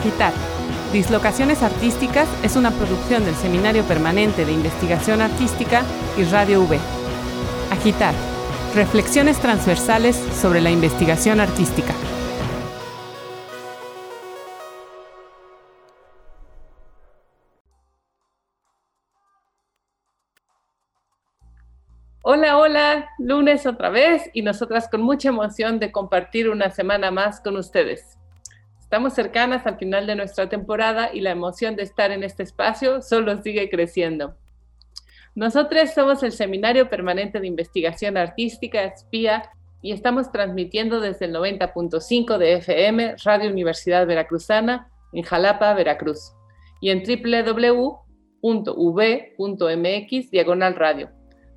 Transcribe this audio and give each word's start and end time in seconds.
Agitar. 0.00 0.32
Dislocaciones 0.94 1.62
Artísticas 1.62 2.26
es 2.42 2.56
una 2.56 2.70
producción 2.70 3.22
del 3.26 3.34
Seminario 3.34 3.84
Permanente 3.84 4.46
de 4.46 4.52
Investigación 4.52 5.20
Artística 5.20 5.82
y 6.16 6.24
Radio 6.24 6.62
V. 6.62 6.78
Agitar. 7.70 8.14
Reflexiones 8.74 9.38
transversales 9.40 10.16
sobre 10.16 10.62
la 10.62 10.70
investigación 10.70 11.38
artística. 11.38 11.92
Hola, 22.22 22.56
hola, 22.56 23.10
lunes 23.18 23.66
otra 23.66 23.90
vez 23.90 24.30
y 24.32 24.40
nosotras 24.40 24.88
con 24.88 25.02
mucha 25.02 25.28
emoción 25.28 25.78
de 25.78 25.92
compartir 25.92 26.48
una 26.48 26.70
semana 26.70 27.10
más 27.10 27.42
con 27.42 27.58
ustedes. 27.58 28.19
Estamos 28.90 29.14
cercanas 29.14 29.64
al 29.68 29.78
final 29.78 30.08
de 30.08 30.16
nuestra 30.16 30.48
temporada 30.48 31.10
y 31.14 31.20
la 31.20 31.30
emoción 31.30 31.76
de 31.76 31.84
estar 31.84 32.10
en 32.10 32.24
este 32.24 32.42
espacio 32.42 33.02
solo 33.02 33.40
sigue 33.40 33.70
creciendo. 33.70 34.34
Nosotros 35.36 35.90
somos 35.94 36.24
el 36.24 36.32
Seminario 36.32 36.90
Permanente 36.90 37.38
de 37.38 37.46
Investigación 37.46 38.16
Artística, 38.16 38.92
SPIA, 38.96 39.48
y 39.80 39.92
estamos 39.92 40.32
transmitiendo 40.32 40.98
desde 40.98 41.26
el 41.26 41.34
90.5 41.36 42.36
de 42.36 42.54
FM, 42.54 43.14
Radio 43.24 43.48
Universidad 43.48 44.08
Veracruzana, 44.08 44.90
en 45.12 45.22
Jalapa, 45.22 45.72
Veracruz, 45.74 46.32
y 46.80 46.90
en 46.90 47.04
www.v.mx, 47.04 48.00
diagonal 50.32 50.74
radio. 50.74 51.10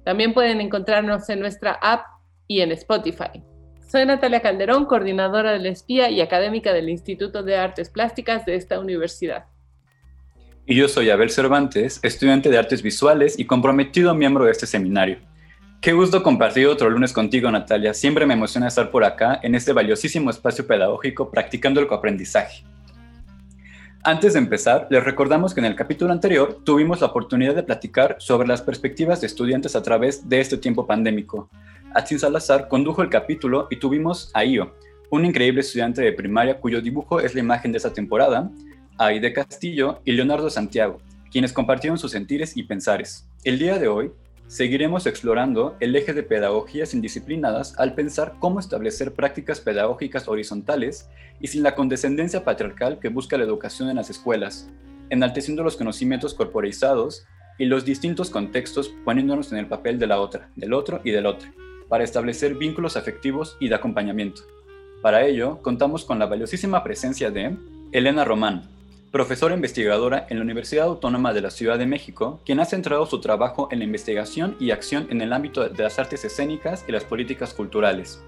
También 0.06 0.36
pueden 0.36 0.62
encontrarnos 0.62 1.28
en 1.30 1.40
nuestra 1.40 1.80
app 1.82 2.06
y 2.48 2.62
en 2.62 2.72
Spotify. 2.74 3.44
Soy 3.94 4.08
Natalia 4.08 4.42
Calderón, 4.42 4.86
coordinadora 4.86 5.52
del 5.52 5.68
espía 5.68 6.10
y 6.10 6.20
académica 6.20 6.74
del 6.74 6.90
Instituto 6.90 7.44
de 7.44 7.58
Artes 7.58 7.92
Plásticas 7.92 8.44
de 8.44 8.56
esta 8.56 8.80
universidad. 8.80 9.46
Y 10.66 10.74
yo 10.74 10.88
soy 10.88 11.12
Abel 11.12 11.30
Cervantes, 11.30 12.00
estudiante 12.02 12.50
de 12.50 12.58
artes 12.58 12.82
visuales 12.82 13.38
y 13.38 13.46
comprometido 13.46 14.16
miembro 14.16 14.46
de 14.46 14.52
este 14.52 14.66
seminario. 14.66 15.20
Qué 15.80 15.94
gusto 15.94 16.24
compartir 16.24 16.66
otro 16.66 16.90
lunes 16.90 17.14
contigo, 17.14 17.52
Natalia. 17.52 17.94
Siempre 17.94 18.26
me 18.26 18.34
emociona 18.34 18.70
estar 18.70 18.90
por 18.90 19.04
acá, 19.04 19.40
en 19.44 19.54
este 19.54 19.74
valiosísimo 19.74 20.32
espacio 20.32 20.66
pedagógico, 20.66 21.30
practicando 21.30 21.80
el 21.80 21.86
coaprendizaje. 21.86 22.64
Antes 24.02 24.34
de 24.34 24.40
empezar, 24.40 24.88
les 24.90 25.04
recordamos 25.04 25.54
que 25.54 25.60
en 25.60 25.68
el 25.68 25.76
capítulo 25.76 26.12
anterior 26.12 26.62
tuvimos 26.66 27.02
la 27.02 27.08
oportunidad 27.08 27.54
de 27.54 27.62
platicar 27.62 28.16
sobre 28.18 28.48
las 28.48 28.64
perspectivas 28.64 29.22
de 29.22 29.28
estudiantes 29.28 29.76
a 29.76 29.84
través 29.84 30.28
de 30.28 30.42
este 30.42 30.58
tiempo 30.58 30.88
pandémico. 30.88 31.52
Atsin 31.94 32.18
Salazar 32.18 32.68
condujo 32.68 33.04
el 33.04 33.10
capítulo 33.10 33.68
y 33.70 33.76
tuvimos 33.76 34.32
a 34.34 34.44
Io, 34.44 34.74
un 35.12 35.26
increíble 35.26 35.62
estudiante 35.62 36.02
de 36.02 36.12
primaria 36.12 36.60
cuyo 36.60 36.82
dibujo 36.82 37.20
es 37.20 37.36
la 37.36 37.42
imagen 37.42 37.72
de 37.72 37.78
esta 37.78 37.94
temporada, 37.94 38.50
a 38.98 39.06
Aide 39.06 39.32
Castillo 39.32 40.02
y 40.04 40.14
Leonardo 40.14 40.50
Santiago, 40.50 41.00
quienes 41.32 41.54
compartieron 41.54 42.00
sus 42.00 42.10
sentires 42.10 42.58
y 42.58 42.64
pensares. 42.64 43.30
El 43.44 43.60
día 43.60 43.78
de 43.78 43.90
hoy 43.90 44.12
seguiremos 44.48 45.06
explorando 45.06 45.78
el 45.80 45.96
eje 45.96 46.14
de 46.14 46.24
pedagogías 46.24 46.96
indisciplinadas 46.96 47.78
al 47.78 47.94
pensar 47.94 48.38
cómo 48.40 48.60
establecer 48.60 49.14
prácticas 49.14 49.62
pedagógicas 49.62 50.28
horizontales 50.28 51.10
y 51.40 51.48
sin 51.48 51.62
la 51.62 51.76
condescendencia 51.76 52.44
patriarcal 52.44 52.98
que 53.00 53.10
busca 53.10 53.38
la 53.38 53.44
educación 53.44 53.92
en 53.92 53.98
las 53.98 54.10
escuelas, 54.10 54.68
enalteciendo 55.12 55.64
los 55.64 55.78
conocimientos 55.78 56.34
corporizados 56.34 57.28
y 57.60 57.66
los 57.66 57.86
distintos 57.86 58.32
contextos 58.32 58.92
poniéndonos 59.06 59.52
en 59.52 59.60
el 59.60 59.68
papel 59.68 60.00
de 60.00 60.08
la 60.08 60.20
otra, 60.20 60.50
del 60.56 60.74
otro 60.74 61.00
y 61.04 61.12
del 61.12 61.28
otro, 61.28 61.50
para 61.94 62.06
establecer 62.06 62.56
vínculos 62.56 62.98
afectivos 62.98 63.56
y 63.60 63.68
de 63.68 63.76
acompañamiento. 63.76 64.42
Para 65.04 65.28
ello, 65.28 65.60
contamos 65.62 66.06
con 66.06 66.18
la 66.18 66.26
valiosísima 66.26 66.84
presencia 66.84 67.30
de 67.30 67.56
Elena 67.92 68.26
Román, 68.26 68.64
profesora 69.12 69.54
investigadora 69.54 70.26
en 70.32 70.38
la 70.38 70.44
Universidad 70.44 70.88
Autónoma 70.88 71.34
de 71.34 71.42
la 71.42 71.52
Ciudad 71.52 71.78
de 71.78 71.86
México, 71.86 72.42
quien 72.48 72.60
ha 72.60 72.66
centrado 72.66 73.06
su 73.06 73.22
trabajo 73.22 73.68
en 73.70 73.78
la 73.78 73.86
investigación 73.86 74.56
y 74.60 74.72
acción 74.72 75.06
en 75.12 75.22
el 75.22 75.32
ámbito 75.34 75.70
de 75.70 75.84
las 75.84 76.00
artes 76.00 76.26
escénicas 76.26 76.84
y 76.88 76.92
las 76.92 77.04
políticas 77.04 77.54
culturales. 77.54 78.24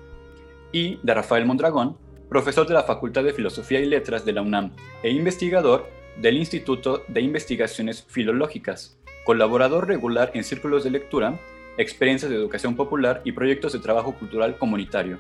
Y 0.72 1.00
de 1.02 1.16
Rafael 1.16 1.48
Mondragón, 1.48 1.98
profesor 2.30 2.68
de 2.68 2.76
la 2.76 2.84
Facultad 2.84 3.24
de 3.24 3.34
Filosofía 3.34 3.80
y 3.80 3.88
Letras 3.88 4.26
de 4.26 4.34
la 4.34 4.44
UNAM 4.44 4.74
e 5.02 5.10
investigador 5.10 5.90
del 6.22 6.38
Instituto 6.38 7.02
de 7.08 7.22
Investigaciones 7.22 8.06
Filológicas, 8.08 9.00
colaborador 9.24 9.88
regular 9.88 10.30
en 10.36 10.44
círculos 10.44 10.84
de 10.84 10.92
lectura, 10.92 11.40
experiencias 11.78 12.30
de 12.30 12.38
educación 12.38 12.76
popular 12.76 13.22
y 13.26 13.32
proyectos 13.32 13.74
de 13.74 13.80
trabajo 13.80 14.14
cultural 14.14 14.58
comunitario. 14.58 15.20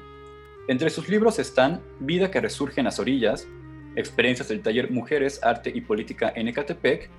Entre 0.68 0.90
sus 0.90 1.10
libros 1.10 1.40
están 1.40 1.82
Vida 2.00 2.32
que 2.32 2.42
resurge 2.42 2.82
en 2.82 2.86
las 2.86 3.00
orillas, 3.00 3.48
experiencias 3.96 4.48
del 4.48 4.62
taller 4.62 4.92
Mujeres, 4.92 5.44
Arte 5.44 5.72
y 5.74 5.82
Política 5.82 6.32
en 6.36 6.48
Ecatepec, 6.48 7.10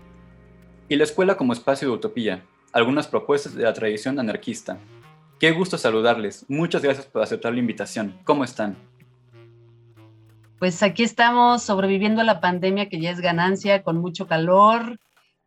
y 0.88 0.96
la 0.96 1.04
escuela 1.04 1.36
como 1.36 1.52
espacio 1.52 1.88
de 1.88 1.94
utopía, 1.94 2.42
algunas 2.72 3.08
propuestas 3.08 3.54
de 3.54 3.62
la 3.62 3.72
tradición 3.72 4.18
anarquista. 4.18 4.78
Qué 5.38 5.52
gusto 5.52 5.76
saludarles. 5.78 6.44
Muchas 6.48 6.82
gracias 6.82 7.06
por 7.06 7.22
aceptar 7.22 7.52
la 7.52 7.60
invitación. 7.60 8.18
¿Cómo 8.24 8.44
están? 8.44 8.76
Pues 10.58 10.82
aquí 10.82 11.02
estamos 11.02 11.62
sobreviviendo 11.62 12.22
a 12.22 12.24
la 12.24 12.40
pandemia 12.40 12.88
que 12.88 13.00
ya 13.00 13.10
es 13.10 13.20
ganancia, 13.20 13.82
con 13.82 13.98
mucho 13.98 14.26
calor, 14.26 14.98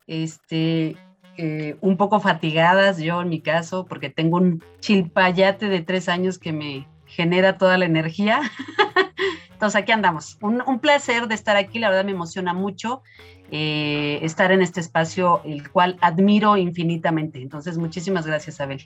este, 0.06 0.96
eh, 1.42 1.78
un 1.80 1.96
poco 1.96 2.20
fatigadas, 2.20 2.98
yo 2.98 3.22
en 3.22 3.30
mi 3.30 3.40
caso, 3.40 3.86
porque 3.86 4.10
tengo 4.10 4.36
un 4.36 4.62
chilpayate 4.82 5.70
de 5.70 5.80
tres 5.80 6.10
años 6.10 6.38
que 6.38 6.52
me 6.52 6.86
genera 7.06 7.58
toda 7.58 7.78
la 7.78 7.86
energía. 7.86 8.42
Entonces 9.54 9.82
aquí 9.82 9.94
andamos. 9.94 10.38
Un, 10.42 10.80
placer 10.80 11.30
de 11.30 11.36
estar 11.36 11.56
aquí, 11.56 11.80
la 11.80 11.88
verdad 11.88 12.04
me 12.04 12.12
emociona 12.12 12.54
mucho 12.54 13.04
eh, 13.52 14.20
estar 14.22 14.52
en 14.52 14.62
este 14.62 14.82
espacio, 14.82 15.42
el 15.46 15.70
cual 15.72 15.96
admiro 16.02 16.58
infinitamente. 16.58 17.42
Entonces, 17.42 17.78
muchísimas 17.78 18.28
gracias, 18.28 18.60
Abel. 18.60 18.86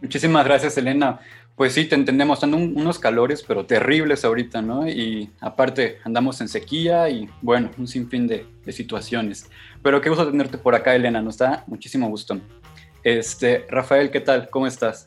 Muchísimas 0.00 0.46
gracias, 0.46 0.78
Elena. 0.78 1.20
Pues 1.56 1.74
sí, 1.74 1.84
te 1.84 1.94
entendemos, 1.94 2.38
están 2.38 2.54
unos 2.54 2.98
calores, 2.98 3.44
pero 3.46 3.66
terribles 3.66 4.24
ahorita, 4.24 4.62
¿no? 4.62 4.88
Y 4.88 5.30
aparte, 5.38 5.98
andamos 6.02 6.40
en 6.40 6.48
sequía 6.48 7.10
y 7.10 7.28
bueno, 7.42 7.70
un 7.76 7.86
sinfín 7.86 8.26
de, 8.26 8.46
situaciones. 8.72 9.50
Pero 9.82 10.00
qué 10.00 10.08
gusto 10.08 10.30
tenerte 10.30 10.56
por 10.56 10.74
acá, 10.74 10.94
Elena, 10.94 11.20
nos 11.20 11.36
da 11.36 11.64
muchísimo 11.66 12.08
gusto. 12.08 12.38
Este, 13.04 13.66
Rafael, 13.68 14.10
¿qué 14.10 14.20
tal? 14.20 14.48
¿Cómo 14.48 14.66
estás? 14.66 15.06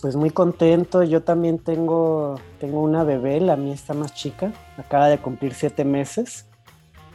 Pues 0.00 0.16
muy 0.16 0.30
contento, 0.30 1.02
yo 1.02 1.22
también 1.22 1.58
tengo, 1.58 2.40
tengo 2.58 2.80
una 2.80 3.04
bebé, 3.04 3.38
la 3.38 3.56
mía 3.56 3.74
está 3.74 3.92
más 3.92 4.14
chica, 4.14 4.50
acaba 4.78 5.08
de 5.08 5.18
cumplir 5.18 5.52
siete 5.52 5.84
meses. 5.84 6.46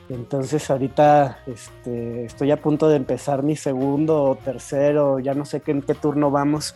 Entonces 0.08 0.70
ahorita 0.70 1.40
este, 1.48 2.25
estoy 2.25 2.52
a 2.52 2.62
punto 2.62 2.88
de 2.90 2.98
empezar 2.98 3.42
mi 3.42 3.56
segundo 3.56 4.22
o 4.22 4.36
tercero, 4.36 5.18
ya 5.18 5.34
no 5.34 5.46
sé 5.46 5.62
qué, 5.62 5.72
en 5.72 5.81
qué 5.81 5.96
turno 5.96 6.30
vamos. 6.30 6.75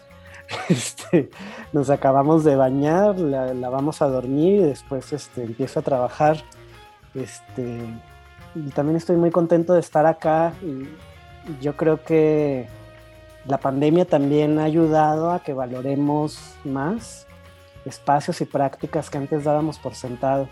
Este, 0.69 1.29
nos 1.73 1.89
acabamos 1.89 2.43
de 2.43 2.55
bañar, 2.55 3.19
la, 3.19 3.69
vamos 3.69 4.01
a 4.01 4.07
dormir 4.07 4.61
y 4.61 4.63
después 4.63 5.11
este, 5.13 5.43
empiezo 5.43 5.79
a 5.79 5.83
trabajar. 5.83 6.37
Este, 7.13 7.81
y 8.55 8.69
también 8.71 8.97
estoy 8.97 9.17
muy 9.17 9.31
contento 9.31 9.73
de 9.73 9.79
estar 9.79 10.05
acá. 10.05 10.53
Y 10.61 10.87
yo 11.61 11.75
creo 11.75 12.03
que 12.03 12.67
la 13.45 13.59
pandemia 13.59 14.05
también 14.05 14.59
ha 14.59 14.63
ayudado 14.63 15.31
a 15.31 15.43
que 15.43 15.53
valoremos 15.53 16.55
más 16.63 17.27
espacios 17.85 18.41
y 18.41 18.45
prácticas 18.45 19.09
que 19.09 19.17
antes 19.17 19.43
dábamos 19.43 19.79
por 19.79 19.95
sentado. 19.95 20.49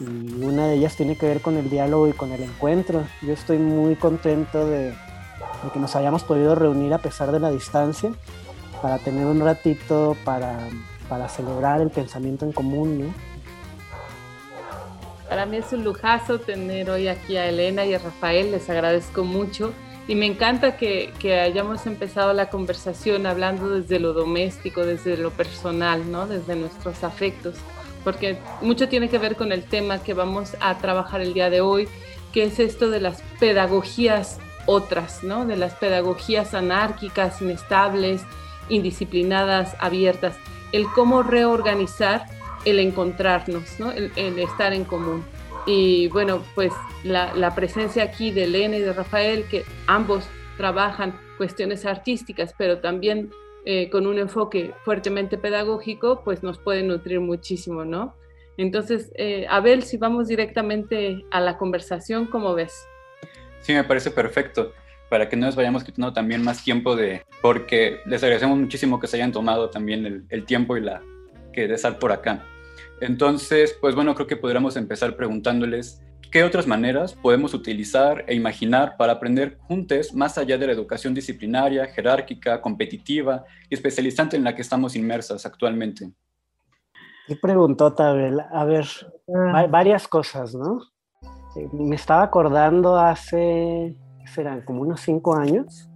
Y 0.00 0.44
una 0.44 0.66
de 0.66 0.74
ellas 0.74 0.96
tiene 0.96 1.16
que 1.16 1.26
ver 1.26 1.40
con 1.40 1.56
el 1.56 1.70
diálogo 1.70 2.08
y 2.08 2.12
con 2.12 2.32
el 2.32 2.42
encuentro. 2.42 3.04
Yo 3.22 3.32
estoy 3.32 3.58
muy 3.58 3.94
contento 3.94 4.66
de, 4.66 4.94
que 5.72 5.78
nos 5.78 5.94
hayamos 5.94 6.24
podido 6.24 6.54
reunir 6.54 6.92
a 6.92 6.98
pesar 6.98 7.30
de 7.30 7.40
la 7.40 7.50
distancia 7.50 8.12
para 8.82 8.98
tener 8.98 9.24
un 9.24 9.40
ratito 9.40 10.16
para, 10.24 10.68
para 11.08 11.28
celebrar 11.28 11.80
el 11.80 11.90
pensamiento 11.90 12.44
en 12.44 12.52
común. 12.52 13.14
Para 15.28 15.46
mí 15.46 15.56
es 15.56 15.72
un 15.72 15.84
lujazo 15.84 16.40
tener 16.40 16.90
hoy 16.90 17.08
aquí 17.08 17.36
a 17.36 17.48
Elena 17.48 17.86
y 17.86 17.94
a 17.94 17.98
Rafael, 17.98 18.50
les 18.50 18.68
agradezco 18.68 19.24
mucho 19.24 19.72
y 20.08 20.16
me 20.16 20.26
encanta 20.26 20.76
que, 20.76 21.12
que, 21.20 21.40
hayamos 21.40 21.86
empezado 21.86 22.32
la 22.32 22.50
conversación 22.50 23.24
hablando 23.24 23.70
desde 23.70 24.00
lo 24.00 24.12
doméstico, 24.12 24.84
desde 24.84 25.16
lo 25.16 25.30
personal, 25.30 26.10
¿no? 26.10 26.26
desde 26.26 26.56
nuestros 26.56 27.04
afectos, 27.04 27.54
porque 28.02 28.36
mucho 28.60 28.88
tiene 28.88 29.08
que 29.08 29.18
ver 29.18 29.36
con 29.36 29.52
el 29.52 29.62
tema 29.62 30.02
que 30.02 30.12
vamos 30.12 30.56
a 30.60 30.76
trabajar 30.78 31.20
el 31.20 31.34
día 31.34 31.50
de 31.50 31.60
hoy, 31.60 31.88
que 32.32 32.44
es 32.44 32.58
esto 32.58 32.90
de 32.90 33.00
las 33.00 33.22
pedagogías 33.38 34.38
otras, 34.66 35.22
¿no? 35.22 35.46
de 35.46 35.56
las 35.56 35.74
pedagogías 35.74 36.52
anárquicas, 36.52 37.40
inestables, 37.40 38.22
indisciplinadas, 38.72 39.76
abiertas, 39.78 40.36
el 40.72 40.86
cómo 40.94 41.22
reorganizar 41.22 42.24
el 42.64 42.78
encontrarnos, 42.78 43.78
¿no? 43.78 43.92
el, 43.92 44.38
estar 44.38 44.72
en 44.72 44.84
común. 44.84 45.24
Y 45.66 46.08
bueno, 46.08 46.42
pues 46.54 46.72
la, 47.04 47.54
presencia 47.54 48.02
aquí 48.02 48.30
de 48.30 48.44
Elena 48.44 48.76
y 48.76 48.80
de 48.80 48.92
Rafael, 48.92 49.44
que 49.44 49.64
ambos 49.86 50.24
trabajan 50.56 51.18
cuestiones 51.36 51.84
artísticas, 51.86 52.54
pero 52.56 52.78
también 52.78 53.30
eh, 53.64 53.90
con 53.90 54.06
un 54.06 54.18
enfoque 54.18 54.72
fuertemente 54.84 55.38
pedagógico, 55.38 56.22
pues 56.24 56.42
nos 56.42 56.58
puede 56.58 56.82
nutrir 56.82 57.20
muchísimo, 57.20 57.84
¿no? 57.84 58.16
Entonces, 58.56 59.12
eh, 59.16 59.46
Abel, 59.48 59.82
si 59.82 59.96
vamos 59.96 60.28
directamente 60.28 61.24
a 61.30 61.40
la 61.40 61.58
conversación, 61.58 62.26
¿cómo 62.26 62.54
ves? 62.54 62.86
Sí, 63.60 63.72
me 63.72 63.84
parece 63.84 64.10
perfecto, 64.10 64.72
para 65.12 65.28
que 65.28 65.36
no 65.36 65.44
nos 65.44 65.56
vayamos 65.56 65.84
quitando 65.84 66.10
también 66.14 66.42
más 66.42 66.64
tiempo 66.64 66.96
de, 66.96 67.26
porque 67.42 67.98
les 68.06 68.22
agradecemos 68.22 68.56
muchísimo 68.56 68.98
que 68.98 69.06
se 69.06 69.16
hayan 69.16 69.30
tomado 69.30 69.68
también 69.68 70.06
el, 70.06 70.24
el 70.30 70.46
tiempo 70.46 70.74
y 70.74 70.80
la 70.80 71.02
que 71.52 71.68
de 71.68 71.74
estar 71.74 71.98
por 71.98 72.12
acá. 72.12 72.46
Entonces, 72.98 73.76
pues 73.78 73.94
bueno, 73.94 74.14
creo 74.14 74.26
que 74.26 74.38
podríamos 74.38 74.74
empezar 74.74 75.14
preguntándoles 75.14 76.00
qué 76.30 76.44
otras 76.44 76.66
maneras 76.66 77.12
podemos 77.12 77.52
utilizar 77.52 78.24
e 78.26 78.34
imaginar 78.34 78.96
para 78.96 79.12
aprender 79.12 79.58
juntos 79.58 80.14
más 80.14 80.38
allá 80.38 80.56
de 80.56 80.68
la 80.68 80.72
educación 80.72 81.12
disciplinaria, 81.12 81.88
jerárquica, 81.88 82.62
competitiva 82.62 83.44
y 83.68 83.74
especializante 83.74 84.38
en 84.38 84.44
la 84.44 84.54
que 84.54 84.62
estamos 84.62 84.96
inmersas 84.96 85.44
actualmente. 85.44 86.10
Qué 87.26 87.36
preguntó 87.36 87.92
Tabel. 87.92 88.40
A 88.50 88.64
ver, 88.64 88.86
ah. 89.36 89.66
varias 89.68 90.08
cosas, 90.08 90.54
¿no? 90.54 90.80
Eh, 91.54 91.68
me 91.70 91.96
estaba 91.96 92.22
acordando 92.22 92.96
hace, 92.96 93.94
serán 94.32 94.62
como 94.62 94.82
unos 94.82 95.00
cinco 95.00 95.34
años, 95.34 95.88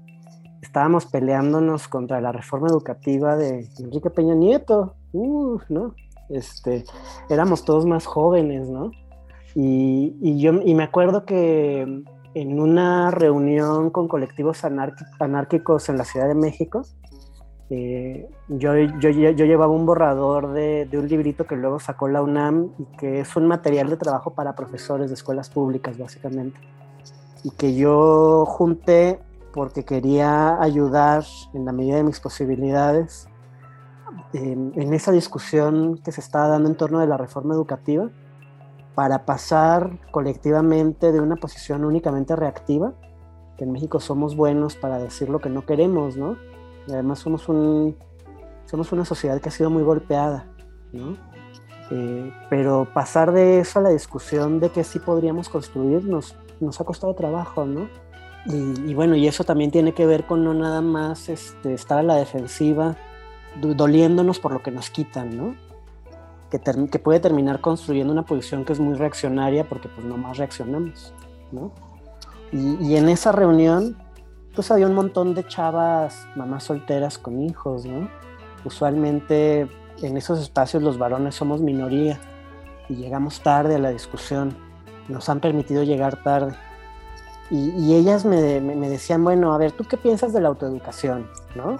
estábamos 0.62 1.06
peleándonos 1.06 1.88
contra 1.88 2.20
la 2.20 2.32
reforma 2.32 2.68
educativa 2.68 3.36
de 3.36 3.68
Enrique 3.78 4.10
Peña 4.10 4.34
Nieto, 4.34 4.94
uh, 5.12 5.58
¿no? 5.68 5.94
Este, 6.28 6.84
éramos 7.28 7.64
todos 7.64 7.86
más 7.86 8.06
jóvenes, 8.06 8.68
¿no? 8.68 8.90
Y, 9.54 10.38
yo, 10.38 10.52
y 10.62 10.74
me 10.74 10.82
acuerdo 10.82 11.24
que 11.24 12.04
en 12.34 12.60
una 12.60 13.10
reunión 13.10 13.88
con 13.90 14.06
colectivos 14.06 14.62
anárquicos 15.18 15.88
en 15.88 15.96
la 15.96 16.04
Ciudad 16.04 16.28
de 16.28 16.34
México, 16.34 16.82
eh, 17.70 18.28
yo, 18.48 18.76
yo, 18.76 19.10
yo, 19.10 19.44
llevaba 19.44 19.72
un 19.72 19.86
borrador 19.86 20.52
de, 20.52 20.84
de, 20.84 20.98
un 20.98 21.08
librito 21.08 21.46
que 21.46 21.56
luego 21.56 21.80
sacó 21.80 22.06
la 22.06 22.22
UNAM 22.22 22.70
y 22.78 22.84
que 22.98 23.20
es 23.20 23.34
un 23.34 23.46
material 23.46 23.88
de 23.88 23.96
trabajo 23.96 24.34
para 24.34 24.54
profesores 24.54 25.08
de 25.08 25.14
escuelas 25.14 25.48
públicas, 25.48 25.96
básicamente. 25.96 26.60
Y 27.46 27.52
que 27.52 27.76
yo 27.76 28.44
junté 28.44 29.20
porque 29.52 29.84
quería 29.84 30.60
ayudar 30.60 31.24
en 31.54 31.64
la 31.64 31.70
medida 31.70 31.94
de 31.94 32.02
mis 32.02 32.18
posibilidades 32.18 33.28
en, 34.32 34.92
esa 34.92 35.12
discusión 35.12 35.98
que 35.98 36.10
se 36.10 36.20
estaba 36.20 36.48
dando 36.48 36.68
en 36.68 36.74
torno 36.74 36.98
de 36.98 37.06
la 37.06 37.16
reforma 37.16 37.54
educativa 37.54 38.10
para 38.96 39.24
pasar 39.24 40.00
colectivamente 40.10 41.12
de 41.12 41.20
una 41.20 41.36
posición 41.36 41.84
únicamente 41.84 42.34
reactiva, 42.34 42.94
que 43.56 43.62
en 43.62 43.70
México 43.70 44.00
somos 44.00 44.34
buenos 44.34 44.74
para 44.74 44.98
decir 44.98 45.28
lo 45.28 45.38
que 45.38 45.48
no 45.48 45.64
queremos, 45.64 46.16
¿no? 46.16 46.36
además 46.88 47.20
somos, 47.20 47.48
un, 47.48 47.96
somos 48.64 48.90
una 48.90 49.04
sociedad 49.04 49.40
que 49.40 49.50
ha 49.50 49.52
sido 49.52 49.70
muy 49.70 49.84
golpeada, 49.84 50.46
¿no? 50.92 51.16
Eh, 51.92 52.32
pero 52.50 52.88
pasar 52.92 53.30
de 53.30 53.60
eso 53.60 53.78
a 53.78 53.82
la 53.82 53.90
discusión 53.90 54.58
de 54.58 54.70
que 54.70 54.82
sí 54.82 54.98
podríamos 54.98 55.48
construir 55.48 56.04
nos, 56.60 56.80
ha 56.80 56.84
costado 56.84 57.14
trabajo, 57.14 57.64
¿no? 57.64 57.88
Y, 58.46 58.94
bueno, 58.94 59.16
y 59.16 59.26
eso 59.26 59.42
también 59.42 59.72
tiene 59.72 59.92
que 59.92 60.06
ver 60.06 60.24
con 60.24 60.44
no 60.44 60.54
nada 60.54 60.80
más 60.80 61.28
este, 61.28 61.74
estar 61.74 61.98
a 61.98 62.02
la 62.04 62.14
defensiva, 62.14 62.96
doliéndonos 63.60 64.38
por 64.38 64.52
lo 64.52 64.62
que 64.62 64.70
nos 64.70 64.88
quitan, 64.88 65.36
¿no? 65.36 65.56
Que, 66.50 66.60
que, 66.60 66.98
puede 67.00 67.18
terminar 67.18 67.60
construyendo 67.60 68.12
una 68.12 68.24
posición 68.24 68.64
que 68.64 68.72
es 68.72 68.78
muy 68.78 68.94
reaccionaria 68.94 69.68
porque 69.68 69.88
pues 69.88 70.06
nomás 70.06 70.38
reaccionamos, 70.38 71.12
¿no? 71.50 71.72
Y, 72.52 72.76
y 72.86 72.96
en 72.96 73.08
esa 73.08 73.32
reunión 73.32 73.96
pues 74.54 74.70
había 74.70 74.86
un 74.86 74.94
montón 74.94 75.34
de 75.34 75.46
chavas, 75.46 76.26
mamás 76.36 76.64
solteras 76.64 77.18
con 77.18 77.42
hijos, 77.42 77.84
¿no? 77.84 78.08
Usualmente 78.64 79.68
en 80.02 80.16
esos 80.16 80.40
espacios 80.40 80.82
los 80.82 80.98
varones 80.98 81.34
somos 81.34 81.60
minoría 81.60 82.18
y 82.88 82.94
llegamos 82.94 83.40
tarde 83.40 83.76
a 83.76 83.78
la 83.78 83.90
discusión, 83.90 84.56
nos 85.08 85.28
han 85.28 85.40
permitido 85.40 85.82
llegar 85.82 86.22
tarde. 86.22 86.54
Y, 87.48 87.94
ellas 87.94 88.24
me, 88.24 88.60
decían, 88.88 89.22
bueno, 89.22 89.54
a 89.54 89.58
ver, 89.58 89.70
¿tú 89.70 89.84
qué 89.84 89.96
piensas 89.96 90.32
de 90.32 90.40
la 90.40 90.48
autoeducación? 90.48 91.28
¿no? 91.54 91.76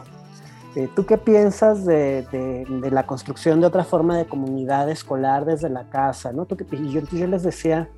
Eh, 0.77 0.89
¿Tú 0.95 1.07
qué 1.07 1.19
piensas 1.19 1.85
de, 1.85 2.65
la 2.91 3.05
construcción 3.05 3.61
de 3.61 3.67
otra 3.67 3.83
forma 3.83 4.17
de 4.17 4.27
comunidad 4.27 4.89
escolar 4.89 5.45
desde 5.45 5.69
la 5.69 5.89
casa? 5.89 6.33
¿no? 6.33 6.47
y 6.71 6.93
yo, 6.93 7.01
yo 7.11 7.27
les 7.27 7.43
decía, 7.43 7.89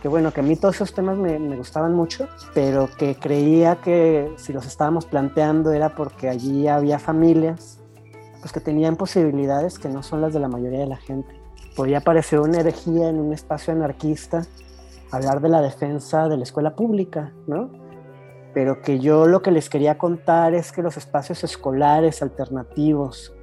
que 0.00 0.08
bueno, 0.08 0.32
que 0.32 0.40
a 0.40 0.42
mí 0.42 0.56
todos 0.56 0.76
esos 0.76 0.94
temas 0.94 1.18
me, 1.18 1.38
me, 1.38 1.56
gustaban 1.56 1.92
mucho, 1.92 2.28
pero 2.54 2.88
que 2.96 3.14
creía 3.14 3.76
que 3.76 4.32
si 4.36 4.54
los 4.54 4.66
estábamos 4.66 5.04
planteando 5.04 5.72
era 5.72 5.94
porque 5.94 6.30
allí 6.30 6.66
había 6.66 6.98
familias 6.98 7.78
pues 8.40 8.52
que 8.52 8.60
tenían 8.60 8.96
posibilidades 8.96 9.78
que 9.78 9.88
no 9.88 10.02
son 10.02 10.20
las 10.20 10.32
de 10.32 10.40
la 10.40 10.48
mayoría 10.48 10.78
de 10.78 10.86
la 10.86 10.96
gente. 10.96 11.35
Podría 11.76 12.00
parecer 12.00 12.40
una 12.40 12.60
herejía 12.60 13.08
en 13.08 13.20
un 13.20 13.32
espacio 13.32 13.72
anarquista 13.72 14.46
hablar 15.12 15.40
de 15.40 15.48
la 15.48 15.60
defensa 15.60 16.28
de 16.28 16.36
la 16.38 16.42
escuela 16.42 16.74
pública, 16.74 17.32
¿no? 17.46 17.70
Pero 18.54 18.80
que 18.80 18.98
yo 18.98 19.26
lo 19.26 19.42
que 19.42 19.50
les 19.50 19.68
quería 19.68 19.98
contar 19.98 20.54
es 20.54 20.72
que 20.72 20.82
los 20.82 20.96
espacios 20.96 21.44
escolares 21.44 22.22
alternativos 22.22 23.36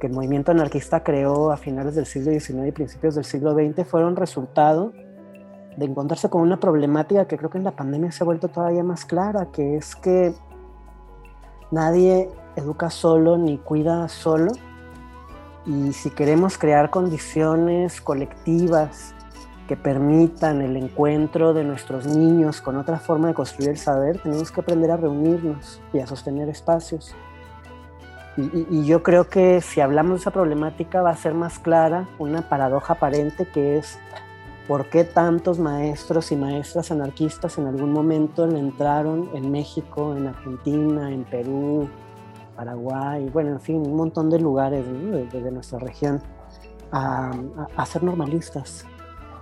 que 0.00 0.06
el 0.08 0.12
movimiento 0.12 0.50
anarquista 0.50 1.02
creó 1.02 1.50
a 1.50 1.56
finales 1.56 1.94
del 1.94 2.06
siglo 2.06 2.32
XIX 2.32 2.68
y 2.68 2.72
principios 2.72 3.14
del 3.14 3.24
siglo 3.24 3.54
XX 3.54 3.86
fueron 3.86 4.16
resultado 4.16 4.92
de 5.76 5.84
encontrarse 5.84 6.30
con 6.30 6.42
una 6.42 6.58
problemática 6.58 7.26
que 7.26 7.36
creo 7.36 7.50
que 7.50 7.58
en 7.58 7.64
la 7.64 7.76
pandemia 7.76 8.10
se 8.12 8.24
ha 8.24 8.26
vuelto 8.26 8.48
todavía 8.48 8.82
más 8.82 9.04
clara, 9.04 9.50
que 9.52 9.76
es 9.76 9.94
que 9.96 10.34
nadie 11.70 12.30
educa 12.56 12.90
solo 12.90 13.36
ni 13.36 13.58
cuida 13.58 14.08
solo. 14.08 14.52
Y 15.66 15.92
si 15.92 16.10
queremos 16.10 16.58
crear 16.58 16.90
condiciones 16.90 18.00
colectivas 18.00 19.14
que 19.66 19.76
permitan 19.76 20.62
el 20.62 20.76
encuentro 20.76 21.52
de 21.52 21.64
nuestros 21.64 22.06
niños 22.06 22.60
con 22.60 22.76
otra 22.76 22.98
forma 23.00 23.28
de 23.28 23.34
construir 23.34 23.70
el 23.70 23.76
saber, 23.76 24.18
tenemos 24.18 24.52
que 24.52 24.60
aprender 24.60 24.92
a 24.92 24.96
reunirnos 24.96 25.80
y 25.92 25.98
a 25.98 26.06
sostener 26.06 26.48
espacios. 26.48 27.16
Y, 28.36 28.66
y, 28.70 28.84
yo 28.84 29.02
creo 29.02 29.28
que 29.28 29.62
si 29.62 29.80
hablamos 29.80 30.12
de 30.12 30.20
esa 30.20 30.30
problemática 30.30 31.00
va 31.00 31.10
a 31.10 31.16
ser 31.16 31.32
más 31.32 31.58
clara 31.58 32.06
una 32.18 32.42
paradoja 32.50 32.92
aparente 32.92 33.46
que 33.46 33.78
es 33.78 33.98
por 34.68 34.90
qué 34.90 35.04
tantos 35.04 35.58
maestros 35.58 36.30
y 36.32 36.36
maestras 36.36 36.90
anarquistas 36.90 37.56
en 37.56 37.66
algún 37.66 37.92
momento 37.92 38.44
entraron 38.44 39.30
en 39.32 39.50
México, 39.50 40.14
en 40.14 40.26
Argentina, 40.26 41.10
en 41.10 41.24
Perú, 41.24 41.88
Paraguay, 42.56 43.28
bueno, 43.32 43.50
en 43.50 43.60
fin, 43.60 43.76
un 43.76 43.94
montón 43.94 44.30
de 44.30 44.38
lugares 44.38 44.84
de, 44.86 45.50
nuestra 45.52 45.78
región 45.78 46.20
a, 46.90 47.32
ser 47.86 48.02
normalistas 48.02 48.86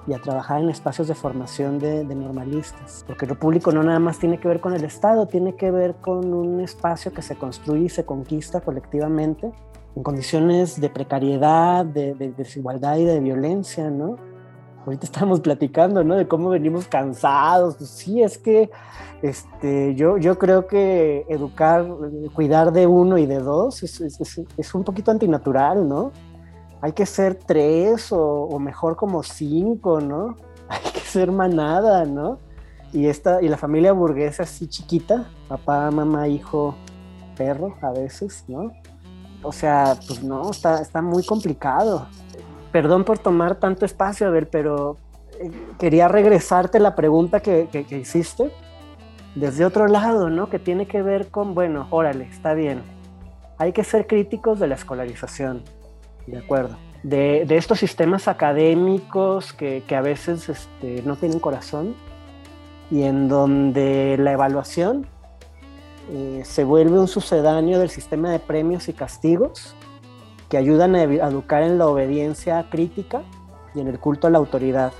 y 0.06 0.12
a 0.12 0.18
trabajar 0.18 0.60
en 0.60 0.68
espacios 0.68 1.08
de 1.08 1.14
formación 1.14 1.78
de, 1.78 2.04
de, 2.04 2.14
normalistas. 2.14 3.04
Porque 3.06 3.26
lo 3.26 3.38
público 3.38 3.72
no 3.72 3.82
nada 3.82 3.98
más 3.98 4.18
tiene 4.18 4.38
que 4.38 4.48
ver 4.48 4.60
con 4.60 4.74
el 4.74 4.84
Estado, 4.84 5.26
tiene 5.26 5.54
que 5.54 5.70
ver 5.70 5.94
con 5.96 6.34
un 6.34 6.60
espacio 6.60 7.12
que 7.12 7.22
se 7.22 7.36
construye 7.36 7.84
y 7.84 7.88
se 7.88 8.04
conquista 8.04 8.60
colectivamente 8.60 9.52
en 9.96 10.02
condiciones 10.02 10.80
de 10.80 10.90
precariedad, 10.90 11.86
de, 11.86 12.14
de 12.14 12.32
desigualdad 12.32 12.96
y 12.96 13.04
de 13.04 13.20
violencia, 13.20 13.90
¿no? 13.90 14.18
ahorita 14.86 15.06
estábamos 15.06 15.40
platicando, 15.40 16.04
¿no? 16.04 16.16
De 16.16 16.28
cómo 16.28 16.50
venimos 16.50 16.86
cansados. 16.86 17.76
Pues 17.76 17.90
sí, 17.90 18.22
es 18.22 18.38
que 18.38 18.70
este, 19.24 19.94
yo, 19.94 20.18
yo 20.18 20.38
creo 20.38 20.66
que 20.66 21.24
educar, 21.30 21.88
cuidar 22.34 22.72
de 22.72 22.86
uno 22.86 23.16
y 23.16 23.24
de 23.24 23.38
dos 23.38 23.82
es, 23.82 24.74
un 24.74 24.84
poquito 24.84 25.10
antinatural, 25.10 25.88
¿no? 25.88 26.12
Hay 26.82 26.92
que 26.92 27.06
ser 27.06 27.34
tres 27.34 28.08
o, 28.10 28.58
mejor 28.58 28.96
como 28.96 29.22
cinco, 29.22 29.98
¿no? 30.02 30.36
Hay 30.68 30.82
que 30.92 31.00
ser 31.00 31.32
manada, 31.32 32.04
¿no? 32.04 32.38
Y, 32.92 33.06
esta, 33.06 33.40
y 33.40 33.48
la 33.48 33.56
familia 33.56 33.94
burguesa 33.94 34.42
así 34.42 34.68
chiquita, 34.68 35.30
papá, 35.48 35.90
mamá, 35.90 36.28
hijo, 36.28 36.74
perro 37.34 37.76
a 37.80 37.92
veces, 37.92 38.44
¿no? 38.46 38.72
O 39.42 39.52
sea, 39.52 39.98
pues 40.06 40.22
no, 40.22 40.50
está, 40.50 41.00
muy 41.00 41.24
complicado 41.24 42.08
perdón 42.72 43.04
por 43.04 43.20
tomar 43.20 43.54
tanto 43.54 43.86
espacio, 43.86 44.26
a 44.26 44.30
ver, 44.30 44.50
pero 44.50 44.96
eh, 45.40 45.50
quería 45.78 46.08
regresarte 46.08 46.78
la 46.78 46.94
pregunta 46.94 47.40
que, 47.40 47.68
hiciste 47.88 48.50
desde 49.34 49.64
otro 49.64 49.86
lado, 49.88 50.30
¿no? 50.30 50.48
Que 50.48 50.58
tiene 50.58 50.86
que 50.86 51.02
ver 51.02 51.28
con, 51.28 51.54
bueno, 51.54 51.86
órale, 51.90 52.24
está 52.24 52.54
bien. 52.54 52.82
Hay 53.58 53.72
que 53.72 53.84
ser 53.84 54.06
críticos 54.06 54.60
de 54.60 54.68
la 54.68 54.74
escolarización, 54.74 55.62
¿de 56.26 56.38
acuerdo? 56.38 56.76
De, 57.02 57.44
estos 57.50 57.78
sistemas 57.78 58.28
académicos 58.28 59.52
que, 59.52 59.84
a 59.94 60.00
veces 60.00 60.48
este, 60.48 61.02
no 61.02 61.16
tienen 61.16 61.38
corazón 61.38 61.94
y 62.90 63.02
en 63.02 63.28
donde 63.28 64.16
la 64.18 64.32
evaluación 64.32 65.06
eh, 66.10 66.42
se 66.44 66.64
vuelve 66.64 66.98
un 66.98 67.08
sucedáneo 67.08 67.78
del 67.78 67.90
sistema 67.90 68.30
de 68.30 68.38
premios 68.38 68.88
y 68.88 68.92
castigos 68.92 69.74
que 70.48 70.56
ayudan 70.56 70.94
a 70.94 71.02
educar 71.02 71.62
en 71.62 71.78
la 71.78 71.86
obediencia 71.86 72.66
crítica 72.70 73.22
y 73.74 73.80
en 73.80 73.88
el 73.88 73.98
culto 73.98 74.26
a 74.26 74.30
la 74.30 74.38
autoridad. 74.38 74.92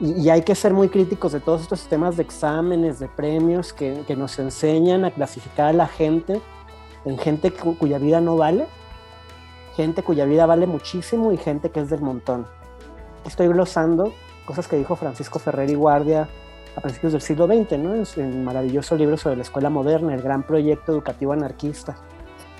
Y, 0.00 0.28
hay 0.28 0.42
que 0.42 0.54
ser 0.54 0.72
muy 0.72 0.88
críticos 0.88 1.32
de 1.32 1.40
todos 1.40 1.62
estos 1.62 1.80
sistemas 1.80 2.16
de 2.16 2.22
exámenes, 2.22 3.00
de 3.00 3.08
premios 3.08 3.72
que, 3.72 4.04
nos 4.16 4.38
enseñan 4.38 5.04
a 5.04 5.10
clasificar 5.10 5.66
a 5.66 5.72
la 5.72 5.86
gente 5.88 6.40
en 7.04 7.18
gente 7.18 7.52
cuya 7.52 7.98
vida 7.98 8.20
no 8.20 8.36
vale, 8.36 8.66
gente 9.76 10.02
cuya 10.02 10.24
vida 10.24 10.46
vale 10.46 10.66
muchísimo 10.66 11.32
y 11.32 11.36
gente 11.36 11.70
que 11.70 11.80
es 11.80 11.90
del 11.90 12.00
montón. 12.00 12.46
Estoy 13.24 13.48
glosando 13.48 14.12
cosas 14.44 14.68
que 14.68 14.76
dijo 14.76 14.96
Francisco 14.96 15.38
Ferrer 15.38 15.68
y 15.70 15.74
Guardia 15.74 16.28
a 16.76 16.80
principios 16.80 17.12
del 17.12 17.22
siglo 17.22 17.46
XX, 17.46 17.78
¿no? 17.78 17.94
en 17.94 18.04
el 18.16 18.38
maravilloso 18.42 18.96
libro 18.96 19.16
sobre 19.16 19.36
la 19.36 19.42
escuela 19.42 19.68
moderna, 19.68 20.14
el 20.14 20.22
gran 20.22 20.44
proyecto 20.44 20.92
educativo 20.92 21.32
anarquista 21.32 21.96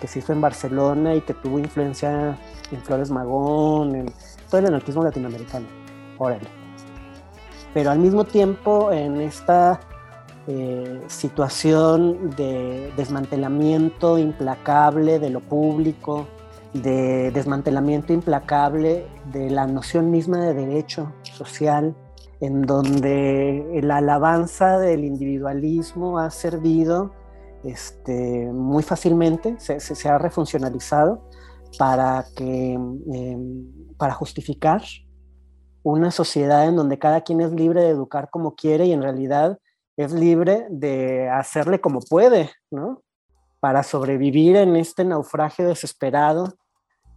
que 0.00 0.06
se 0.06 0.20
hizo 0.20 0.32
en 0.32 0.40
Barcelona 0.40 1.14
y 1.14 1.20
que 1.20 1.34
tuvo 1.34 1.58
influencia 1.58 2.38
en 2.70 2.82
Flores 2.82 3.10
Magón, 3.10 3.94
en 3.94 4.12
todo 4.48 4.60
el 4.60 4.66
anarquismo 4.66 5.02
latinoamericano. 5.02 5.66
Órale. 6.18 6.57
Pero 7.74 7.90
al 7.90 7.98
mismo 7.98 8.24
tiempo, 8.24 8.92
en 8.92 9.20
esta 9.20 9.80
eh, 10.46 11.02
situación 11.08 12.30
de 12.30 12.90
desmantelamiento 12.96 14.18
implacable 14.18 15.18
de 15.18 15.30
lo 15.30 15.40
público, 15.40 16.26
de 16.72 17.30
desmantelamiento 17.30 18.12
implacable 18.12 19.06
de 19.32 19.50
la 19.50 19.66
noción 19.66 20.10
misma 20.10 20.38
de 20.38 20.54
derecho 20.54 21.12
social, 21.22 21.94
en 22.40 22.62
donde 22.62 23.80
la 23.82 23.96
alabanza 23.98 24.78
del 24.78 25.04
individualismo 25.04 26.18
ha 26.18 26.30
servido 26.30 27.12
este, 27.64 28.50
muy 28.52 28.82
fácilmente, 28.82 29.56
se, 29.58 30.08
ha 30.08 30.18
refuncionalizado 30.18 31.28
para, 31.78 32.24
em, 32.38 33.66
para 33.98 34.14
justificar 34.14 34.82
una 35.92 36.10
sociedad 36.10 36.66
en 36.66 36.76
donde 36.76 36.98
cada 36.98 37.22
quien 37.22 37.40
es 37.40 37.52
libre 37.52 37.82
de 37.82 37.90
educar 37.90 38.30
como 38.30 38.54
quiere 38.54 38.86
y 38.86 38.92
en 38.92 39.02
realidad 39.02 39.58
es 39.96 40.12
libre 40.12 40.66
de 40.70 41.28
hacerle 41.28 41.80
como 41.80 42.00
puede, 42.00 42.50
¿no? 42.70 43.02
Para 43.60 43.82
sobrevivir 43.82 44.56
en 44.56 44.76
este 44.76 45.04
naufragio 45.04 45.66
desesperado, 45.66 46.54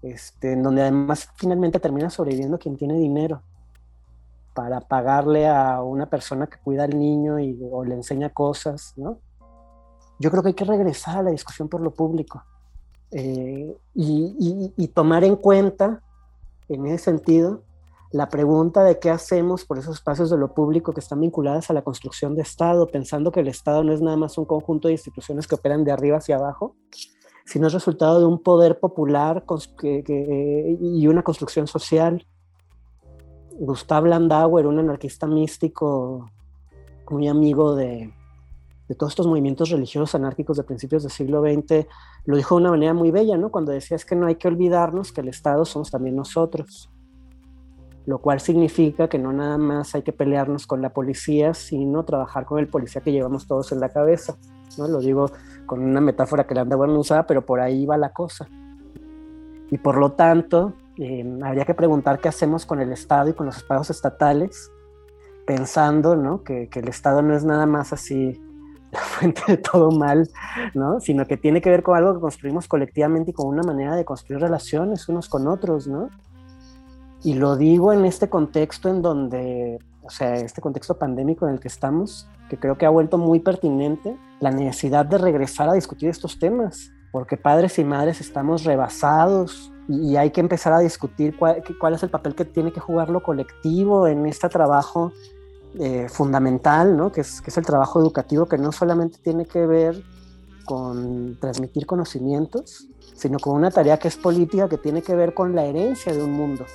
este, 0.01 0.53
en 0.53 0.63
donde 0.63 0.81
además 0.81 1.29
finalmente 1.35 1.79
termina 1.79 2.09
sobreviviendo 2.09 2.57
quien 2.57 2.77
tiene 2.77 2.97
dinero 2.97 3.43
para 4.53 4.81
pagarle 4.81 5.47
a 5.47 5.81
una 5.81 6.09
persona 6.09 6.47
que 6.47 6.57
cuida 6.57 6.83
al 6.83 6.97
niño 6.97 7.39
y, 7.39 7.57
o 7.71 7.83
le 7.83 7.95
enseña 7.95 8.29
cosas, 8.29 8.93
¿no? 8.97 9.19
Yo 10.19 10.29
creo 10.29 10.43
que 10.43 10.49
hay 10.49 10.55
que 10.55 10.65
regresar 10.65 11.17
a 11.17 11.23
la 11.23 11.31
discusión 11.31 11.67
por 11.67 11.81
lo 11.81 11.91
público 11.91 12.43
eh, 13.11 13.75
y, 13.93 14.87
tomar 14.93 15.23
en 15.23 15.35
cuenta, 15.35 16.01
en 16.69 16.85
ese 16.87 17.05
sentido, 17.05 17.63
la 18.11 18.29
pregunta 18.29 18.83
de 18.83 18.99
qué 18.99 19.09
hacemos 19.09 19.65
por 19.65 19.77
esos 19.77 19.95
espacios 19.95 20.29
de 20.29 20.37
lo 20.37 20.53
público 20.53 20.93
que 20.93 20.99
están 20.99 21.21
vinculadas 21.21 21.69
a 21.69 21.73
la 21.73 21.81
construcción 21.81 22.35
de 22.35 22.41
Estado, 22.41 22.87
pensando 22.87 23.31
que 23.31 23.39
el 23.39 23.47
Estado 23.47 23.83
no 23.83 23.93
es 23.93 24.01
nada 24.01 24.17
más 24.17 24.37
un 24.37 24.45
conjunto 24.45 24.87
de 24.87 24.93
instituciones 24.93 25.47
que 25.47 25.55
operan 25.55 25.83
de 25.83 25.91
arriba 25.91 26.17
hacia 26.17 26.35
abajo, 26.35 26.75
sino 27.45 27.67
es 27.67 27.73
resultado 27.73 28.19
de 28.19 28.25
un 28.25 28.39
poder 28.39 28.79
popular 28.79 29.43
y 29.81 31.07
una 31.07 31.23
construcción 31.23 31.67
social 31.67 32.25
Gustav 33.59 34.05
Landauer, 34.05 34.65
un 34.65 34.79
anarquista 34.79 35.27
místico 35.27 36.29
muy 37.11 37.27
amigo 37.27 37.75
de, 37.75 38.13
todos 38.97 39.11
estos 39.11 39.27
movimientos 39.27 39.69
religiosos 39.69 40.15
anárquicos 40.15 40.57
de 40.57 40.63
principios 40.63 41.03
del 41.03 41.11
siglo 41.11 41.41
XX, 41.41 41.87
lo 42.25 42.35
dijo 42.35 42.55
de 42.55 42.61
una 42.61 42.71
manera 42.71 42.93
muy 42.93 43.11
bella, 43.11 43.37
¿no? 43.37 43.51
Cuando 43.51 43.71
decía 43.71 43.95
es 43.95 44.05
que 44.05 44.15
no 44.15 44.27
hay 44.27 44.35
que 44.35 44.47
olvidarnos 44.47 45.11
que 45.11 45.21
el 45.21 45.29
Estado 45.29 45.63
somos 45.63 45.91
también 45.91 46.15
nosotros, 46.15 46.89
lo 48.05 48.19
cual 48.19 48.39
significa 48.39 49.07
que 49.07 49.19
no 49.19 49.31
nada 49.31 49.57
más 49.57 49.93
hay 49.95 50.01
que 50.01 50.13
pelearnos 50.13 50.65
con 50.65 50.81
la 50.81 50.89
policía, 50.89 51.53
sino 51.53 52.03
trabajar 52.03 52.45
con 52.45 52.59
el 52.59 52.67
policía 52.67 53.01
que 53.01 53.11
llevamos 53.11 53.47
todos 53.47 53.71
en 53.71 53.79
la 53.79 53.89
cabeza, 53.89 54.37
¿no? 54.77 54.87
Lo 54.87 54.99
digo 54.99 55.31
con 55.65 55.83
una 55.83 56.01
metáfora 56.01 56.47
que 56.47 56.55
Landauer 56.55 56.89
no 56.89 56.99
usaba, 56.99 57.27
pero 57.27 57.45
por 57.45 57.59
ahí 57.59 57.85
va 57.85 57.97
la 57.97 58.11
cosa. 58.11 58.47
Y 59.69 59.77
por 59.77 59.97
lo 59.97 60.13
tanto, 60.13 60.73
eh, 60.97 61.25
habría 61.43 61.65
que 61.65 61.73
preguntar 61.73 62.19
qué 62.19 62.27
hacemos 62.27 62.65
con 62.65 62.81
el 62.81 62.91
Estado 62.91 63.29
y 63.29 63.33
con 63.33 63.45
los 63.45 63.57
espacios 63.57 63.91
estatales, 63.91 64.71
pensando 65.45 66.15
¿no? 66.15 66.43
que, 66.43 66.69
que, 66.69 66.79
el 66.79 66.89
Estado 66.89 67.21
no 67.21 67.35
es 67.35 67.45
nada 67.45 67.65
más 67.65 67.93
así 67.93 68.41
la 68.91 68.99
fuente 68.99 69.41
de 69.47 69.57
todo 69.57 69.91
mal, 69.91 70.29
¿no? 70.73 70.99
sino 70.99 71.25
que 71.25 71.37
tiene 71.37 71.61
que 71.61 71.69
ver 71.69 71.83
con 71.83 71.95
algo 71.95 72.15
que 72.15 72.19
construimos 72.19 72.67
colectivamente 72.67 73.31
y 73.31 73.33
con 73.33 73.47
una 73.47 73.63
manera 73.63 73.95
de 73.95 74.03
construir 74.03 74.41
relaciones 74.41 75.07
unos 75.07 75.29
con 75.29 75.47
otros. 75.47 75.87
¿no? 75.87 76.09
Y 77.23 77.35
lo 77.35 77.55
digo 77.55 77.93
en 77.93 78.05
este 78.05 78.29
contexto 78.29 78.89
en 78.89 79.01
donde, 79.01 79.79
o 80.03 80.09
sea, 80.09 80.35
este 80.35 80.61
contexto 80.61 80.97
pandémico 80.97 81.47
en 81.47 81.53
el 81.53 81.59
que 81.59 81.67
estamos, 81.67 82.27
que 82.49 82.57
creo 82.57 82.77
que 82.77 82.85
ha 82.85 82.89
vuelto 82.89 83.17
muy 83.17 83.39
pertinente 83.39 84.17
la 84.39 84.51
necesidad 84.51 85.05
de 85.05 85.19
regresar 85.19 85.69
a 85.69 85.73
discutir 85.73 86.09
estos 86.09 86.39
temas, 86.39 86.91
porque 87.11 87.37
padres 87.37 87.77
y 87.77 87.83
madres 87.83 88.21
estamos 88.21 88.63
rebasados 88.63 89.71
y 89.87 90.15
hay 90.15 90.31
que 90.31 90.41
empezar 90.41 90.73
a 90.73 90.79
discutir 90.79 91.37
cuál, 91.37 91.93
es 91.93 92.03
el 92.03 92.09
papel 92.09 92.33
que 92.33 92.45
tiene 92.45 92.71
que 92.71 92.79
jugar 92.79 93.09
lo 93.09 93.21
colectivo 93.21 94.07
en 94.07 94.25
este 94.25 94.49
trabajo 94.49 95.11
eh, 95.79 96.07
fundamental, 96.09 96.97
¿no? 96.97 97.11
que, 97.11 97.21
es, 97.21 97.41
que 97.41 97.51
es 97.51 97.57
el 97.57 97.65
trabajo 97.65 97.99
educativo, 97.99 98.47
que 98.47 98.57
no 98.57 98.71
solamente 98.71 99.19
tiene 99.21 99.45
que 99.45 99.65
ver 99.67 100.03
con 100.65 101.37
transmitir 101.39 101.85
conocimientos, 101.85 102.87
sino 103.15 103.37
con 103.37 103.55
una 103.55 103.69
tarea 103.69 103.97
que 103.97 104.07
es 104.07 104.17
política, 104.17 104.67
que 104.67 104.77
tiene 104.77 105.01
que 105.01 105.15
ver 105.15 105.33
con 105.33 105.55
la 105.55 105.65
herencia 105.65 106.13
de 106.13 106.23
un 106.23 106.31
mundo. 106.31 106.65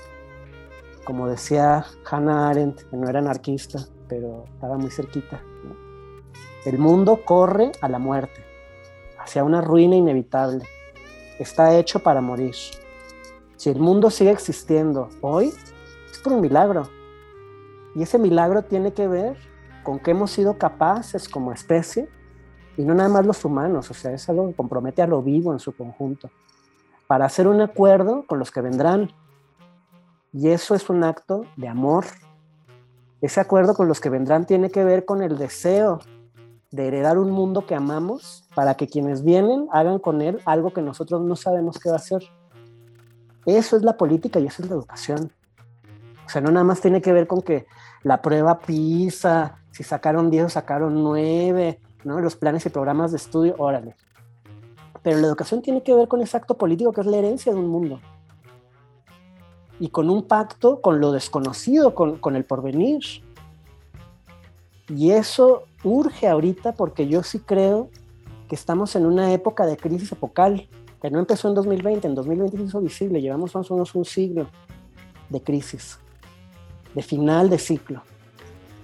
Como 1.06 1.28
decía 1.28 1.86
Hannah 2.10 2.48
Arendt, 2.48 2.82
que 2.90 2.96
no 2.96 3.08
era 3.08 3.20
anarquista, 3.20 3.78
pero 4.08 4.44
estaba 4.52 4.76
muy 4.76 4.90
cerquita. 4.90 5.40
El 6.64 6.78
mundo 6.78 7.20
corre 7.24 7.70
a 7.80 7.88
la 7.88 8.00
muerte, 8.00 8.44
hacia 9.16 9.44
una 9.44 9.60
ruina 9.60 9.94
inevitable. 9.94 10.64
Está 11.38 11.76
hecho 11.76 12.00
para 12.00 12.20
morir. 12.20 12.56
Si 13.54 13.70
el 13.70 13.78
mundo 13.78 14.10
sigue 14.10 14.32
existiendo 14.32 15.08
hoy, 15.20 15.52
es 16.10 16.18
por 16.18 16.32
un 16.32 16.40
milagro. 16.40 16.88
Y 17.94 18.02
ese 18.02 18.18
milagro 18.18 18.62
tiene 18.62 18.92
que 18.92 19.06
ver 19.06 19.36
con 19.84 20.00
que 20.00 20.10
hemos 20.10 20.32
sido 20.32 20.58
capaces 20.58 21.28
como 21.28 21.52
especie, 21.52 22.08
y 22.76 22.82
no 22.82 22.94
nada 22.94 23.08
más 23.08 23.24
los 23.24 23.44
humanos, 23.44 23.92
o 23.92 23.94
sea, 23.94 24.10
es 24.10 24.28
algo 24.28 24.48
que 24.48 24.54
compromete 24.54 25.02
a 25.02 25.06
lo 25.06 25.22
vivo 25.22 25.52
en 25.52 25.60
su 25.60 25.70
conjunto, 25.76 26.30
para 27.06 27.26
hacer 27.26 27.46
un 27.46 27.60
acuerdo 27.60 28.24
con 28.26 28.40
los 28.40 28.50
que 28.50 28.60
vendrán. 28.60 29.12
Y 30.36 30.50
eso 30.50 30.74
es 30.74 30.90
un 30.90 31.02
acto 31.02 31.46
de 31.56 31.66
amor. 31.66 32.04
Ese 33.22 33.40
acuerdo 33.40 33.72
con 33.72 33.88
los 33.88 34.02
que 34.02 34.10
vendrán 34.10 34.44
tiene 34.44 34.70
que 34.70 34.84
ver 34.84 35.06
con 35.06 35.22
el 35.22 35.38
deseo 35.38 36.00
de 36.70 36.88
heredar 36.88 37.16
un 37.16 37.30
mundo 37.30 37.64
que 37.64 37.74
amamos 37.74 38.46
para 38.54 38.74
que 38.74 38.86
quienes 38.86 39.24
vienen 39.24 39.66
hagan 39.72 39.98
con 39.98 40.20
él 40.20 40.42
algo 40.44 40.74
que 40.74 40.82
nosotros 40.82 41.22
no 41.22 41.36
sabemos 41.36 41.78
qué 41.78 41.88
va 41.88 41.96
a 41.96 42.00
ser. 42.00 42.22
Eso 43.46 43.78
es 43.78 43.82
la 43.82 43.96
política 43.96 44.38
y 44.38 44.46
eso 44.46 44.62
es 44.62 44.68
la 44.68 44.74
educación. 44.74 45.32
O 46.26 46.28
sea, 46.28 46.42
no 46.42 46.50
nada 46.50 46.64
más 46.64 46.82
tiene 46.82 47.00
que 47.00 47.14
ver 47.14 47.26
con 47.26 47.40
que 47.40 47.66
la 48.02 48.20
prueba 48.20 48.58
PISA, 48.58 49.62
si 49.70 49.84
sacaron 49.84 50.28
10 50.28 50.44
o 50.44 50.48
sacaron 50.50 51.02
9, 51.02 51.80
¿no? 52.04 52.20
los 52.20 52.36
planes 52.36 52.66
y 52.66 52.68
programas 52.68 53.10
de 53.10 53.16
estudio, 53.16 53.54
órale. 53.56 53.96
Pero 55.02 55.18
la 55.18 55.28
educación 55.28 55.62
tiene 55.62 55.82
que 55.82 55.94
ver 55.94 56.08
con 56.08 56.20
ese 56.20 56.36
acto 56.36 56.58
político 56.58 56.92
que 56.92 57.00
es 57.00 57.06
la 57.06 57.16
herencia 57.16 57.54
de 57.54 57.58
un 57.58 57.68
mundo. 57.68 58.00
Y 59.78 59.88
con 59.88 60.10
un 60.10 60.22
pacto 60.22 60.80
con 60.80 61.00
lo 61.00 61.12
desconocido, 61.12 61.94
con, 61.94 62.18
con 62.18 62.36
el 62.36 62.44
porvenir. 62.44 63.02
Y 64.88 65.10
eso 65.10 65.64
urge 65.84 66.28
ahorita 66.28 66.72
porque 66.72 67.08
yo 67.08 67.22
sí 67.22 67.40
creo 67.40 67.90
que 68.48 68.54
estamos 68.54 68.96
en 68.96 69.06
una 69.06 69.32
época 69.32 69.66
de 69.66 69.76
crisis 69.76 70.12
epocal 70.12 70.68
que 71.02 71.10
no 71.10 71.18
empezó 71.18 71.48
en 71.48 71.54
2020, 71.54 72.06
en 72.06 72.14
2020 72.14 72.56
se 72.56 72.62
hizo 72.64 72.80
visible, 72.80 73.20
llevamos 73.20 73.54
más 73.54 73.70
o 73.70 73.74
menos 73.74 73.94
un 73.94 74.04
siglo 74.04 74.46
de 75.28 75.40
crisis, 75.42 75.98
de 76.94 77.02
final 77.02 77.50
de 77.50 77.58
ciclo. 77.58 78.02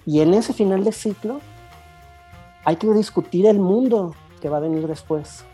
Y 0.04 0.20
en 0.20 0.34
ese 0.34 0.52
final 0.52 0.84
de 0.84 0.92
ciclo 0.92 1.40
hay 2.64 2.76
que 2.76 2.92
discutir 2.92 3.46
el 3.46 3.58
mundo 3.58 4.14
que 4.40 4.48
va 4.48 4.58
a 4.58 4.60
venir 4.60 4.86
después, 4.86 5.44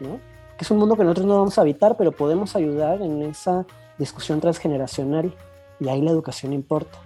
¿no? 0.00 0.20
que 0.56 0.64
es 0.64 0.70
un 0.70 0.78
mundo 0.78 0.96
que 0.96 1.04
nosotros 1.04 1.26
no 1.26 1.36
vamos 1.36 1.58
a 1.58 1.60
habitar, 1.60 1.96
pero 1.96 2.12
podemos 2.12 2.56
ayudar 2.56 3.02
en 3.02 3.22
esa 3.22 3.66
discusión 3.98 4.40
transgeneracional 4.40 5.34
y 5.80 5.88
ahí 5.88 6.00
la 6.02 6.10
educación 6.10 6.52
importa. 6.52 6.98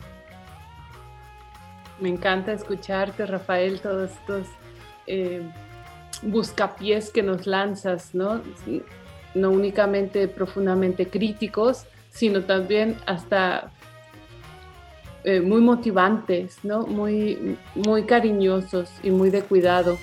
Me 2.01 2.09
encanta 2.09 2.53
escucharte, 2.53 3.27
Rafael, 3.27 3.81
todos 3.81 4.11
estos 4.11 4.47
eh, 5.07 5.43
buscapiés 6.23 7.11
que 7.11 7.23
nos 7.23 7.47
lanzas, 7.47 8.15
¿no? 8.15 8.41
no 9.35 9.51
únicamente 9.51 10.27
profundamente 10.29 11.09
críticos, 11.09 11.85
sino 12.11 12.43
también 12.43 12.97
hasta 13.07 13.71
eh, 15.25 15.41
muy 15.41 15.61
motivantes, 15.61 16.59
¿no? 16.63 16.87
muy, 16.87 17.59
muy 17.75 18.05
cariñosos 18.05 18.91
y 19.03 19.11
muy 19.11 19.31
de 19.31 19.43
cuidado. 19.43 19.99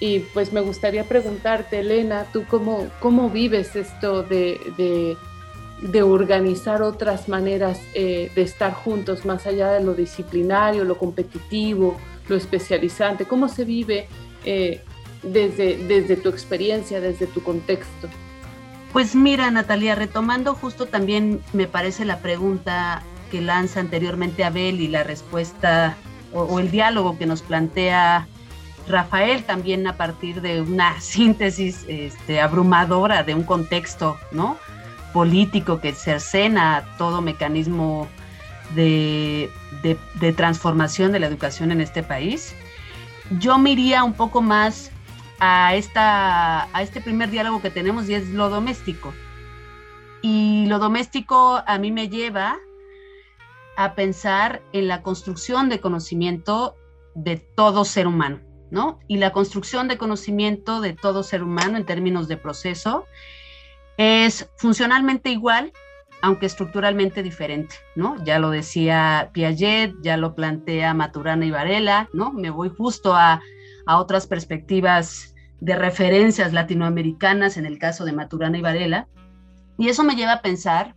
Y 0.00 0.20
pues 0.34 0.52
me 0.52 0.60
gustaría 0.60 1.04
preguntarte, 1.04 1.78
Elena, 1.78 2.26
¿tú 2.32 2.44
cómo, 2.50 2.88
cómo 3.00 3.30
vives 3.30 3.76
esto 3.76 4.22
de, 4.22 4.60
de, 4.76 5.16
organizar 6.02 6.82
otras 6.82 7.28
maneras 7.28 7.80
eh, 7.94 8.30
de 8.34 8.42
estar 8.42 8.72
juntos, 8.72 9.24
más 9.24 9.46
allá 9.46 9.72
de 9.72 9.84
lo 9.84 9.94
disciplinario, 9.94 10.84
lo 10.84 10.98
competitivo, 10.98 11.96
lo 12.28 12.36
especializante? 12.36 13.26
¿Cómo 13.26 13.48
se 13.48 13.64
vive 13.64 14.08
eh, 14.44 14.82
desde, 15.22 15.76
desde 15.76 16.16
tu 16.16 16.28
experiencia, 16.28 17.00
desde 17.00 17.26
tu 17.26 17.42
contexto? 17.42 18.08
Pues 18.92 19.14
mira, 19.14 19.50
Natalia, 19.50 19.94
retomando 19.94 20.54
justo 20.54 20.86
también 20.86 21.40
me 21.52 21.66
parece 21.66 22.04
la 22.04 22.20
pregunta 22.20 23.02
que 23.30 23.40
lanza 23.40 23.80
anteriormente 23.80 24.44
Abel 24.44 24.80
y 24.80 24.88
la 24.88 25.02
respuesta 25.02 25.96
o, 26.32 26.58
el 26.58 26.70
diálogo 26.70 27.18
que 27.18 27.26
nos 27.26 27.42
plantea 27.42 28.26
Rafael 28.88 29.42
también 29.44 29.86
a 29.86 29.96
partir 29.96 30.40
de 30.40 30.60
una 30.60 31.00
síntesis 31.00 31.84
este, 31.88 32.40
abrumadora 32.40 33.22
de 33.22 33.34
un 33.34 33.42
contexto 33.42 34.16
¿no? 34.32 34.56
Político 35.16 35.80
que 35.80 35.94
cercena 35.94 36.84
todo 36.98 37.22
mecanismo 37.22 38.06
de, 38.74 39.50
de, 39.82 40.32
transformación 40.34 41.10
de 41.10 41.20
la 41.20 41.26
educación 41.26 41.72
en 41.72 41.80
este 41.80 42.02
país. 42.02 42.54
Yo 43.38 43.56
me 43.56 43.70
iría 43.70 44.04
un 44.04 44.12
poco 44.12 44.42
más 44.42 44.90
a, 45.40 45.74
esta, 45.74 46.64
a 46.76 46.82
este 46.82 47.00
primer 47.00 47.30
diálogo 47.30 47.62
que 47.62 47.70
tenemos 47.70 48.10
y 48.10 48.14
es 48.14 48.28
lo 48.28 48.50
doméstico. 48.50 49.14
Y 50.20 50.66
lo 50.66 50.78
doméstico 50.78 51.62
a 51.66 51.78
mí 51.78 51.90
me 51.92 52.10
lleva 52.10 52.58
a 53.78 53.94
pensar 53.94 54.60
en 54.74 54.86
la 54.86 55.00
construcción 55.00 55.70
de 55.70 55.80
conocimiento 55.80 56.76
de 57.14 57.38
todo 57.38 57.86
ser 57.86 58.06
humano, 58.06 58.40
¿no? 58.70 58.98
Y 59.08 59.16
la 59.16 59.32
construcción 59.32 59.88
de 59.88 59.96
conocimiento 59.96 60.82
de 60.82 60.92
todo 60.92 61.22
ser 61.22 61.42
humano 61.42 61.78
en 61.78 61.86
términos 61.86 62.28
de 62.28 62.36
proceso 62.36 63.06
es 63.96 64.48
funcionalmente 64.56 65.30
igual, 65.30 65.72
aunque 66.22 66.46
estructuralmente 66.46 67.22
diferente, 67.22 67.76
¿no? 67.94 68.22
Ya 68.24 68.38
lo 68.38 68.50
decía 68.50 69.30
Piaget, 69.32 69.94
ya 70.02 70.16
lo 70.16 70.34
plantea 70.34 70.94
Maturana 70.94 71.44
y 71.44 71.50
Varela, 71.50 72.08
¿no? 72.12 72.32
Me 72.32 72.50
voy 72.50 72.70
justo 72.76 73.14
a, 73.14 73.40
a 73.86 73.98
otras 73.98 74.26
perspectivas 74.26 75.34
de 75.60 75.76
referencias 75.76 76.52
latinoamericanas 76.52 77.56
en 77.56 77.66
el 77.66 77.78
caso 77.78 78.04
de 78.04 78.12
Maturana 78.12 78.58
y 78.58 78.62
Varela, 78.62 79.08
y 79.78 79.88
eso 79.88 80.04
me 80.04 80.16
lleva 80.16 80.32
a 80.34 80.42
pensar 80.42 80.94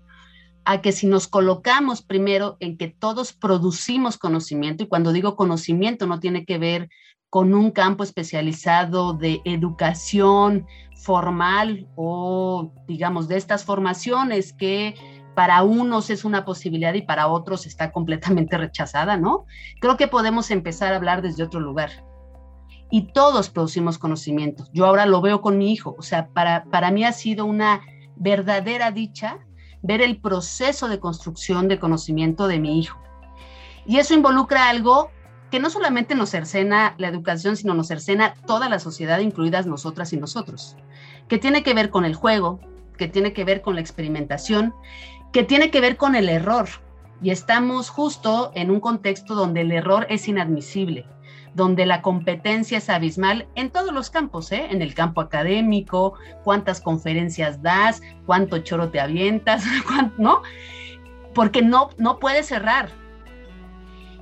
a 0.66 0.82
que 0.82 0.92
si 0.92 1.08
nos 1.08 1.28
colocamos 1.28 2.02
primero 2.02 2.58
en 2.60 2.78
que 2.78 2.88
todos 2.88 3.34
producimos 3.34 4.18
conocimiento, 4.18 4.84
y 4.84 4.88
cuando 4.88 5.12
digo 5.12 5.36
conocimiento 5.36 6.06
no 6.06 6.20
tiene 6.20 6.46
que 6.46 6.58
ver 6.58 6.90
con 7.30 7.54
un 7.54 7.72
campo 7.72 8.04
especializado 8.04 9.14
de 9.14 9.42
educación 9.46 10.66
formal 10.96 11.88
o 11.96 12.74
digamos 12.88 13.28
de 13.28 13.38
estas 13.38 13.64
formaciones 13.64 14.54
que 14.54 14.96
para 15.36 15.64
unos 15.64 16.10
es 16.10 16.26
una 16.26 16.44
posibilidad 16.44 16.94
y 16.96 17.04
para 17.04 17.28
otros 17.28 17.66
está 17.66 17.92
completamente 17.92 18.58
rechazada, 18.58 19.16
¿no? 19.16 19.46
Creo 19.80 19.96
que 19.96 20.08
podemos 20.08 20.52
empezar 20.52 20.92
a 20.92 20.98
hablar 20.98 21.22
desde 21.22 21.44
otro 21.44 21.60
lugar. 21.60 21.92
Y 22.92 23.14
todos 23.14 23.50
producimos 23.50 24.00
conocimiento. 24.00 24.66
Yo 24.74 24.88
ahora 24.88 25.06
lo 25.06 25.22
veo 25.22 25.42
con 25.42 25.60
mi 25.60 25.72
hijo, 25.72 25.96
o 25.98 26.02
sea, 26.02 26.28
para, 26.30 26.66
para 26.66 26.90
mí 26.90 27.06
ha 27.06 27.14
sido 27.14 27.46
una 27.46 27.82
verdadera 28.16 28.92
dicha 28.92 29.40
ver 29.84 30.02
el 30.02 30.20
proceso 30.20 30.88
de 30.88 31.00
construcción 31.00 31.68
de 31.68 31.80
conocimiento 31.80 32.48
de 32.48 32.60
mi 32.60 32.80
hijo. 32.80 33.00
Y 33.86 33.98
eso 33.98 34.16
involucra 34.16 34.70
algo 34.70 35.12
que 35.52 35.60
no 35.60 35.70
solamente 35.70 36.16
nos 36.16 36.30
cercena 36.30 36.96
la 36.98 37.08
educación, 37.08 37.56
sino 37.56 37.74
nos 37.74 37.88
cercena 37.88 38.34
toda 38.46 38.70
la 38.70 38.80
sociedad, 38.80 39.20
incluidas 39.20 39.66
nosotras 39.66 40.14
y 40.14 40.18
nosotros, 40.18 40.76
que 41.28 41.38
tiene 41.38 41.64
que 41.64 41.74
ver 41.74 41.90
con 41.90 42.06
el 42.06 42.16
juego, 42.16 42.60
que 42.98 43.08
tiene 43.08 43.34
que 43.34 43.46
ver 43.46 43.62
con 43.62 43.76
la 43.76 43.82
experimentación, 43.82 44.74
que 45.32 45.44
tiene 45.44 45.72
que 45.72 45.82
ver 45.82 45.98
con 45.98 46.16
el 46.16 46.30
error. 46.30 46.68
Y 47.22 47.32
estamos 47.32 47.90
justo 47.90 48.52
en 48.56 48.72
un 48.72 48.80
contexto 48.80 49.36
donde 49.36 49.62
el 49.62 49.72
error 49.72 50.06
es 50.10 50.28
inadmisible 50.28 51.06
donde 51.54 51.86
la 51.86 52.02
competencia 52.02 52.78
es 52.78 52.90
abismal 52.90 53.48
en 53.56 53.70
todos 53.70 53.94
los 53.94 54.10
campos, 54.10 54.52
¿eh? 54.52 54.68
en 54.70 54.82
el 54.82 54.94
campo 54.94 55.22
académico, 55.22 56.14
cuántas 56.44 56.82
conferencias 56.82 57.62
das, 57.62 58.02
cuánto 58.26 58.60
choro 58.60 58.90
te 58.90 59.00
avientas, 59.00 59.64
¿no? 60.18 60.42
Porque 61.34 61.62
no, 61.62 61.90
no 61.98 62.20
puedes 62.20 62.48
cerrar. 62.48 62.90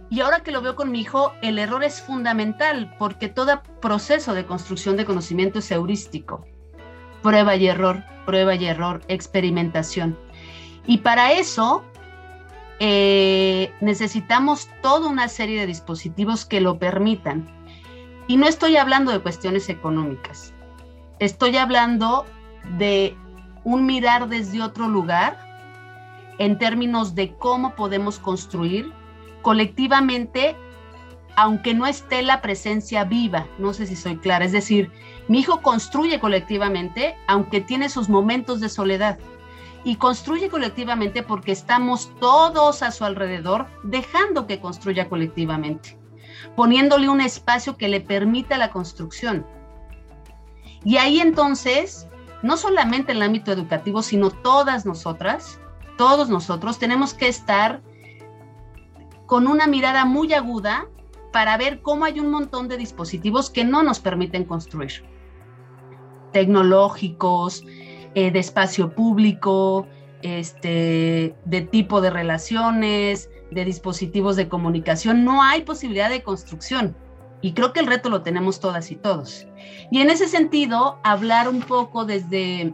Y 0.09 0.21
ahora 0.21 0.39
que 0.39 0.51
lo 0.51 0.61
veo 0.61 0.75
con 0.75 0.91
mi 0.91 1.01
hijo, 1.01 1.33
el 1.41 1.59
error 1.59 1.83
es 1.83 2.01
fundamental 2.01 2.95
porque 2.97 3.27
todo 3.27 3.61
proceso 3.81 4.33
de 4.33 4.45
construcción 4.45 4.95
de 4.95 5.05
conocimiento 5.05 5.59
es 5.59 5.69
heurístico. 5.71 6.45
Prueba 7.21 7.55
y 7.55 7.67
error, 7.67 8.03
prueba 8.25 8.55
y 8.55 8.65
error, 8.65 9.01
experimentación. 9.09 10.17
Y 10.85 10.99
para 10.99 11.33
eso 11.33 11.83
eh, 12.79 13.73
necesitamos 13.81 14.69
toda 14.81 15.09
una 15.09 15.27
serie 15.27 15.59
de 15.59 15.67
dispositivos 15.67 16.45
que 16.45 16.61
lo 16.61 16.79
permitan. 16.79 17.45
Y 18.27 18.37
no 18.37 18.47
estoy 18.47 18.77
hablando 18.77 19.11
de 19.11 19.19
cuestiones 19.19 19.69
económicas, 19.69 20.53
estoy 21.19 21.55
hablando 21.57 22.25
de 22.77 23.15
un 23.63 23.85
mirar 23.85 24.27
desde 24.27 24.61
otro 24.61 24.87
lugar 24.87 25.37
en 26.37 26.57
términos 26.57 27.15
de 27.15 27.33
cómo 27.35 27.73
podemos 27.75 28.19
construir 28.19 28.91
colectivamente, 29.41 30.55
aunque 31.35 31.73
no 31.73 31.85
esté 31.85 32.21
la 32.21 32.41
presencia 32.41 33.03
viva, 33.03 33.45
no 33.59 33.73
sé 33.73 33.85
si 33.85 33.95
soy 33.95 34.17
clara, 34.17 34.45
es 34.45 34.51
decir, 34.51 34.91
mi 35.27 35.39
hijo 35.39 35.61
construye 35.61 36.19
colectivamente, 36.19 37.15
aunque 37.27 37.61
tiene 37.61 37.89
sus 37.89 38.09
momentos 38.09 38.59
de 38.59 38.69
soledad 38.69 39.19
y 39.83 39.95
construye 39.95 40.49
colectivamente 40.49 41.23
porque 41.23 41.51
estamos 41.51 42.11
todos 42.19 42.83
a 42.83 42.91
su 42.91 43.05
alrededor 43.05 43.67
dejando 43.83 44.47
que 44.47 44.59
construya 44.59 45.07
colectivamente, 45.07 45.97
poniéndole 46.55 47.07
un 47.09 47.21
espacio 47.21 47.77
que 47.77 47.87
le 47.87 48.01
permita 48.01 48.57
la 48.57 48.71
construcción. 48.71 49.45
Y 50.83 50.97
ahí 50.97 51.19
entonces, 51.19 52.07
no 52.41 52.57
solamente 52.57 53.11
en 53.11 53.17
el 53.17 53.23
ámbito 53.23 53.51
educativo, 53.51 54.01
sino 54.01 54.29
todas 54.29 54.85
nosotras, 54.85 55.59
todos 55.97 56.29
nosotros 56.29 56.79
tenemos 56.79 57.13
que 57.13 57.27
estar 57.27 57.81
con 59.27 59.45
una 59.45 59.67
mirada 59.67 60.05
muy 60.05 60.33
aguda 60.33 60.87
para 61.31 61.57
ver 61.57 61.81
cómo 61.81 62.05
hay 62.05 62.19
un 62.19 62.31
montón 62.31 62.67
de 62.67 62.77
dispositivos 62.77 63.51
que 63.51 63.63
no 63.63 63.83
nos 63.83 63.99
permiten 63.99 64.45
construir. 64.45 65.03
Tecnológicos, 66.31 67.63
eh, 68.15 68.31
de 68.31 68.39
espacio 68.39 68.95
público, 68.95 69.85
este, 70.23 71.35
de 71.45 71.61
tipo 71.61 72.01
de 72.01 72.09
relaciones, 72.09 73.29
de 73.51 73.65
dispositivos 73.65 74.35
de 74.35 74.47
comunicación. 74.47 75.23
No 75.23 75.43
hay 75.43 75.61
posibilidad 75.61 76.09
de 76.09 76.23
construcción. 76.23 76.95
Y 77.41 77.53
creo 77.53 77.71
que 77.71 77.81
el 77.81 77.87
reto 77.87 78.09
lo 78.09 78.23
tenemos 78.23 78.59
todas 78.59 78.89
y 78.89 78.95
todos. 78.95 79.45
Y 79.91 80.01
en 80.01 80.09
ese 80.09 80.27
sentido, 80.27 80.99
hablar 81.03 81.47
un 81.47 81.61
poco 81.61 82.03
desde, 82.03 82.73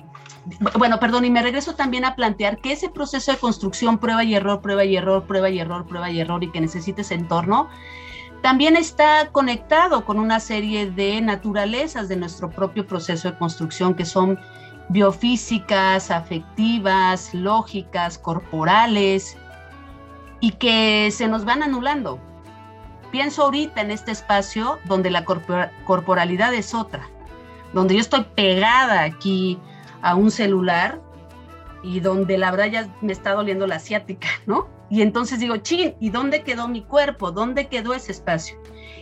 bueno, 0.77 0.99
perdón, 0.99 1.25
y 1.25 1.29
me 1.29 1.41
regreso 1.41 1.75
también 1.75 2.05
a 2.05 2.15
plantear 2.15 2.57
que 2.57 2.73
ese 2.73 2.89
proceso 2.89 3.31
de 3.31 3.37
construcción, 3.37 3.97
prueba 3.97 4.23
y 4.23 4.35
error, 4.35 4.61
prueba 4.61 4.83
y 4.83 4.95
error, 4.95 5.25
prueba 5.25 5.49
y 5.49 5.59
error, 5.59 5.85
prueba 5.85 6.09
y 6.09 6.19
error, 6.19 6.43
y 6.43 6.51
que 6.51 6.61
necesite 6.61 7.01
ese 7.01 7.15
entorno, 7.15 7.69
también 8.41 8.75
está 8.75 9.29
conectado 9.31 10.03
con 10.03 10.19
una 10.19 10.39
serie 10.41 10.91
de 10.91 11.21
naturalezas 11.21 12.09
de 12.09 12.17
nuestro 12.17 12.49
propio 12.49 12.85
proceso 12.85 13.31
de 13.31 13.37
construcción 13.37 13.93
que 13.93 14.03
son 14.05 14.37
biofísicas, 14.89 16.11
afectivas, 16.11 17.33
lógicas, 17.33 18.17
corporales, 18.17 19.37
y 20.41 20.51
que 20.51 21.09
se 21.11 21.29
nos 21.29 21.45
van 21.45 21.63
anulando. 21.63 22.19
Pienso 23.11 23.43
ahorita 23.43 23.79
en 23.79 23.91
este 23.91 24.11
espacio 24.11 24.77
donde 24.83 25.09
la 25.09 25.23
corporalidad 25.23 26.53
es 26.53 26.73
otra, 26.73 27.07
donde 27.71 27.93
yo 27.93 28.01
estoy 28.01 28.25
pegada 28.35 29.03
aquí 29.03 29.57
a 30.03 30.15
un 30.15 30.29
celular 30.29 31.01
y 31.81 31.99
donde 31.99 32.37
la 32.37 32.51
verdad 32.51 32.67
ya 32.67 32.95
me 33.01 33.11
está 33.11 33.33
doliendo 33.33 33.65
la 33.65 33.75
asiática, 33.75 34.27
¿no? 34.45 34.67
Y 34.89 35.01
entonces 35.01 35.39
digo, 35.39 35.57
chin, 35.57 35.95
¿y 35.99 36.11
dónde 36.11 36.43
quedó 36.43 36.67
mi 36.67 36.83
cuerpo? 36.83 37.31
¿Dónde 37.31 37.67
quedó 37.67 37.95
ese 37.95 38.11
espacio? 38.11 38.55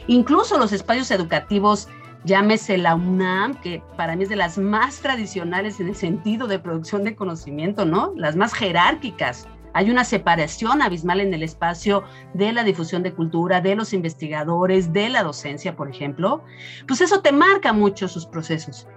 Incluso 0.07 0.57
los 0.57 0.71
espacios 0.71 1.11
educativos 1.11 1.89
llámese 2.23 2.77
la 2.77 2.95
UNAM, 2.95 3.55
que 3.61 3.83
para 3.97 4.15
mí 4.15 4.23
es 4.23 4.29
de 4.29 4.35
las 4.35 4.57
más 4.57 4.99
tradicionales 4.99 5.79
en 5.79 5.89
el 5.89 5.95
sentido 5.95 6.47
de 6.47 6.59
producción 6.59 7.03
de 7.03 7.15
conocimiento, 7.15 7.85
¿no? 7.85 8.13
Las 8.15 8.35
más 8.35 8.53
jerárquicas. 8.53 9.47
Hay 9.73 9.89
una 9.89 10.03
separación 10.03 10.81
abismal 10.81 11.21
en 11.21 11.33
el 11.33 11.43
espacio 11.43 12.03
de 12.33 12.51
la 12.51 12.63
difusión 12.63 13.03
de 13.03 13.13
cultura, 13.13 13.61
de 13.61 13.75
los 13.75 13.93
investigadores, 13.93 14.91
de 14.91 15.09
la 15.09 15.23
docencia, 15.23 15.75
por 15.75 15.89
ejemplo. 15.89 16.43
Pues 16.87 17.01
eso 17.01 17.21
te 17.21 17.31
marca 17.31 17.71
mucho 17.71 18.07
sus 18.07 18.25
procesos. 18.25 18.87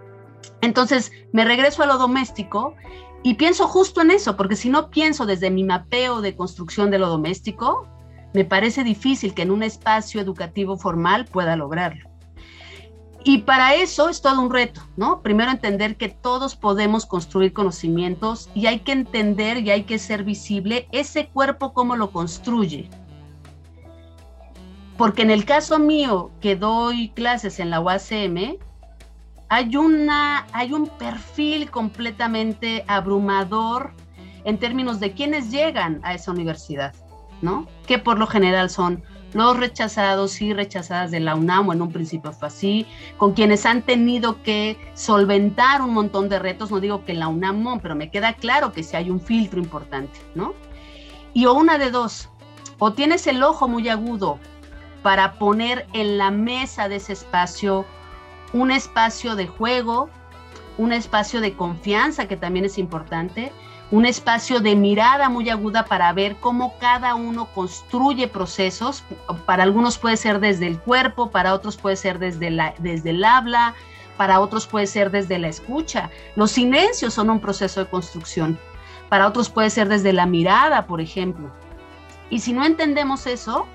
Entonces, 0.61 1.13
me 1.33 1.45
regreso 1.45 1.83
a 1.83 1.87
lo 1.87 1.99
doméstico 1.99 2.75
y 3.23 3.35
pienso 3.35 3.67
justo 3.67 4.03
en 4.03 4.11
eso, 4.11 4.37
porque 4.37 4.57
si 4.57 4.69
no 4.69 4.91
pienso 4.91 5.27
desde 5.27 5.51
mi 5.51 5.65
mapeo 5.65 6.21
de 6.21 6.37
construcción 6.37 6.91
de 6.91 6.99
lo 6.99 7.09
doméstico, 7.09 7.89
me 8.35 8.45
parece 8.45 8.85
difícil 8.85 9.33
que 9.33 9.43
en 9.43 9.51
un 9.51 9.63
espacio 9.63 10.21
educativo 10.21 10.77
formal 10.77 11.25
pueda 11.25 11.57
lograrlo. 11.57 12.11
Y 13.27 13.39
para 13.39 13.75
eso 13.75 14.11
es 14.11 14.21
todo 14.21 14.39
un 14.39 14.53
reto, 14.53 14.83
¿no? 14.97 15.23
Primero 15.23 15.51
entender 15.51 15.97
que 15.97 16.11
todos 16.11 16.57
podemos 16.57 17.07
construir 17.07 17.55
conocimientos 17.55 18.51
y 18.55 18.67
hay 18.67 18.81
que 18.81 18.93
entender 18.93 19.59
y 19.59 19.71
hay 19.71 19.85
que 19.85 19.99
ser 19.99 20.25
visible 20.25 20.87
ese 20.93 21.29
cuerpo 21.29 21.73
cómo 21.73 21.97
lo 21.97 22.11
construye. 22.11 22.91
Porque 24.99 25.23
en 25.23 25.31
el 25.31 25.47
caso 25.47 25.79
mío 25.79 26.31
que 26.43 26.55
doy 26.55 27.09
clases 27.11 27.61
en 27.61 27.71
la 27.71 27.81
UACM, 27.81 28.59
hay, 29.49 29.77
una, 29.77 30.47
hay 30.53 30.73
un 30.73 30.89
perfil 30.89 31.71
completamente 31.71 32.85
abrumador 32.89 33.93
en 34.45 34.59
términos 34.59 35.01
de 35.01 35.13
quienes 35.13 35.51
llegan 35.51 36.01
a 36.03 36.15
esa 36.15 36.31
universidad, 36.31 36.95
¿no? 37.43 37.67
Que 37.87 37.99
por 37.99 38.19
lo 38.19 38.27
general 38.27 38.71
son 38.71 39.03
los 39.33 39.57
rechazados 39.57 40.41
y 40.41 40.53
rechazadas 40.53 41.11
de 41.11 41.21
la 41.21 41.35
UNAM, 41.35 41.69
o 41.69 41.73
en 41.73 41.83
un 41.83 41.93
principio 41.93 42.33
fue 42.33 42.49
así, 42.49 42.87
con 43.17 43.33
quienes 43.33 43.67
han 43.67 43.83
tenido 43.83 44.43
que 44.43 44.79
solventar 44.95 45.83
un 45.83 45.93
montón 45.93 46.29
de 46.29 46.39
retos, 46.39 46.71
no 46.71 46.79
digo 46.79 47.05
que 47.05 47.15
la 47.15 47.29
UNAM 47.29 47.81
pero 47.81 47.97
me 47.97 48.11
queda 48.11 48.35
claro 48.35 48.73
que 48.73 48.85
si 48.85 48.97
hay 48.97 49.11
un 49.11 49.21
filtro 49.21 49.59
importante, 49.59 50.21
¿no? 50.35 50.55
Y 51.33 51.47
o 51.47 51.55
una 51.55 51.79
de 51.79 51.91
dos, 51.91 52.29
o 52.79 52.93
tienes 52.93 53.27
el 53.27 53.43
ojo 53.43 53.67
muy 53.67 53.89
agudo 53.89 54.39
para 55.03 55.35
poner 55.35 55.87
en 55.93 56.17
la 56.17 56.31
mesa 56.31 56.89
de 56.89 56.97
ese 56.97 57.13
espacio 57.13 57.85
un 58.55 58.71
espacio 58.71 59.35
de 59.35 59.49
juego, 59.49 60.09
un 60.79 60.93
espacio 60.93 61.41
de 61.41 61.55
confianza 61.55 62.29
que 62.29 62.37
también 62.37 62.65
es 62.65 62.79
importante, 62.79 63.53
un 63.91 64.07
espacio 64.07 64.61
de 64.61 64.77
mirada 64.77 65.29
muy 65.29 65.51
aguda 65.51 65.85
para 65.85 66.13
ver 66.13 66.37
cómo 66.37 66.79
cada 66.79 67.17
uno 67.17 67.47
construye 67.53 68.29
procesos. 68.29 69.03
Para 69.45 69.65
algunos 69.65 69.99
puede 69.99 70.17
ser 70.17 70.39
desde 70.39 70.69
el 70.69 70.79
cuerpo, 70.79 71.31
para 71.31 71.53
otros 71.53 71.77
puede 71.77 71.97
ser 71.97 72.19
desde, 72.19 72.51
la, 72.51 72.75
desde 72.79 73.11
el 73.11 73.25
habla, 73.25 73.75
para 74.17 74.41
otros 74.41 74.69
puede 74.69 74.87
ser 74.87 75.11
desde 75.11 75.39
la 75.39 75.49
escucha. 75.49 76.11
Los 76.37 76.53
silencios 76.53 77.13
son 77.13 77.31
un 77.31 77.41
proceso 77.41 77.81
de 77.81 77.91
construcción. 77.91 78.59
Para 79.09 79.27
otros 79.27 79.51
puede 79.51 79.69
ser 79.69 79.89
desde 79.89 80.13
la 80.13 80.27
mirada, 80.27 80.87
por 80.87 81.01
ejemplo. 81.01 81.51
Y 82.31 82.39
si 82.39 82.53
no 82.53 82.65
entendemos 82.65 83.27
eso, 83.27 83.67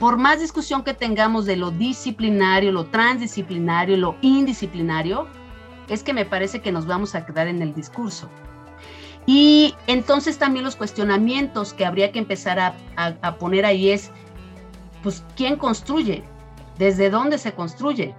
por 0.00 0.16
más 0.16 0.40
discusión 0.40 0.82
que 0.82 0.94
tengamos 0.94 1.44
de 1.44 1.56
lo 1.56 1.70
disciplinario, 1.70 2.72
lo 2.72 2.86
transdisciplinario, 2.86 3.98
lo 3.98 4.16
indisciplinario, 4.22 5.28
es 5.90 6.02
que 6.02 6.14
me 6.14 6.24
parece 6.24 6.62
que 6.62 6.72
nos 6.72 6.86
vamos 6.86 7.14
a 7.14 7.26
quedar 7.26 7.48
en 7.48 7.60
el 7.60 7.74
discurso. 7.74 8.30
Y 9.26 9.74
entonces 9.86 10.38
también 10.38 10.64
los 10.64 10.74
cuestionamientos 10.74 11.74
que 11.74 11.84
habría 11.84 12.12
que 12.12 12.18
empezar 12.18 12.58
a, 12.96 13.38
poner 13.38 13.66
ahí 13.66 13.90
es, 13.90 14.10
pues, 15.02 15.22
¿quién 15.36 15.56
construye? 15.56 16.24
¿Desde 16.78 17.10
dónde 17.10 17.36
se 17.36 17.52
construye? 17.52 18.14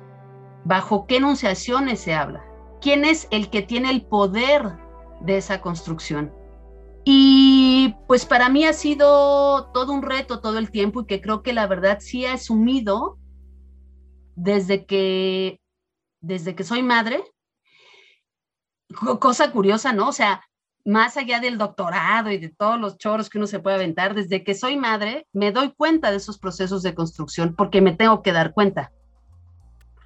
¿Bajo 0.63 1.08
qué 1.08 1.17
enunciaciones 1.17 2.00
se 2.00 2.13
habla? 2.13 2.46
¿Quién 2.80 3.06
es 3.06 3.28
el 3.32 3.50
que 3.50 3.63
tiene 3.63 3.89
el 3.89 4.04
poder 4.04 4.78
de 5.22 5.38
esa 5.38 5.62
construcción? 5.62 6.32
Y 7.04 7.96
pues 8.08 8.26
para 8.26 8.50
mí 8.50 8.66
ha 8.66 8.74
sido 8.74 9.72
todo 9.74 9.92
un 9.94 10.04
reto 10.04 10.40
todo 10.40 10.60
el 10.60 10.72
tiempo 10.72 11.02
y 11.02 11.06
que 11.06 11.22
creo 11.22 11.42
que 11.42 11.54
la 11.54 11.68
verdad 11.68 11.98
sí 12.00 12.26
he 12.26 12.30
asumido 12.30 13.18
desde 14.36 14.86
que, 14.86 15.60
desde 16.20 16.56
que 16.56 16.64
soy 16.64 16.84
madre. 16.84 17.24
Cosa 19.20 19.52
curiosa, 19.52 19.94
¿no? 19.94 20.10
O 20.10 20.12
sea, 20.12 20.44
más 20.86 21.18
allá 21.18 21.40
del 21.40 21.58
doctorado 21.58 22.32
y 22.32 22.38
de 22.38 22.50
todos 22.50 22.80
los 22.80 22.98
choros 22.98 23.30
que 23.30 23.38
uno 23.38 23.48
se 23.48 23.60
puede 23.60 23.78
aventar, 23.78 24.14
desde 24.14 24.44
que 24.44 24.54
soy 24.54 24.78
madre, 24.78 25.28
me 25.32 25.52
doy 25.52 25.74
cuenta 25.74 26.12
de 26.12 26.18
esos 26.18 26.38
procesos 26.38 26.84
de 26.84 26.94
construcción 26.94 27.56
porque 27.56 27.82
me 27.82 27.94
tengo 27.94 28.22
que 28.22 28.32
dar 28.32 28.54
cuenta. 28.54 28.92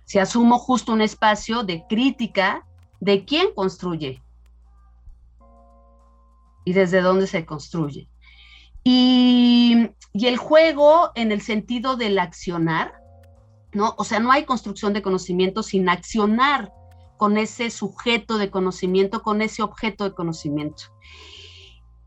Si 0.06 0.20
asumo 0.20 0.60
justo 0.60 0.94
un 0.94 1.02
espacio 1.02 1.64
de 1.64 1.86
crítica 1.90 2.66
de 3.00 3.26
quién 3.26 3.54
construye 3.54 4.22
y 6.66 6.74
desde 6.74 7.02
dónde 7.02 7.28
se 7.28 7.46
construye. 7.46 8.10
Y, 8.84 9.90
y 10.14 10.28
el 10.28 10.38
juego 10.38 11.12
en 11.16 11.32
el 11.32 11.42
sentido 11.42 11.96
del 11.96 12.20
accionar, 12.20 12.94
¿no? 13.72 13.96
O 13.98 14.04
sea, 14.04 14.20
no 14.20 14.32
hay 14.32 14.44
construcción 14.44 14.94
de 14.94 15.02
conocimiento 15.02 15.64
sin 15.64 15.88
accionar 15.90 16.72
con 17.18 17.38
ese 17.38 17.70
sujeto 17.70 18.38
de 18.38 18.52
conocimiento, 18.52 19.22
con 19.22 19.42
ese 19.42 19.64
objeto 19.64 20.04
de 20.04 20.14
conocimiento. 20.14 20.84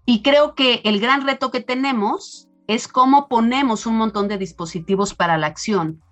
Y 0.05 0.23
creo 0.23 0.55
que 0.55 0.81
el 0.85 1.01
gran 1.01 1.27
reto 1.27 1.51
que 1.51 1.61
tenemos 1.61 2.49
es 2.67 2.89
cómo 2.89 3.29
ponemos 3.29 3.87
un 3.87 3.97
montón 3.97 4.29
de 4.29 4.39
dispositivos 4.39 5.15
para 5.15 5.39
la 5.39 5.47
acción 5.47 6.03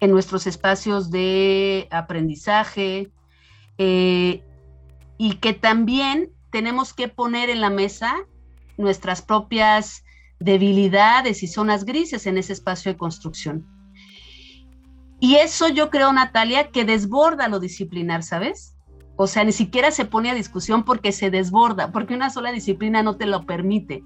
en 0.00 0.10
nuestros 0.10 0.46
espacios 0.46 1.10
de 1.10 1.88
aprendizaje 1.90 3.10
eh, 3.78 4.42
y 5.18 5.34
que 5.36 5.52
también 5.52 6.32
tenemos 6.56 6.94
que 6.94 7.08
poner 7.08 7.50
en 7.50 7.60
la 7.60 7.68
mesa 7.68 8.14
nuestras 8.78 9.20
propias 9.20 10.04
debilidades 10.40 11.42
y 11.42 11.48
zonas 11.48 11.84
grises 11.84 12.26
en 12.26 12.38
ese 12.38 12.54
espacio 12.54 12.90
de 12.90 12.96
construcción. 12.96 13.66
Y 15.20 15.34
eso 15.34 15.68
yo 15.68 15.90
creo, 15.90 16.10
Natalia, 16.14 16.70
que 16.70 16.86
desborda 16.86 17.48
lo 17.48 17.60
disciplinar, 17.60 18.22
¿sabes? 18.22 18.74
O 19.16 19.26
sea, 19.26 19.44
ni 19.44 19.52
siquiera 19.52 19.90
se 19.90 20.06
pone 20.06 20.30
a 20.30 20.34
discusión 20.34 20.82
porque 20.82 21.12
se 21.12 21.30
desborda, 21.30 21.92
porque 21.92 22.14
una 22.14 22.30
sola 22.30 22.52
disciplina 22.52 23.02
no 23.02 23.18
te 23.18 23.26
lo 23.26 23.44
permite, 23.44 24.02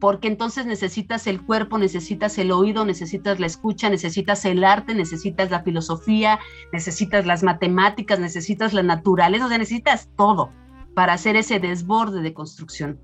porque 0.00 0.28
entonces 0.28 0.64
necesitas 0.64 1.26
el 1.26 1.42
cuerpo, 1.44 1.76
necesitas 1.76 2.38
el 2.38 2.50
oído, 2.50 2.86
necesitas 2.86 3.38
la 3.40 3.46
escucha, 3.46 3.90
necesitas 3.90 4.46
el 4.46 4.64
arte, 4.64 4.94
necesitas 4.94 5.50
la 5.50 5.62
filosofía, 5.64 6.38
necesitas 6.72 7.26
las 7.26 7.42
matemáticas, 7.42 8.18
necesitas 8.18 8.72
la 8.72 8.82
naturaleza, 8.82 9.44
o 9.44 9.48
sea, 9.50 9.58
necesitas 9.58 10.08
todo 10.16 10.50
para 11.00 11.14
hacer 11.14 11.34
ese 11.34 11.58
desborde 11.60 12.20
de 12.20 12.34
construcción. 12.34 13.00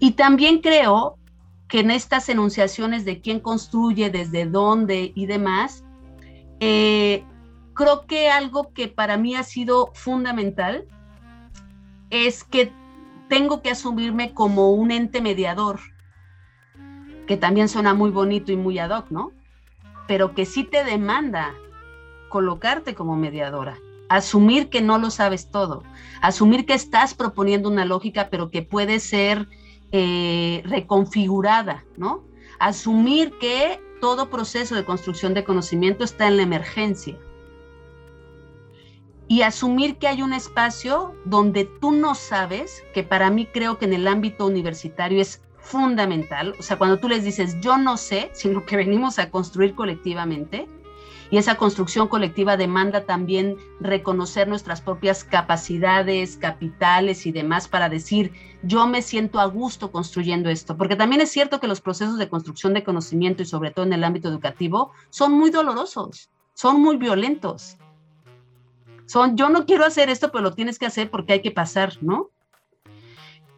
Y 0.00 0.14
también 0.14 0.60
creo 0.60 1.16
que 1.68 1.78
en 1.78 1.92
estas 1.92 2.28
enunciaciones 2.28 3.04
de 3.04 3.20
quién 3.20 3.38
construye, 3.38 4.10
desde 4.10 4.46
dónde 4.46 5.12
y 5.14 5.26
demás, 5.26 5.84
eh, 6.58 7.22
creo 7.72 8.04
que 8.06 8.30
algo 8.30 8.72
que 8.72 8.88
para 8.88 9.16
mí 9.16 9.36
ha 9.36 9.44
sido 9.44 9.92
fundamental 9.94 10.88
es 12.10 12.42
que 12.42 12.72
tengo 13.28 13.62
que 13.62 13.70
asumirme 13.70 14.34
como 14.34 14.72
un 14.72 14.90
ente 14.90 15.20
mediador, 15.20 15.78
que 17.28 17.36
también 17.36 17.68
suena 17.68 17.94
muy 17.94 18.10
bonito 18.10 18.50
y 18.50 18.56
muy 18.56 18.80
ad 18.80 18.90
hoc, 18.90 19.08
¿no? 19.10 19.30
Pero 20.08 20.34
que 20.34 20.44
sí 20.44 20.64
te 20.64 20.82
demanda 20.82 21.54
colocarte 22.28 22.96
como 22.96 23.14
mediadora, 23.14 23.78
asumir 24.08 24.68
que 24.68 24.80
no 24.80 24.98
lo 24.98 25.10
sabes 25.10 25.50
todo, 25.50 25.82
asumir 26.20 26.66
que 26.66 26.74
estás 26.74 27.14
proponiendo 27.14 27.68
una 27.68 27.84
lógica, 27.84 28.28
pero 28.30 28.50
que 28.50 28.62
puede 28.62 29.00
ser 29.00 29.48
eh, 29.92 30.62
reconfigurada, 30.64 31.84
¿no? 31.96 32.24
Asumir 32.58 33.32
que 33.38 33.80
todo 34.00 34.30
proceso 34.30 34.74
de 34.74 34.84
construcción 34.84 35.34
de 35.34 35.44
conocimiento 35.44 36.04
está 36.04 36.28
en 36.28 36.36
la 36.36 36.42
emergencia. 36.42 37.16
Y 39.28 39.42
asumir 39.42 39.98
que 39.98 40.08
hay 40.08 40.22
un 40.22 40.32
espacio 40.32 41.14
donde 41.26 41.66
tú 41.80 41.92
no 41.92 42.14
sabes, 42.14 42.82
que 42.94 43.02
para 43.02 43.30
mí 43.30 43.46
creo 43.46 43.78
que 43.78 43.84
en 43.84 43.92
el 43.92 44.08
ámbito 44.08 44.46
universitario 44.46 45.20
es 45.20 45.42
fundamental, 45.58 46.54
o 46.58 46.62
sea, 46.62 46.78
cuando 46.78 46.98
tú 46.98 47.08
les 47.08 47.24
dices 47.24 47.60
yo 47.60 47.76
no 47.76 47.96
sé, 47.98 48.30
sino 48.34 48.64
que 48.64 48.76
venimos 48.76 49.18
a 49.18 49.30
construir 49.30 49.74
colectivamente, 49.74 50.66
y 51.30 51.36
esa 51.36 51.56
construcción 51.56 52.08
colectiva 52.08 52.56
demanda 52.56 53.04
también 53.04 53.56
reconocer 53.80 54.48
nuestras 54.48 54.80
propias 54.80 55.24
capacidades, 55.24 56.36
capitales 56.36 57.26
y 57.26 57.32
demás 57.32 57.68
para 57.68 57.88
decir, 57.88 58.32
yo 58.62 58.86
me 58.86 59.02
siento 59.02 59.38
a 59.38 59.46
gusto 59.46 59.92
construyendo 59.92 60.48
esto, 60.48 60.76
porque 60.76 60.96
también 60.96 61.20
es 61.20 61.30
cierto 61.30 61.60
que 61.60 61.68
los 61.68 61.80
procesos 61.80 62.18
de 62.18 62.28
construcción 62.28 62.72
de 62.72 62.84
conocimiento 62.84 63.42
y 63.42 63.46
sobre 63.46 63.70
todo 63.70 63.84
en 63.84 63.92
el 63.92 64.04
ámbito 64.04 64.28
educativo 64.28 64.92
son 65.10 65.32
muy 65.32 65.50
dolorosos, 65.50 66.30
son 66.54 66.80
muy 66.80 66.96
violentos. 66.96 67.76
Son, 69.06 69.36
yo 69.36 69.48
no 69.48 69.64
quiero 69.64 69.86
hacer 69.86 70.10
esto, 70.10 70.30
pero 70.30 70.44
lo 70.44 70.54
tienes 70.54 70.78
que 70.78 70.84
hacer 70.84 71.10
porque 71.10 71.32
hay 71.34 71.40
que 71.40 71.50
pasar, 71.50 71.94
¿no? 72.02 72.30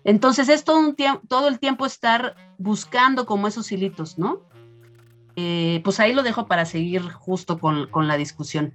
Entonces 0.04 0.48
es 0.48 0.64
todo, 0.64 0.94
todo 1.28 1.48
el 1.48 1.58
tiempo 1.58 1.86
estar 1.86 2.36
buscando 2.56 3.26
como 3.26 3.48
esos 3.48 3.70
hilitos, 3.72 4.16
¿no? 4.16 4.42
Eh, 5.42 5.80
pues 5.84 6.00
ahí 6.00 6.12
lo 6.12 6.22
dejo 6.22 6.46
para 6.46 6.66
seguir 6.66 7.02
justo 7.02 7.58
con, 7.58 7.88
la 8.06 8.16
discusión. 8.16 8.74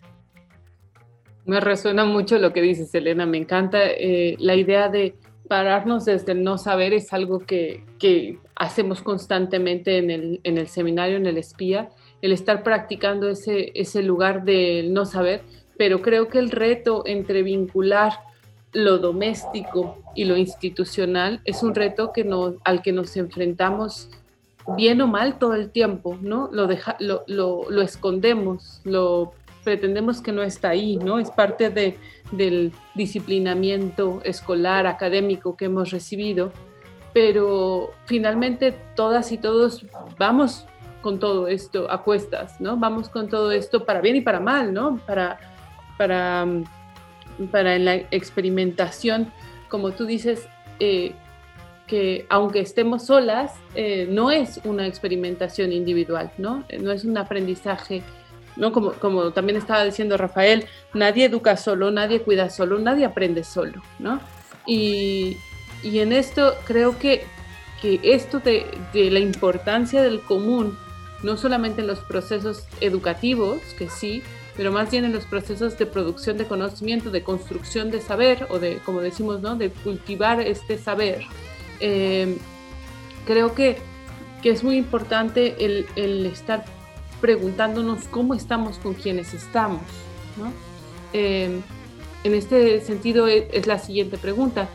Me 1.45 1.59
resuena 1.59 2.05
mucho 2.05 2.39
lo 2.39 2.53
que 2.53 2.61
dices, 2.61 2.93
Elena. 2.95 3.25
Me 3.27 3.37
encanta 3.37 3.79
eh, 3.83 4.35
la 4.39 4.55
idea 4.55 4.89
de 4.89 5.15
pararnos 5.47 6.05
desde 6.05 6.31
el 6.31 6.43
no 6.43 6.57
saber, 6.57 6.93
es 6.93 7.13
algo 7.13 7.39
que, 7.39 7.83
hacemos 8.55 9.01
constantemente 9.01 9.97
en 9.97 10.09
el, 10.09 10.39
en 10.43 10.57
el, 10.57 10.67
seminario, 10.67 11.17
en 11.17 11.25
el 11.25 11.37
espía, 11.37 11.89
el 12.21 12.31
estar 12.31 12.63
practicando 12.63 13.29
ese, 13.29 13.71
ese 13.75 14.01
lugar 14.01 14.43
del 14.45 14.93
no 14.93 15.05
saber, 15.05 15.43
pero 15.77 16.01
creo 16.01 16.29
que 16.29 16.39
el 16.39 16.51
reto 16.51 17.03
entre 17.05 17.43
vincular 17.43 18.13
lo 18.71 18.97
doméstico 18.97 19.97
y 20.15 20.23
lo 20.23 20.37
institucional 20.37 21.41
es 21.43 21.63
un 21.63 21.75
reto 21.75 22.13
que 22.13 22.25
al 22.63 22.81
que 22.81 22.93
nos 22.93 23.17
enfrentamos 23.17 24.09
bien 24.75 25.01
o 25.01 25.07
mal 25.07 25.37
todo 25.37 25.53
el 25.53 25.69
tiempo, 25.69 26.17
¿no? 26.21 26.49
Lo, 26.51 26.67
deja, 26.67 26.95
lo, 26.99 27.23
lo, 27.27 27.81
escondemos, 27.81 28.81
lo 28.83 29.33
pretendemos 29.63 30.21
que 30.21 30.31
no 30.31 30.41
está 30.43 30.69
ahí, 30.69 30.97
¿no? 30.97 31.19
Es 31.19 31.29
parte 31.29 31.69
de, 31.69 31.97
del 32.31 32.71
disciplinamiento 32.95 34.21
escolar, 34.23 34.87
académico 34.87 35.55
que 35.55 35.65
hemos 35.65 35.91
recibido, 35.91 36.51
pero 37.13 37.91
finalmente 38.05 38.75
todas 38.95 39.31
y 39.31 39.37
todos 39.37 39.85
vamos 40.17 40.65
con 41.01 41.19
todo 41.19 41.47
esto 41.47 41.89
a 41.91 42.03
cuestas, 42.03 42.59
¿no? 42.59 42.77
Vamos 42.77 43.09
con 43.09 43.29
todo 43.29 43.51
esto 43.51 43.85
para 43.85 44.01
bien 44.01 44.15
y 44.15 44.21
para 44.21 44.39
mal, 44.39 44.73
¿no? 44.73 44.97
Para, 45.05 45.39
para, 45.97 46.47
para 47.51 47.75
en 47.75 47.85
la 47.85 47.95
experimentación, 47.95 49.31
como 49.69 49.91
tú 49.91 50.05
dices, 50.05 50.47
eh, 50.79 51.13
que 51.87 52.25
aunque 52.29 52.59
estemos 52.59 53.05
solas, 53.05 53.53
eh, 53.75 54.07
no 54.09 54.31
es 54.31 54.59
una 54.63 54.87
experimentación 54.87 55.71
individual, 55.71 56.31
¿no? 56.37 56.63
No 56.79 56.91
es 56.91 57.05
un 57.05 57.17
aprendizaje, 57.17 58.01
¿no? 58.55 58.71
Como, 58.71 58.93
como 58.93 59.31
también 59.31 59.57
estaba 59.57 59.83
diciendo 59.83 60.17
Rafael, 60.17 60.65
nadie 60.93 61.25
educa 61.25 61.57
solo, 61.57 61.91
nadie 61.91 62.21
cuida 62.21 62.49
solo, 62.49 62.79
nadie 62.79 63.05
aprende 63.05 63.43
solo, 63.43 63.81
¿no? 63.99 64.19
Y, 64.65 65.37
y 65.83 65.99
en 65.99 66.11
esto 66.11 66.55
creo 66.65 66.97
que, 66.97 67.23
que 67.81 67.99
esto 68.03 68.39
de, 68.39 68.65
de, 68.93 69.11
la 69.11 69.19
importancia 69.19 70.01
del 70.01 70.21
común, 70.21 70.77
no 71.21 71.37
solamente 71.37 71.81
en 71.81 71.87
los 71.87 71.99
procesos 71.99 72.65
educativos, 72.81 73.61
que 73.77 73.89
sí, 73.89 74.23
pero 74.57 74.71
más 74.71 74.89
bien 74.89 75.05
en 75.05 75.13
los 75.13 75.25
procesos 75.25 75.77
de 75.77 75.85
producción 75.85 76.37
de 76.37 76.45
conocimiento, 76.45 77.11
de 77.11 77.21
construcción 77.21 77.91
de 77.91 78.01
saber, 78.01 78.47
o 78.49 78.57
de, 78.57 78.77
como 78.77 79.01
decimos, 79.01 79.41
¿no? 79.41 79.55
de 79.55 79.69
cultivar 79.69 80.39
este 80.39 80.77
saber, 80.77 81.25
eh, 81.79 82.37
creo 83.25 83.53
que, 83.53 83.77
que, 84.41 84.51
es 84.51 84.63
muy 84.63 84.77
importante 84.77 85.65
el, 85.65 85.85
el, 85.95 86.25
estar 86.25 86.65
preguntándonos 87.21 88.05
cómo 88.05 88.33
estamos 88.33 88.77
con 88.79 88.93
quienes 88.93 89.33
estamos. 89.33 89.81
¿no? 90.37 90.51
Eh, 91.13 91.59
en 92.23 92.33
este 92.33 92.81
sentido 92.81 93.27
es, 93.27 93.45
es, 93.51 93.67
la 93.67 93.79
siguiente 93.79 94.17
pregunta. 94.17 94.69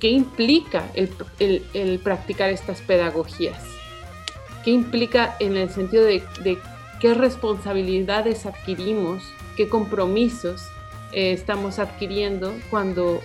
¿Qué 0.00 0.10
implica 0.10 0.90
el, 0.94 1.10
el, 1.38 1.64
el, 1.72 1.98
practicar 1.98 2.50
estas 2.50 2.80
pedagogías? 2.82 3.62
¿Qué 4.64 4.70
implica 4.70 5.36
en 5.40 5.56
el 5.56 5.70
sentido 5.70 6.04
de, 6.04 6.22
de 6.42 6.58
qué 7.00 7.14
responsabilidades 7.14 8.46
adquirimos, 8.46 9.22
qué 9.56 9.68
compromisos 9.68 10.62
eh, 11.12 11.32
estamos 11.32 11.78
adquiriendo 11.78 12.54
cuando, 12.70 13.20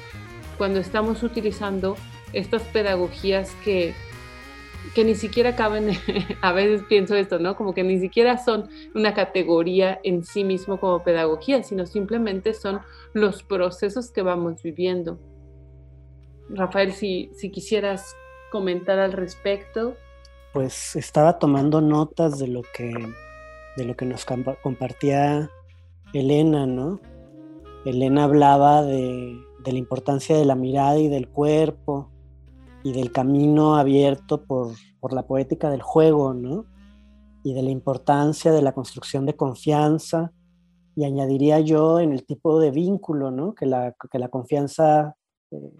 cuando 0.57 0.79
estamos 0.79 1.23
utilizando 1.23 1.95
estas 2.33 2.63
pedagogías 2.63 3.55
que, 3.63 3.93
que 4.93 5.03
ni 5.03 5.15
siquiera 5.15 5.55
caben, 5.55 5.91
a 6.41 6.51
veces 6.51 6.83
pienso 6.87 7.15
esto, 7.15 7.39
¿no? 7.39 7.55
Como 7.55 7.73
que 7.73 7.83
ni 7.83 7.99
siquiera 7.99 8.37
son 8.37 8.69
una 8.95 9.13
categoría 9.13 9.99
en 10.03 10.23
sí 10.23 10.43
mismo 10.43 10.79
como 10.79 11.03
pedagogía, 11.03 11.63
sino 11.63 11.85
simplemente 11.85 12.53
son 12.53 12.81
los 13.13 13.43
procesos 13.43 14.11
que 14.11 14.21
vamos 14.21 14.61
viviendo. 14.61 15.19
Rafael, 16.49 16.93
si, 16.93 17.29
si 17.35 17.51
quisieras 17.51 18.15
comentar 18.51 18.99
al 18.99 19.13
respecto. 19.13 19.95
Pues 20.53 20.95
estaba 20.95 21.37
tomando 21.37 21.79
notas 21.79 22.39
de 22.39 22.47
lo 22.47 22.63
que, 22.73 22.91
de 23.77 23.85
lo 23.85 23.95
que 23.95 24.05
nos 24.05 24.25
compartía 24.25 25.49
Elena, 26.13 26.65
¿no? 26.65 26.99
Elena 27.85 28.23
hablaba 28.23 28.83
de, 28.83 29.39
de 29.63 29.71
la 29.71 29.77
importancia 29.77 30.37
de 30.37 30.45
la 30.45 30.55
mirada 30.55 30.97
y 30.97 31.07
del 31.07 31.27
cuerpo, 31.27 32.09
y 32.83 32.93
del 32.93 33.11
camino 33.11 33.75
abierto 33.75 34.45
por, 34.45 34.73
por, 34.99 35.13
la 35.13 35.27
poética 35.27 35.69
del 35.69 35.81
juego, 35.81 36.33
¿no? 36.33 36.65
Y 37.43 37.53
de 37.53 37.63
la 37.63 37.69
importancia 37.69 38.51
de 38.51 38.61
la 38.61 38.73
construcción 38.73 39.25
de 39.25 39.35
confianza, 39.35 40.31
y 40.99 41.05
añadiría 41.05 41.61
yo 41.61 42.01
en 42.01 42.11
el 42.11 42.25
tipo 42.25 42.59
de 42.59 42.71
vínculo, 42.71 43.31
¿no? 43.31 43.55
Que 43.55 43.65
la, 43.65 43.95
que 44.11 44.19
la 44.19 44.27
confianza 44.27 45.15
eh, 45.49 45.71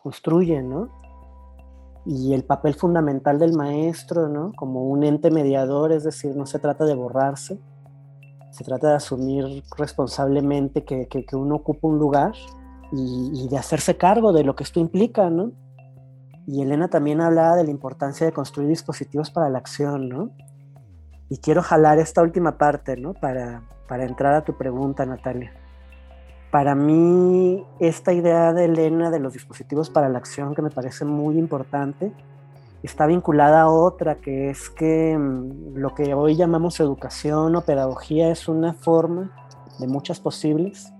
construye, 0.00 0.62
¿no? 0.62 0.90
Y 2.06 2.34
el 2.34 2.44
papel 2.44 2.74
fundamental 2.74 3.40
del 3.40 3.54
maestro, 3.54 4.28
¿no? 4.28 4.52
Como 4.54 4.84
un 4.84 5.02
ente 5.02 5.32
mediador, 5.32 5.90
es 5.90 6.04
decir, 6.04 6.36
no 6.36 6.46
se 6.46 6.60
trata 6.60 6.84
de 6.84 6.94
borrarse, 6.94 7.58
se 8.52 8.62
trata 8.62 8.90
de 8.90 8.94
asumir 8.94 9.64
responsablemente 9.76 10.84
que, 10.84 11.08
que, 11.08 11.34
uno 11.34 11.56
ocupa 11.56 11.88
un 11.88 11.98
lugar 11.98 12.34
y, 12.92 13.32
y 13.34 13.48
de 13.48 13.58
hacerse 13.58 13.96
cargo 13.96 14.32
de 14.32 14.44
lo 14.44 14.54
que 14.54 14.62
esto 14.62 14.78
implica, 14.78 15.30
¿no? 15.30 15.50
Y 16.46 16.62
Elena 16.62 16.88
también 16.88 17.20
hablaba 17.20 17.56
de 17.56 17.64
la 17.64 17.70
importancia 17.70 18.26
de 18.26 18.32
construir 18.32 18.68
dispositivos 18.68 19.30
para 19.30 19.48
la 19.48 19.58
acción, 19.58 20.08
¿no? 20.08 20.30
Y 21.28 21.38
quiero 21.38 21.62
jalar 21.62 21.98
esta 21.98 22.22
última 22.22 22.58
parte, 22.58 22.96
¿no? 22.96 23.14
Para, 23.14 23.62
para 23.88 24.04
entrar 24.04 24.34
a 24.34 24.44
tu 24.44 24.56
pregunta, 24.56 25.06
Natalia. 25.06 25.52
Para 26.50 26.74
mí, 26.74 27.66
esta 27.80 28.12
idea 28.12 28.52
de 28.52 28.66
Elena 28.66 29.10
de 29.10 29.18
los 29.18 29.32
dispositivos 29.32 29.90
para 29.90 30.08
la 30.08 30.18
acción, 30.18 30.54
que 30.54 30.62
me 30.62 30.70
parece 30.70 31.04
muy 31.04 31.38
importante, 31.38 32.12
está 32.82 33.06
vinculada 33.06 33.62
a 33.62 33.68
otra, 33.68 34.16
que 34.16 34.50
es 34.50 34.68
que 34.68 35.16
mm, 35.18 35.76
lo 35.76 35.94
que 35.94 36.14
hoy 36.14 36.36
llamamos 36.36 36.78
educación 36.78 37.56
o 37.56 37.62
pedagogía 37.62 38.30
es 38.30 38.46
una 38.46 38.74
forma 38.74 39.32
de 39.78 39.88
muchas 39.88 40.20
posibles 40.20 40.93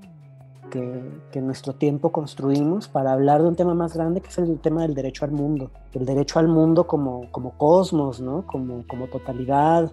que, 0.74 1.20
que, 1.30 1.38
en 1.38 1.46
nuestro 1.46 1.74
tiempo 1.74 2.10
construimos 2.10 2.88
para 2.88 3.12
hablar 3.12 3.40
de 3.40 3.48
un 3.48 3.54
tema 3.54 3.74
más 3.74 3.94
grande 3.94 4.20
que 4.20 4.28
es 4.28 4.38
el 4.38 4.58
tema 4.58 4.82
del 4.82 4.94
derecho 4.94 5.24
al 5.24 5.30
mundo. 5.30 5.70
El 5.92 6.04
derecho 6.04 6.40
al 6.40 6.48
mundo 6.48 6.88
como, 6.88 7.30
como 7.30 7.56
cosmos, 7.56 8.20
¿no? 8.20 8.44
como, 8.44 8.84
como 8.88 9.06
totalidad. 9.06 9.92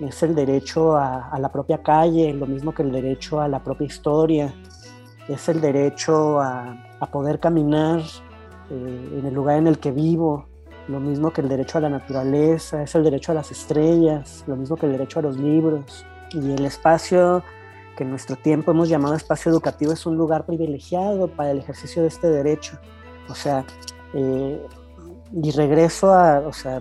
Es 0.00 0.22
el 0.22 0.34
derecho 0.34 0.96
a, 0.96 1.30
a, 1.30 1.38
la 1.38 1.50
propia 1.50 1.82
calle, 1.82 2.34
lo 2.34 2.46
mismo 2.46 2.74
que 2.74 2.82
el 2.82 2.92
derecho 2.92 3.40
a 3.40 3.48
la 3.48 3.64
propia 3.64 3.86
historia. 3.86 4.54
Es 5.26 5.48
el 5.48 5.62
derecho 5.62 6.38
a, 6.38 6.76
a 7.00 7.10
poder 7.10 7.40
caminar 7.40 8.00
eh, 8.70 9.18
en 9.18 9.24
el 9.24 9.32
lugar 9.32 9.56
en 9.56 9.68
el 9.68 9.78
que 9.78 9.90
vivo, 9.90 10.48
lo 10.88 11.00
mismo 11.00 11.32
que 11.32 11.40
el 11.40 11.48
derecho 11.48 11.78
a 11.78 11.80
la 11.80 11.88
naturaleza, 11.88 12.82
es 12.82 12.94
el 12.94 13.04
derecho 13.04 13.32
a 13.32 13.36
las 13.36 13.50
estrellas, 13.50 14.44
lo 14.46 14.56
mismo 14.56 14.76
que 14.76 14.84
el 14.84 14.92
derecho 14.92 15.20
a 15.20 15.22
los 15.22 15.38
libros. 15.38 16.04
Y 16.32 16.52
el 16.52 16.66
espacio 16.66 17.42
que 17.94 18.04
en 18.04 18.10
nuestro 18.10 18.36
tiempo 18.36 18.70
hemos 18.70 18.88
llamado 18.88 19.14
espacio 19.14 19.50
educativo 19.50 19.92
es 19.92 20.06
un 20.06 20.16
lugar 20.16 20.46
privilegiado 20.46 21.28
para 21.28 21.50
el 21.50 21.58
ejercicio 21.58 22.02
de 22.02 22.08
este 22.08 22.28
derecho. 22.28 22.78
O 23.28 23.34
sea, 23.34 23.64
eh, 24.12 24.60
y 25.32 25.50
regreso 25.52 26.12
a, 26.12 26.40
o 26.40 26.52
sea, 26.52 26.80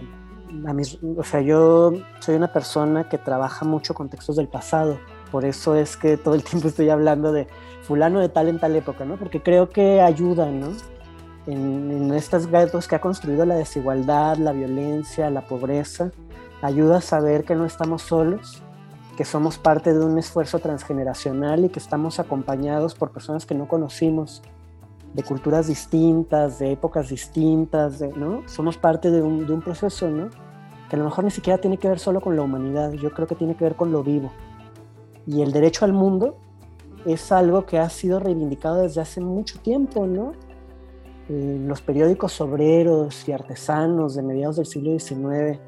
a 0.65 0.73
mis, 0.73 0.99
o 1.17 1.23
sea, 1.23 1.41
yo 1.41 1.93
soy 2.19 2.35
una 2.35 2.51
persona 2.51 3.09
que 3.09 3.17
trabaja 3.17 3.65
mucho 3.65 3.93
con 3.93 4.09
textos 4.09 4.35
del 4.35 4.47
pasado. 4.47 4.99
Por 5.31 5.45
eso 5.45 5.75
es 5.75 5.97
que 5.97 6.17
todo 6.17 6.35
el 6.35 6.43
tiempo 6.49 6.67
estoy 6.67 6.89
hablando 6.89 7.31
de 7.31 7.47
fulano 7.83 8.19
de 8.19 8.29
tal 8.29 8.47
en 8.47 8.59
tal 8.59 8.75
época, 8.75 9.05
¿no? 9.05 9.17
Porque 9.17 9.41
creo 9.41 9.69
que 9.69 10.01
ayuda, 10.01 10.51
¿no? 10.51 10.71
En, 11.45 11.91
en 11.91 12.13
estas 12.13 12.47
gatos 12.47 12.87
que 12.87 12.95
ha 12.95 13.01
construido 13.01 13.45
la 13.45 13.55
desigualdad, 13.55 14.37
la 14.37 14.53
violencia, 14.53 15.29
la 15.29 15.41
pobreza, 15.41 16.11
ayuda 16.61 16.97
a 16.97 17.01
saber 17.01 17.43
que 17.43 17.55
no 17.55 17.65
estamos 17.65 18.03
solos 18.03 18.63
que 19.17 19.25
somos 19.25 19.57
parte 19.57 19.93
de 19.93 20.03
un 20.03 20.17
esfuerzo 20.17 20.59
transgeneracional 20.59 21.65
y 21.65 21.69
que 21.69 21.79
estamos 21.79 22.19
acompañados 22.19 22.95
por 22.95 23.11
personas 23.11 23.45
que 23.45 23.55
no 23.55 23.67
conocimos, 23.67 24.41
de 25.13 25.21
culturas 25.23 25.67
distintas, 25.67 26.57
de 26.57 26.71
épocas 26.71 27.09
distintas, 27.09 27.99
de, 27.99 28.09
¿no? 28.09 28.41
Somos 28.47 28.77
parte 28.77 29.11
de 29.11 29.21
un, 29.21 29.45
de 29.45 29.53
un, 29.53 29.61
proceso, 29.61 30.09
¿no? 30.09 30.29
Que 30.89 30.95
a 30.95 30.99
lo 30.99 31.05
mejor 31.05 31.23
ni 31.23 31.31
siquiera 31.31 31.59
tiene 31.59 31.77
que 31.77 31.87
ver 31.87 31.99
solo 31.99 32.19
con 32.19 32.35
la 32.35 32.41
humanidad, 32.41 32.91
yo 32.93 33.11
creo 33.11 33.27
que 33.27 33.35
tiene 33.35 33.55
que 33.55 33.63
ver 33.63 33.75
con 33.75 33.91
lo 33.91 34.03
vivo. 34.03 34.31
Y 35.27 35.41
el 35.41 35.51
derecho 35.51 35.85
al 35.85 35.93
mundo 35.93 36.37
es 37.05 37.31
algo 37.31 37.65
que 37.65 37.77
ha 37.77 37.89
sido 37.89 38.19
reivindicado 38.19 38.81
desde 38.81 39.01
hace 39.01 39.21
mucho 39.21 39.59
tiempo, 39.59 40.07
¿no? 40.07 40.33
En 41.29 41.67
los 41.67 41.81
periódicos 41.81 42.41
obreros 42.41 43.27
y 43.27 43.31
artesanos 43.31 44.15
de 44.15 44.23
mediados 44.23 44.55
del 44.57 44.65
siglo 44.65 44.97
XIX, 44.97 45.31
eh, 45.31 45.59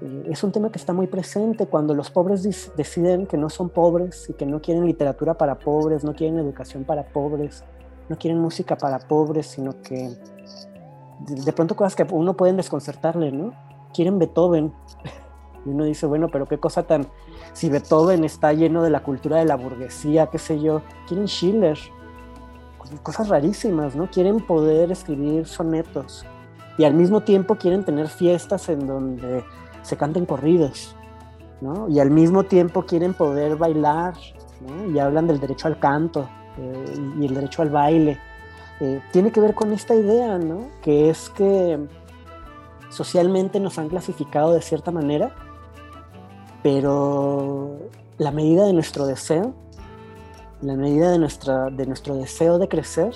es 0.00 0.44
un 0.44 0.52
tema 0.52 0.70
que 0.70 0.78
está 0.78 0.92
muy 0.92 1.08
presente 1.08 1.66
cuando 1.66 1.94
los 1.94 2.10
pobres 2.10 2.42
deciden 2.76 3.26
que 3.26 3.36
no 3.36 3.50
son 3.50 3.68
pobres 3.68 4.28
y 4.30 4.34
que 4.34 4.46
no 4.46 4.60
quieren 4.60 4.86
literatura 4.86 5.34
para 5.34 5.58
pobres, 5.58 6.04
no 6.04 6.14
quieren 6.14 6.38
educación 6.38 6.84
para 6.84 7.04
pobres, 7.08 7.64
no 8.08 8.16
quieren 8.16 8.38
música 8.38 8.78
para 8.78 9.00
pobres, 9.00 9.46
sino 9.46 9.82
que 9.82 10.10
de 11.20 11.52
pronto 11.52 11.74
cosas 11.74 11.96
que 11.96 12.06
uno 12.14 12.36
pueden 12.36 12.56
desconcertarle, 12.56 13.32
¿no? 13.32 13.52
Quieren 13.92 14.18
Beethoven. 14.18 14.72
Y 15.66 15.70
uno 15.70 15.84
dice, 15.84 16.06
bueno, 16.06 16.28
pero 16.28 16.46
qué 16.46 16.58
cosa 16.58 16.84
tan... 16.84 17.08
Si 17.52 17.68
Beethoven 17.68 18.22
está 18.22 18.52
lleno 18.52 18.82
de 18.82 18.90
la 18.90 19.02
cultura 19.02 19.38
de 19.38 19.44
la 19.44 19.56
burguesía, 19.56 20.28
qué 20.28 20.38
sé 20.38 20.60
yo, 20.60 20.82
quieren 21.08 21.26
Schiller. 21.26 21.76
Cosas 23.02 23.28
rarísimas, 23.28 23.96
¿no? 23.96 24.08
Quieren 24.08 24.38
poder 24.38 24.92
escribir 24.92 25.46
sonetos. 25.46 26.24
Y 26.78 26.84
al 26.84 26.94
mismo 26.94 27.22
tiempo 27.22 27.56
quieren 27.56 27.84
tener 27.84 28.08
fiestas 28.08 28.68
en 28.68 28.86
donde 28.86 29.44
se 29.88 29.96
canten 29.96 30.26
corridos, 30.26 30.94
¿no? 31.60 31.88
Y 31.88 31.98
al 31.98 32.10
mismo 32.10 32.44
tiempo 32.44 32.82
quieren 32.82 33.14
poder 33.14 33.56
bailar, 33.56 34.14
¿no? 34.60 34.90
Y 34.90 34.98
hablan 34.98 35.26
del 35.26 35.40
derecho 35.40 35.68
al 35.68 35.78
canto 35.78 36.28
eh, 36.58 36.94
y 37.20 37.26
el 37.26 37.34
derecho 37.34 37.62
al 37.62 37.70
baile. 37.70 38.18
Eh, 38.80 39.00
tiene 39.12 39.32
que 39.32 39.40
ver 39.40 39.54
con 39.54 39.72
esta 39.72 39.94
idea, 39.94 40.38
¿no? 40.38 40.68
Que 40.82 41.10
es 41.10 41.30
que 41.30 41.78
socialmente 42.90 43.60
nos 43.60 43.78
han 43.78 43.88
clasificado 43.88 44.52
de 44.52 44.62
cierta 44.62 44.90
manera, 44.90 45.34
pero 46.62 47.76
la 48.18 48.30
medida 48.30 48.66
de 48.66 48.72
nuestro 48.72 49.06
deseo, 49.06 49.54
la 50.60 50.74
medida 50.74 51.10
de, 51.10 51.18
nuestra, 51.18 51.70
de 51.70 51.86
nuestro 51.86 52.14
deseo 52.14 52.58
de 52.58 52.68
crecer, 52.68 53.14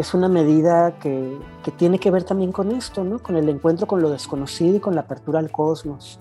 es 0.00 0.14
una 0.14 0.28
medida 0.28 0.98
que, 0.98 1.38
que, 1.62 1.70
tiene 1.70 1.98
que 1.98 2.10
ver 2.10 2.24
también 2.24 2.52
con 2.52 2.72
esto, 2.72 3.04
¿no? 3.04 3.18
con 3.18 3.36
el 3.36 3.50
encuentro 3.50 3.86
con 3.86 4.00
lo 4.00 4.08
desconocido 4.08 4.78
y 4.78 4.80
con 4.80 4.94
la 4.94 5.02
apertura 5.02 5.38
al 5.38 5.50
cosmos. 5.50 6.18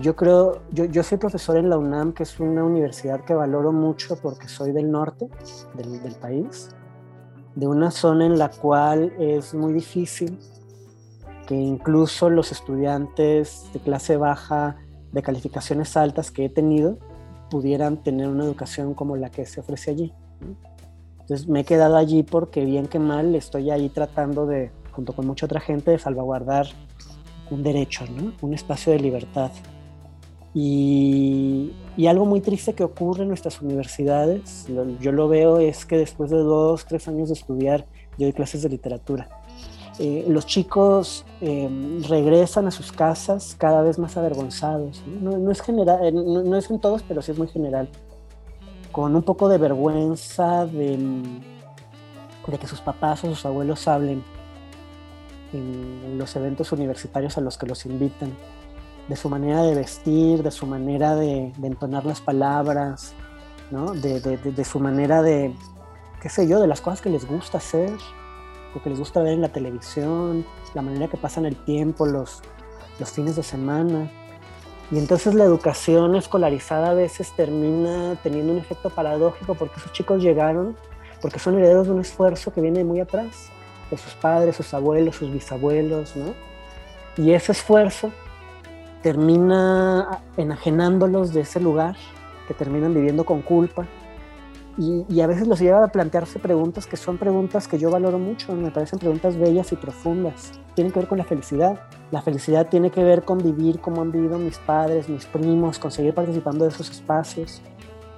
yo 0.00 0.16
creo, 0.16 0.60
yo, 0.72 0.86
yo, 0.86 1.04
soy 1.04 1.18
profesor 1.18 1.56
en 1.56 1.70
la 1.70 1.78
UNAM, 1.78 2.12
que 2.12 2.24
es 2.24 2.40
una 2.40 2.64
universidad 2.64 3.24
que 3.24 3.32
valoro 3.32 3.70
mucho 3.70 4.16
porque 4.16 4.48
soy 4.48 4.72
del 4.72 4.90
norte 4.90 5.28
del 5.76 6.16
país, 6.16 6.70
de 7.54 7.68
una 7.68 7.92
zona 7.92 8.26
en 8.26 8.38
la 8.38 8.48
cual 8.50 9.12
es 9.20 9.54
muy 9.54 9.72
difícil 9.72 10.36
que 11.46 11.54
incluso 11.54 12.28
los 12.28 12.50
estudiantes 12.50 13.70
de 13.72 13.78
clase 13.78 14.16
baja, 14.16 14.78
de 15.12 15.22
calificaciones 15.22 15.96
altas 15.96 16.32
que 16.32 16.46
he 16.46 16.48
tenido, 16.48 16.98
pudieran 17.50 18.02
tener 18.02 18.26
una 18.26 18.42
educación 18.42 18.94
como 18.94 19.16
la 19.16 19.30
que 19.30 19.46
se 19.46 19.60
ofrece 19.60 19.92
allí. 19.92 20.12
Entonces 21.30 21.46
me 21.46 21.60
he 21.60 21.64
quedado 21.64 21.96
allí 21.96 22.24
porque 22.24 22.64
bien 22.64 22.88
que 22.88 22.98
mal 22.98 23.36
estoy 23.36 23.70
ahí 23.70 23.88
tratando 23.88 24.46
de, 24.46 24.72
junto 24.90 25.12
con 25.12 25.28
mucha 25.28 25.46
otra 25.46 25.60
gente, 25.60 25.92
de 25.92 25.98
salvaguardar 26.00 26.66
un 27.52 27.62
derecho, 27.62 28.04
¿no? 28.06 28.32
un 28.40 28.52
espacio 28.52 28.92
de 28.92 28.98
libertad. 28.98 29.52
Y, 30.54 31.70
y, 31.96 32.08
algo 32.08 32.26
muy 32.26 32.40
triste 32.40 32.72
que 32.72 32.82
ocurre 32.82 33.22
en 33.22 33.28
nuestras 33.28 33.62
universidades, 33.62 34.66
yo 35.00 35.12
lo 35.12 35.28
veo, 35.28 35.60
es 35.60 35.86
que 35.86 35.98
después 35.98 36.32
de 36.32 36.38
dos, 36.38 36.84
tres 36.86 37.06
años 37.06 37.28
de 37.28 37.34
estudiar, 37.34 37.86
yo 38.18 38.26
doy 38.26 38.32
clases 38.32 38.62
de 38.62 38.68
literatura. 38.70 39.28
Eh, 40.00 40.24
los 40.26 40.46
chicos 40.46 41.24
em, 41.40 42.02
regresan 42.02 42.66
a 42.66 42.72
sus 42.72 42.90
casas 42.90 43.54
cada 43.56 43.82
vez 43.82 44.00
más 44.00 44.16
avergonzados. 44.16 45.00
No, 45.06 45.38
no 45.38 45.52
es, 45.52 45.60
general, 45.60 46.04
eh, 46.04 46.10
no, 46.10 46.56
es 46.56 46.68
en 46.72 46.80
todos, 46.80 47.04
pero 47.04 47.22
sí 47.22 47.30
es 47.30 47.38
muy 47.38 47.46
general. 47.46 47.88
Con 48.92 49.14
un 49.14 49.22
poco 49.22 49.48
de 49.48 49.58
vergüenza 49.58 50.66
de, 50.66 50.98
que 52.60 52.66
sus 52.66 52.80
papás 52.80 53.22
o 53.24 53.28
sus 53.28 53.46
abuelos 53.46 53.86
hablen 53.86 54.24
en 55.52 56.18
los 56.18 56.34
eventos 56.36 56.72
universitarios 56.72 57.38
a 57.38 57.40
los 57.40 57.56
que 57.56 57.66
los 57.66 57.86
invitan, 57.86 58.32
de 59.08 59.16
su 59.16 59.28
manera 59.28 59.62
de 59.62 59.74
vestir, 59.74 60.42
de 60.42 60.50
su 60.50 60.66
manera 60.66 61.14
de, 61.14 61.52
entonar 61.62 62.04
las 62.04 62.20
palabras, 62.20 63.14
¿no? 63.70 63.92
de, 63.92 64.20
de, 64.20 64.36
de, 64.36 64.64
su 64.64 64.80
manera 64.80 65.22
de, 65.22 65.54
qué 66.20 66.28
sé 66.28 66.48
yo, 66.48 66.60
de 66.60 66.66
las 66.66 66.80
cosas 66.80 67.00
que 67.00 67.10
les 67.10 67.26
gusta 67.26 67.58
hacer, 67.58 67.92
lo 68.74 68.82
que 68.82 68.90
les 68.90 68.98
gusta 68.98 69.20
ver 69.20 69.34
en 69.34 69.40
la 69.40 69.52
televisión, 69.52 70.44
la 70.74 70.82
manera 70.82 71.08
que 71.08 71.16
pasan 71.16 71.44
el 71.44 71.56
tiempo, 71.64 72.06
los 72.06 72.42
fines 73.12 73.36
de 73.36 73.42
semana. 73.42 74.10
Y 74.90 74.98
entonces 74.98 75.34
la 75.34 75.44
educación 75.44 76.16
escolarizada 76.16 76.90
a 76.90 76.94
veces 76.94 77.32
termina 77.36 78.16
teniendo 78.22 78.52
un 78.52 78.58
efecto 78.58 78.90
paradójico 78.90 79.54
porque 79.54 79.78
esos 79.78 79.92
chicos 79.92 80.22
llegaron, 80.22 80.76
porque 81.20 81.38
son 81.38 81.58
herederos 81.58 81.86
de 81.86 81.92
un 81.92 82.00
esfuerzo 82.00 82.52
que 82.52 82.60
viene 82.60 82.82
muy 82.82 83.00
atrás 83.00 83.50
de 83.90 83.96
sus 83.96 84.14
padres, 84.14 84.56
sus 84.56 84.74
abuelos, 84.74 85.16
sus 85.16 85.32
bisabuelos, 85.32 86.16
¿no? 86.16 86.34
Y 87.16 87.32
ese 87.32 87.52
esfuerzo 87.52 88.10
termina 89.02 90.22
enajenándolos 90.36 91.32
de 91.32 91.42
ese 91.42 91.60
lugar, 91.60 91.96
que 92.46 92.54
terminan 92.54 92.94
viviendo 92.94 93.24
con 93.24 93.42
culpa. 93.42 93.86
Y, 94.80 95.04
y, 95.10 95.20
a 95.20 95.26
veces 95.26 95.46
los 95.46 95.60
lleva 95.60 95.84
a 95.84 95.88
plantearse 95.88 96.38
preguntas 96.38 96.86
que 96.86 96.96
son 96.96 97.18
preguntas 97.18 97.68
que 97.68 97.78
yo 97.78 97.90
valoro 97.90 98.18
mucho, 98.18 98.54
me 98.54 98.70
parecen 98.70 98.98
preguntas 98.98 99.36
bellas 99.36 99.70
y 99.72 99.76
profundas. 99.76 100.52
Tienen 100.74 100.90
que 100.90 101.00
ver 101.00 101.08
con 101.08 101.18
la 101.18 101.24
felicidad. 101.24 101.82
La 102.10 102.22
felicidad 102.22 102.66
tiene 102.70 102.90
que 102.90 103.04
ver 103.04 103.22
con 103.22 103.36
vivir 103.36 103.80
como 103.80 104.00
han 104.00 104.10
vivido 104.10 104.38
mis 104.38 104.56
padres, 104.56 105.06
mis 105.10 105.26
primos, 105.26 105.78
con 105.78 105.90
seguir 105.90 106.14
participando 106.14 106.64
de 106.64 106.70
esos 106.70 106.90
espacios. 106.90 107.60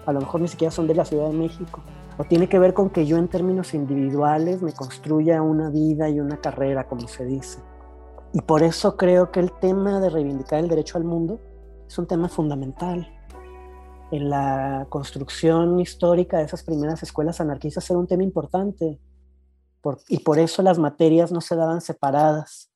A 0.07 0.13
lo 0.13 0.21
mejor 0.21 0.41
ni 0.41 0.47
siquiera 0.47 0.71
son 0.71 0.87
de 0.87 0.95
la 0.95 1.05
Ciudad 1.05 1.31
de 1.31 1.37
México, 1.37 1.81
o 2.17 2.23
tiene 2.23 2.49
que 2.49 2.61
ver 2.61 2.75
con 2.75 2.91
que 2.91 3.07
yo 3.07 3.17
en 3.17 3.27
términos 3.27 3.75
individuales 3.75 4.63
me 4.63 4.73
construya 4.73 5.43
una 5.43 5.69
vida 5.69 6.09
y 6.11 6.21
una 6.21 6.37
carrera, 6.37 6.85
como 6.85 7.09
se 7.09 7.25
dice. 7.25 7.59
Y 8.33 8.41
por 8.41 8.63
eso 8.63 8.97
creo 8.97 9.33
que 9.33 9.41
el 9.41 9.51
tema 9.51 9.99
de 9.99 10.11
reivindicar 10.11 10.61
el 10.61 10.69
derecho 10.69 10.97
al 10.97 11.03
mundo 11.03 11.41
es 11.89 11.99
un 11.99 12.07
tema 12.07 12.29
fundamental. 12.29 13.09
En 14.13 14.29
la 14.29 14.87
construcción 14.91 15.81
histórica 15.81 16.37
de 16.37 16.45
esas 16.45 16.63
primeras 16.63 17.03
escuelas 17.03 17.41
anarquistas 17.41 17.89
era 17.89 17.99
un 17.99 18.07
tema 18.07 18.23
importante. 18.23 19.01
y 20.07 20.19
por 20.19 20.39
eso 20.39 20.61
las 20.63 20.79
materias 20.79 21.33
no 21.33 21.41
se 21.41 21.57
daban 21.57 21.81
separadas. 21.81 22.71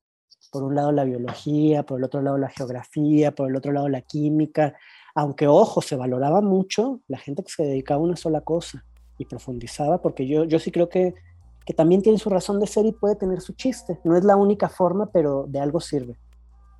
Por 0.51 0.63
un 0.63 0.75
lado 0.75 0.93
la 0.93 1.05
biología, 1.05 1.83
por 1.83 1.99
el 1.99 2.05
otro 2.05 2.23
lado 2.23 2.39
la 2.39 2.49
geografía, 2.49 3.35
por 3.35 3.51
el 3.51 3.57
otro 3.57 3.73
lado 3.73 3.87
la 3.91 4.01
química. 4.01 4.77
Aunque, 5.15 5.47
ojo, 5.47 5.83
se 5.83 5.95
valoraba 5.95 6.41
mucho 6.41 7.03
la 7.07 7.19
gente 7.19 7.43
que 7.43 7.53
se 7.53 7.65
dedicaba 7.65 8.01
a 8.01 8.05
una 8.05 8.17
sola 8.17 8.41
cosa 8.41 8.87
y 9.19 9.27
profundizaba, 9.27 10.01
porque 10.01 10.27
yo, 10.27 10.45
yo 10.45 10.59
sí 10.59 10.71
creo 10.71 10.89
que, 10.89 11.13
que 11.67 11.75
también 11.75 12.01
tiene 12.01 12.19
su 12.19 12.31
razón 12.31 12.61
de 12.61 12.67
ser 12.67 12.87
y 12.87 12.93
puede 12.93 13.15
tener 13.15 13.43
su 13.43 13.53
chiste. 13.53 14.01
No 14.05 14.17
es 14.17 14.25
la 14.25 14.37
única 14.37 14.71
forma, 14.71 15.11
pero 15.13 15.45
de 15.47 15.61
algo 15.61 15.81
sirve. 15.81 16.19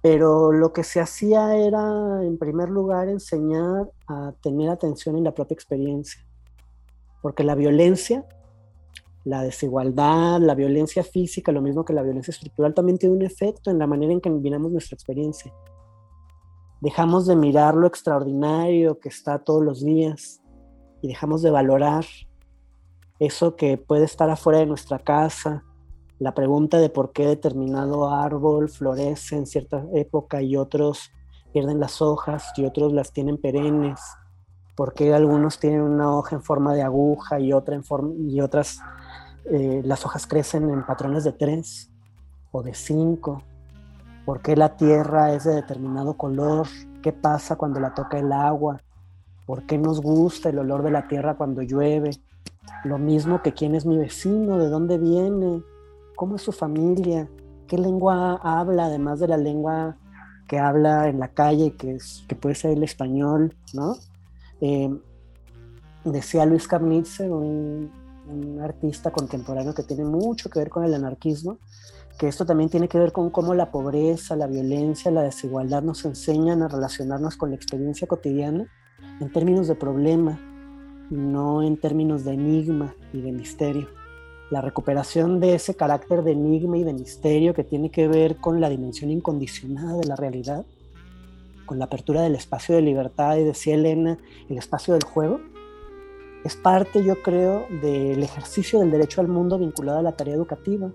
Pero 0.03 0.53
lo 0.53 0.73
que 0.73 0.85
se 0.85 1.01
hacía 1.01 1.57
era, 1.57 2.23
en 2.23 2.39
primer 2.39 2.69
lugar, 2.69 3.09
enseñar 3.09 3.91
a 4.07 4.33
tener 4.41 4.71
atención 4.71 5.17
en 5.17 5.25
la 5.25 5.35
propia 5.35 5.55
experiencia. 5.55 6.25
Porque 7.23 7.43
la 7.43 7.55
violencia, 7.55 8.25
la 9.25 9.43
desigualdad, 9.43 10.41
la 10.41 10.55
violencia 10.55 11.03
física, 11.03 11.51
lo 11.51 11.63
mismo 11.63 11.85
que 11.85 11.93
la 11.93 12.03
violencia 12.03 12.31
estructural, 12.31 12.75
también 12.75 12.99
tiene 12.99 13.17
un 13.17 13.23
efecto 13.23 13.71
en 13.71 13.79
la 13.79 13.87
manera 13.87 14.13
en 14.13 14.21
que 14.21 14.31
miramos 14.31 14.71
nuestra 14.71 14.95
experiencia. 14.95 15.53
Dejamos 16.81 17.27
de 17.27 17.35
mirar 17.35 17.75
lo 17.75 17.87
extraordinario 17.87 19.01
que 19.01 19.09
está 19.09 19.39
todos 19.41 19.65
los 19.65 19.83
días 19.83 20.41
y 21.03 21.09
dejamos 21.09 21.43
de 21.43 21.51
valorar 21.51 22.05
eso 23.19 23.57
que 23.57 23.79
puede 23.79 24.05
estar 24.05 24.29
afuera 24.31 24.61
de 24.61 24.67
nuestra 24.67 24.99
casa, 24.99 25.65
la 26.19 26.35
pregunta 26.35 26.79
de 26.79 26.89
por 26.89 27.13
qué 27.13 27.27
determinado 27.27 28.11
árbol 28.11 28.69
florece 28.69 29.37
en 29.37 29.47
cierta 29.47 29.85
época 29.93 30.41
y 30.41 30.57
otros 30.57 31.11
pierden 31.53 31.81
las 31.81 32.01
hojas 32.01 32.53
y 32.57 32.65
otros 32.65 32.93
las 32.93 33.13
tienen 33.13 33.39
perennes, 33.39 34.01
por 34.75 34.95
qué 34.95 35.15
algunos 35.15 35.59
tienen 35.59 35.83
una 35.83 36.15
hoja 36.15 36.37
en 36.37 36.43
forma 36.43 36.75
de 36.75 36.83
aguja 36.83 37.41
y, 37.41 37.53
otra 37.53 37.75
en 37.75 37.85
forma, 37.85 38.13
y 38.19 38.41
otras 38.41 38.81
eh, 39.51 39.83
las 39.85 40.05
hojas 40.05 40.27
crecen 40.27 40.71
en 40.71 40.85
patrones 40.85 41.25
de 41.25 41.33
tres 41.33 41.91
o 42.51 42.63
de 42.63 42.75
cinco, 42.75 43.43
por 44.25 44.43
qué 44.43 44.57
la 44.57 44.77
tierra 44.77 45.33
es 45.33 45.45
de 45.45 45.55
determinado 45.55 46.15
color, 46.15 46.67
qué 47.03 47.13
pasa 47.13 47.57
cuando 47.57 47.79
la 47.81 47.95
toca 47.95 48.19
el 48.19 48.33
agua, 48.33 48.81
por 49.47 49.65
qué 49.65 49.79
nos 49.79 50.01
gusta 50.01 50.49
el 50.49 50.59
olor 50.59 50.83
de 50.83 50.91
la 50.91 51.09
tierra 51.09 51.37
cuando 51.37 51.63
llueve, 51.63 52.11
lo 52.85 52.99
mismo 52.99 53.43
que 53.43 53.53
quién 53.53 53.75
es 53.75 53.87
mi 53.87 53.97
vecino, 53.97 54.59
de 54.59 54.69
dónde 54.69 54.99
viene, 54.99 55.63
cómo 56.17 56.37
es 56.37 56.43
su 56.43 56.53
familia, 56.53 57.29
qué 57.69 57.79
lengua 57.79 58.41
habla, 58.43 58.87
además 58.87 59.21
de 59.21 59.29
la 59.29 59.37
lengua 59.37 59.97
que 60.49 60.59
habla 60.59 61.09
en 61.09 61.21
la 61.21 61.29
calle, 61.29 61.75
que, 61.77 61.99
puede 62.37 62.55
ser 62.55 62.73
el 62.73 62.83
español, 62.83 63.55
¿no? 63.75 63.97
Eh, 64.61 64.91
decía 66.05 66.47
Luis 66.47 66.67
Carnitzer, 66.67 67.31
un, 67.31 67.91
un, 68.29 68.61
artista 68.61 69.11
contemporáneo 69.11 69.75
que 69.75 69.83
tiene 69.83 70.05
mucho 70.05 70.49
que 70.49 70.61
ver 70.61 70.71
con 70.71 70.85
el 70.85 70.95
anarquismo, 70.95 71.59
que 72.19 72.29
esto 72.29 72.47
también 72.47 72.71
tiene 72.71 72.89
que 72.89 72.99
ver 72.99 73.13
con 73.13 73.31
cómo 73.31 73.55
la 73.55 73.71
pobreza, 73.71 74.37
la 74.37 74.47
violencia, 74.47 75.11
la 75.11 75.23
desigualdad 75.23 75.83
nos 75.83 76.05
enseñan 76.05 76.63
a 76.63 76.69
relacionarnos 76.69 77.37
con 77.37 77.51
la 77.51 77.57
experiencia 77.57 78.07
cotidiana 78.07 78.67
en 79.21 79.33
términos 79.33 79.69
de 79.69 79.75
problema, 79.75 80.39
no 81.11 81.63
en 81.63 81.79
términos 81.79 82.25
de 82.25 82.33
enigma 82.33 82.95
y 83.13 83.21
de 83.21 83.33
misterio. 83.33 83.89
La 84.51 84.61
recuperación 84.61 85.41
de 85.41 85.55
ese 85.55 85.75
carácter 85.75 86.23
de 86.23 86.33
enigma 86.33 86.79
y 86.79 86.85
de 86.85 86.93
misterio 86.93 87.53
que 87.53 87.65
tiene 87.65 87.91
que 87.91 88.07
ver 88.07 88.37
con 88.37 88.61
la 88.61 88.69
dimensión 88.69 89.11
incondicionada 89.11 89.97
de 89.97 90.07
la 90.07 90.15
realidad, 90.15 90.65
con 91.67 91.79
la 91.81 91.87
apertura 91.87 92.23
del 92.23 92.37
espacio 92.37 92.77
de 92.77 92.83
libertad 92.83 93.37
y 93.37 93.45
decía 93.45 93.75
Elena, 93.75 94.19
el 94.49 94.57
espacio 94.57 94.95
del 94.95 95.05
juego, 95.05 95.41
es 96.45 96.55
parte, 96.55 97.03
yo 97.03 97.23
creo, 97.23 97.67
del 97.83 98.23
ejercicio 98.23 98.79
del 98.79 98.93
derecho 98.93 99.21
al 99.21 99.27
mundo 99.27 99.59
vinculado 99.59 99.99
a 99.99 100.03
la 100.03 100.13
tarea 100.13 100.35
educativa 100.35 100.93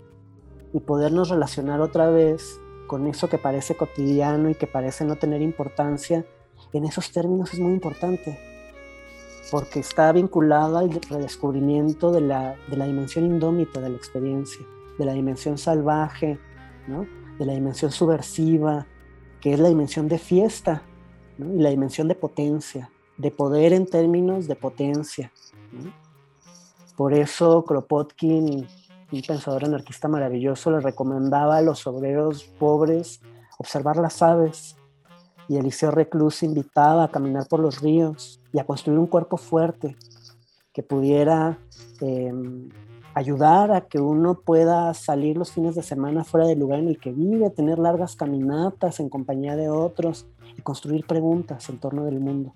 y 0.73 0.79
podernos 0.79 1.27
relacionar 1.27 1.81
otra 1.81 2.09
vez 2.09 2.57
con 2.87 3.05
eso 3.07 3.27
que 3.27 3.37
parece 3.37 3.75
cotidiano 3.75 4.49
y 4.49 4.55
que 4.55 4.67
parece 4.67 5.03
no 5.03 5.17
tener 5.17 5.41
importancia, 5.41 6.25
en 6.71 6.85
esos 6.85 7.11
términos 7.11 7.53
es 7.53 7.59
muy 7.59 7.73
importante 7.73 8.50
porque 9.49 9.79
está 9.79 10.11
vinculado 10.11 10.77
al 10.77 10.91
redescubrimiento 10.91 12.11
de 12.11 12.21
la, 12.21 12.55
de 12.69 12.77
la 12.77 12.85
dimensión 12.85 13.25
indómita 13.25 13.81
de 13.81 13.89
la 13.89 13.97
experiencia, 13.97 14.65
de 14.97 15.05
la 15.05 15.13
dimensión 15.13 15.57
salvaje, 15.57 16.39
¿no? 16.87 17.07
de 17.39 17.45
la 17.45 17.53
dimensión 17.53 17.91
subversiva, 17.91 18.85
que 19.39 19.53
es 19.53 19.59
la 19.59 19.69
dimensión 19.69 20.07
de 20.07 20.19
fiesta 20.19 20.83
y 21.39 21.59
la 21.59 21.71
dimensión 21.71 22.07
de 22.07 22.15
potencia, 22.15 22.91
de 23.17 23.31
poder 23.31 23.73
en 23.73 23.87
términos 23.87 24.47
de 24.47 24.55
potencia. 24.55 25.31
Por 26.95 27.13
eso 27.13 27.65
Kropotkin, 27.65 28.67
un 29.11 29.21
pensador 29.21 29.65
anarquista 29.65 30.07
maravilloso, 30.07 30.69
le 30.69 30.81
recomendaba 30.81 31.57
a 31.57 31.61
los 31.61 31.87
obreros 31.87 32.43
pobres 32.59 33.21
observar 33.57 33.97
las 33.97 34.21
aves 34.21 34.75
y 35.51 35.57
Eliseo 35.57 35.91
Reclus 35.91 36.43
invitaba 36.43 37.03
a 37.03 37.07
caminar 37.09 37.45
por 37.45 37.59
los 37.59 37.81
ríos 37.81 38.39
y 38.53 38.59
a 38.59 38.63
construir 38.63 38.97
un 38.97 39.05
cuerpo 39.05 39.35
fuerte 39.35 39.97
que 40.71 40.81
pudiera 40.81 41.59
em, 41.99 42.69
ayudar 43.13 43.73
a 43.73 43.81
que 43.81 43.99
uno 43.99 44.39
pueda 44.39 44.93
salir 44.93 45.35
los 45.35 45.51
fines 45.51 45.75
de 45.75 45.83
semana 45.83 46.23
fuera 46.23 46.47
del 46.47 46.59
lugar 46.59 46.79
en 46.79 46.87
el 46.87 46.99
que 47.01 47.11
vive, 47.11 47.49
tener 47.49 47.79
largas 47.79 48.15
caminatas 48.15 49.01
en 49.01 49.09
compañía 49.09 49.57
de 49.57 49.67
otros 49.67 50.25
y 50.57 50.61
construir 50.61 51.05
preguntas 51.05 51.67
en 51.67 51.79
torno 51.79 52.05
del 52.05 52.21
mundo. 52.21 52.53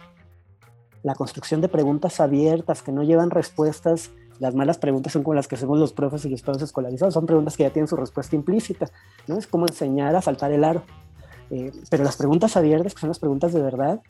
La 1.04 1.16
construcción 1.16 1.60
de 1.60 1.68
preguntas 1.68 2.22
abiertas 2.22 2.82
que 2.82 2.93
no 2.93 3.04
llevan 3.04 3.30
respuestas, 3.30 4.12
las 4.39 4.56
malas 4.56 4.78
preguntas 4.78 5.12
son 5.12 5.24
como 5.24 5.34
las 5.34 5.50
que 5.50 5.56
hacemos 5.56 5.78
los 5.78 5.91
profes 5.91 6.24
y 6.24 6.30
los 6.30 6.41
profes 6.43 6.62
escolarizados, 6.62 7.14
son 7.14 7.26
preguntas 7.26 7.58
que 7.58 7.64
ya 7.64 7.72
tienen 7.72 7.89
su 7.89 7.98
respuesta 7.98 8.38
implícita, 8.38 8.88
¿no? 9.28 9.38
Es 9.38 9.48
como 9.48 9.66
enseñar 9.68 10.16
a 10.16 10.22
saltar 10.22 10.54
el 10.54 10.64
aro. 10.64 10.84
Eh, 11.52 11.72
pero 11.89 12.04
las 12.04 12.18
preguntas 12.18 12.58
abiertas, 12.58 12.93
que 12.93 13.02
son 13.02 13.10
las 13.10 13.20
preguntas 13.20 13.54
de 13.54 13.62
verdad, 13.62 14.02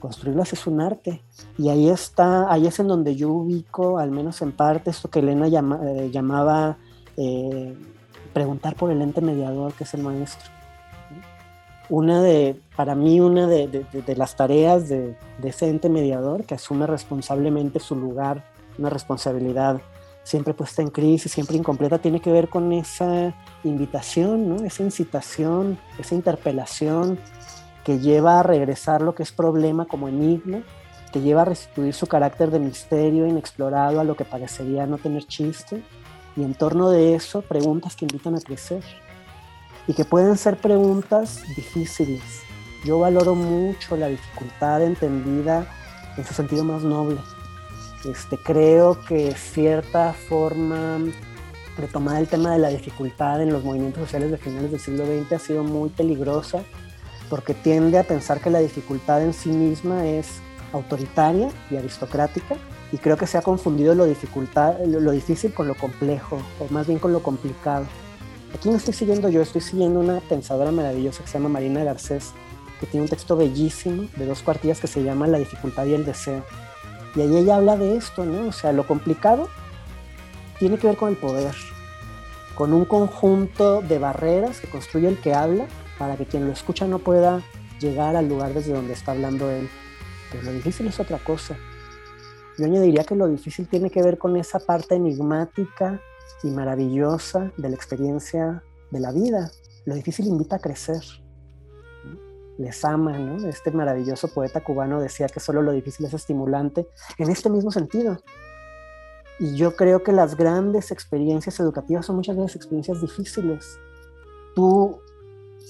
construirlas 0.00 0.52
es 0.52 0.66
un 0.66 0.80
arte. 0.80 1.22
Y 1.56 1.68
ahí 1.68 1.88
está, 1.88 2.52
ahí 2.52 2.66
es 2.66 2.80
en 2.80 2.88
donde 2.88 3.14
yo 3.14 3.30
ubico, 3.30 3.98
al 3.98 4.10
menos 4.10 4.42
en 4.42 4.50
parte, 4.50 4.90
esto 4.90 5.08
que 5.08 5.20
Elena 5.20 5.46
eh, 5.46 6.10
llamaba 6.10 6.78
eh, 7.16 7.76
preguntar 8.32 8.74
por 8.74 8.90
el 8.90 9.00
ente 9.02 9.20
mediador, 9.20 9.72
que 9.74 9.84
es 9.84 9.94
el 9.94 10.02
maestro. 10.02 10.50
Una 11.88 12.22
de, 12.22 12.60
para 12.76 12.94
mí, 12.94 13.20
una 13.20 13.46
de, 13.46 13.84
las 14.16 14.36
tareas 14.36 14.88
de, 14.88 15.16
ese 15.42 15.68
ente 15.68 15.88
mediador, 15.88 16.44
que 16.44 16.54
asume 16.54 16.86
responsablemente 16.86 17.80
su 17.80 17.96
lugar, 17.96 18.44
una 18.78 18.90
responsabilidad 18.90 19.80
siempre 20.22 20.54
puesta 20.54 20.82
en 20.82 20.90
crisis, 20.90 21.32
siempre 21.32 21.56
incompleta, 21.56 21.98
tiene 21.98 22.20
que 22.20 22.32
ver 22.32 22.48
con 22.48 22.72
esa 22.72 23.34
invitación, 23.64 24.48
¿no? 24.48 24.64
esa 24.64 24.82
incitación, 24.82 25.78
esa 25.98 26.14
interpelación 26.14 27.18
que 27.84 27.98
lleva 27.98 28.40
a 28.40 28.42
regresar 28.42 29.02
lo 29.02 29.14
que 29.14 29.22
es 29.22 29.32
problema 29.32 29.86
como 29.86 30.08
enigma, 30.08 30.62
que 31.12 31.20
lleva 31.20 31.42
a 31.42 31.46
restituir 31.46 31.94
su 31.94 32.06
carácter 32.06 32.50
de 32.50 32.60
misterio 32.60 33.26
inexplorado 33.26 34.00
a 34.00 34.04
lo 34.04 34.14
que 34.14 34.24
parecería 34.24 34.86
no 34.86 34.98
tener 34.98 35.24
chiste, 35.24 35.82
y 36.36 36.44
en 36.44 36.54
torno 36.54 36.90
de 36.90 37.14
eso 37.14 37.42
preguntas 37.42 37.96
que 37.96 38.04
invitan 38.04 38.36
a 38.36 38.40
crecer, 38.40 38.84
y 39.86 39.94
que 39.94 40.04
pueden 40.04 40.36
ser 40.36 40.56
preguntas 40.56 41.42
difíciles. 41.56 42.42
Yo 42.84 42.98
valoro 43.00 43.34
mucho 43.34 43.96
la 43.96 44.08
dificultad 44.08 44.82
entendida 44.82 45.66
en 46.16 46.24
su 46.24 46.34
sentido 46.34 46.64
más 46.64 46.82
noble. 46.82 47.20
Este, 48.04 48.38
creo 48.38 48.98
que 49.06 49.32
cierta 49.34 50.12
forma 50.12 50.98
de 51.76 51.86
tomar 51.86 52.20
el 52.20 52.28
tema 52.28 52.52
de 52.52 52.58
la 52.58 52.68
dificultad 52.68 53.42
en 53.42 53.52
los 53.52 53.64
movimientos 53.64 54.02
sociales 54.04 54.30
de 54.30 54.36
finales 54.36 54.70
del 54.70 54.80
siglo 54.80 55.04
XX 55.06 55.32
ha 55.32 55.38
sido 55.38 55.64
muy 55.64 55.88
peligrosa 55.90 56.62
porque 57.28 57.54
tiende 57.54 57.98
a 57.98 58.02
pensar 58.02 58.40
que 58.40 58.50
la 58.50 58.58
dificultad 58.58 59.22
en 59.22 59.32
sí 59.32 59.50
misma 59.50 60.06
es 60.06 60.40
autoritaria 60.72 61.48
y 61.70 61.76
aristocrática 61.76 62.56
y 62.92 62.98
creo 62.98 63.16
que 63.16 63.26
se 63.26 63.38
ha 63.38 63.42
confundido 63.42 63.94
lo, 63.94 64.04
dificultad, 64.04 64.78
lo, 64.84 65.12
difícil 65.12 65.54
con 65.54 65.68
lo 65.68 65.74
complejo 65.74 66.38
o 66.58 66.72
más 66.72 66.86
bien 66.86 66.98
con 66.98 67.12
lo 67.12 67.22
complicado. 67.22 67.86
Aquí 68.54 68.68
no 68.68 68.76
estoy 68.76 68.94
siguiendo 68.94 69.28
yo, 69.28 69.42
estoy 69.42 69.60
siguiendo 69.60 70.00
una 70.00 70.20
pensadora 70.20 70.72
maravillosa 70.72 71.22
que 71.22 71.28
se 71.28 71.38
llama 71.38 71.50
Marina 71.50 71.84
Garcés, 71.84 72.32
que 72.80 72.86
tiene 72.86 73.04
un 73.04 73.08
texto 73.08 73.36
bellísimo 73.36 74.08
de 74.16 74.26
dos 74.26 74.42
cuartillas 74.42 74.80
que 74.80 74.88
se 74.88 75.04
llama 75.04 75.28
La 75.28 75.38
dificultad 75.38 75.86
y 75.86 75.94
el 75.94 76.04
deseo. 76.04 76.44
Y 77.14 77.22
ahí 77.22 77.36
ella 77.36 77.56
habla 77.56 77.76
de 77.76 77.96
esto, 77.96 78.24
¿no? 78.24 78.48
O 78.48 78.52
sea, 78.52 78.72
lo 78.72 78.86
complicado 78.86 79.48
tiene 80.58 80.78
que 80.78 80.86
ver 80.86 80.96
con 80.96 81.08
el 81.08 81.16
poder, 81.16 81.54
con 82.54 82.72
un 82.72 82.84
conjunto 82.84 83.80
de 83.82 83.98
barreras 83.98 84.60
que 84.60 84.68
construye 84.68 85.08
el 85.08 85.18
que 85.18 85.34
habla 85.34 85.66
para 85.98 86.16
que 86.16 86.26
quien 86.26 86.46
lo 86.46 86.52
escucha 86.52 86.86
no 86.86 86.98
pueda 86.98 87.42
llegar 87.80 88.14
al 88.14 88.28
lugar 88.28 88.54
desde 88.54 88.72
donde 88.72 88.92
está 88.92 89.12
hablando 89.12 89.50
él. 89.50 89.68
Pero 90.30 90.44
lo 90.44 90.52
difícil 90.52 90.86
es 90.86 91.00
otra 91.00 91.18
cosa. 91.18 91.56
Yo 92.58 92.66
añadiría 92.66 93.04
que 93.04 93.16
lo 93.16 93.26
difícil 93.26 93.68
tiene 93.68 93.90
que 93.90 94.02
ver 94.02 94.18
con 94.18 94.36
esa 94.36 94.58
parte 94.60 94.94
enigmática 94.94 96.00
y 96.42 96.48
maravillosa 96.48 97.50
de 97.56 97.70
la 97.70 97.74
experiencia 97.74 98.62
de 98.90 99.00
la 99.00 99.12
vida. 99.12 99.50
Lo 99.86 99.94
difícil 99.94 100.26
invita 100.26 100.56
a 100.56 100.58
crecer. 100.58 101.02
Les 102.60 102.84
ama, 102.84 103.18
¿no? 103.18 103.48
Este 103.48 103.70
maravilloso 103.70 104.28
poeta 104.28 104.62
cubano 104.62 105.00
decía 105.00 105.28
que 105.28 105.40
solo 105.40 105.62
lo 105.62 105.72
difícil 105.72 106.04
es 106.04 106.12
estimulante 106.12 106.86
en 107.16 107.30
este 107.30 107.48
mismo 107.48 107.70
sentido. 107.70 108.18
Y 109.38 109.56
yo 109.56 109.74
creo 109.76 110.02
que 110.02 110.12
las 110.12 110.36
grandes 110.36 110.90
experiencias 110.90 111.58
educativas 111.58 112.04
son 112.04 112.16
muchas 112.16 112.36
veces 112.36 112.56
experiencias 112.56 113.00
difíciles. 113.00 113.78
Tú 114.54 114.98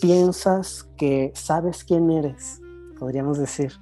piensas 0.01 0.89
que 0.97 1.31
sabes 1.37 1.85
quién 1.85 2.11
eres, 2.11 2.61
podríamos 2.99 3.39
decir. 3.39 3.73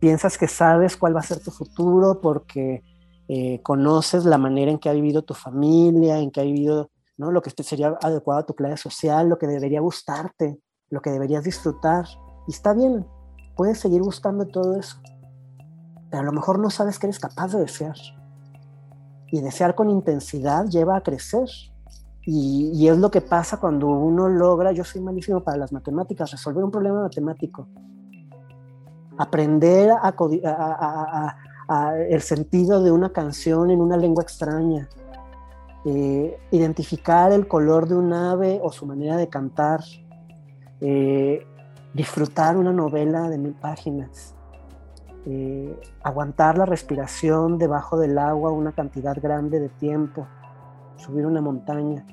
Piensas 0.00 0.36
que 0.36 0.48
sabes 0.48 0.96
cuál 0.96 1.14
va 1.14 1.20
a 1.20 1.22
ser 1.22 1.38
tu 1.38 1.52
futuro 1.52 2.20
porque 2.20 2.82
eh, 3.28 3.62
conoces 3.62 4.24
la 4.24 4.36
manera 4.36 4.72
en 4.72 4.80
que 4.80 4.88
ha 4.88 4.94
vivido 4.94 5.22
tu 5.22 5.34
familia, 5.34 6.18
en 6.18 6.32
que 6.32 6.40
ha 6.40 6.44
vivido 6.44 6.90
¿no? 7.16 7.30
lo 7.30 7.40
que 7.40 7.50
sería 7.62 7.96
adecuado 8.02 8.40
a 8.40 8.46
tu 8.46 8.54
clase 8.54 8.78
social, 8.78 9.28
lo 9.28 9.38
que 9.38 9.46
debería 9.46 9.80
gustarte, 9.80 10.58
lo 10.94 11.02
que 11.02 11.10
deberías 11.10 11.44
disfrutar. 11.44 12.06
Y 12.46 12.52
está 12.52 12.72
bien, 12.72 13.06
puedes 13.56 13.78
seguir 13.78 14.00
buscando 14.00 14.46
todo 14.46 14.78
eso. 14.78 14.96
Pero 16.10 16.22
a 16.22 16.24
lo 16.24 16.32
mejor 16.32 16.58
no 16.58 16.70
sabes 16.70 16.98
que 16.98 17.06
eres 17.06 17.18
capaz 17.18 17.52
de 17.52 17.60
desear. 17.60 17.96
Y 19.30 19.40
desear 19.40 19.74
con 19.74 19.90
intensidad 19.90 20.66
lleva 20.66 20.96
a 20.96 21.02
crecer, 21.02 21.48
y, 22.26 22.88
es 22.88 22.98
lo 22.98 23.10
que 23.10 23.20
pasa 23.20 23.58
cuando 23.58 23.88
uno 23.88 24.28
logra, 24.28 24.72
yo 24.72 24.84
soy 24.84 25.02
malísimo 25.02 25.40
para 25.40 25.58
las 25.58 25.72
matemáticas, 25.72 26.30
resolver 26.30 26.64
un 26.64 26.70
problema 26.70 27.02
matemático. 27.02 27.68
Aprender 29.18 29.90
a, 29.90 31.36
el 32.08 32.20
sentido 32.22 32.82
de 32.82 32.90
una 32.90 33.10
canción 33.10 33.70
en 33.70 33.80
una 33.80 33.96
lengua 33.96 34.22
extraña. 34.22 34.88
Eh, 35.84 36.38
identificar 36.50 37.30
el 37.32 37.46
color 37.46 37.86
de 37.86 37.94
un 37.94 38.12
ave 38.12 38.58
o 38.62 38.72
su 38.72 38.86
manera 38.86 39.18
de 39.18 39.28
cantar. 39.28 39.80
Eh, 40.86 41.46
disfrutar 41.94 42.58
una 42.58 42.70
novela 42.70 43.30
de 43.30 43.38
mil 43.38 43.54
páginas. 43.54 44.34
Eh, 45.24 45.74
aguantar 46.02 46.58
la 46.58 46.66
respiración 46.66 47.56
debajo 47.56 47.96
del 47.98 48.18
agua 48.18 48.50
una 48.50 48.72
cantidad 48.72 49.16
grande 49.18 49.60
de 49.60 49.70
tiempo 49.70 50.26
subir 50.98 51.24
una 51.24 51.40
montaña. 51.40 52.04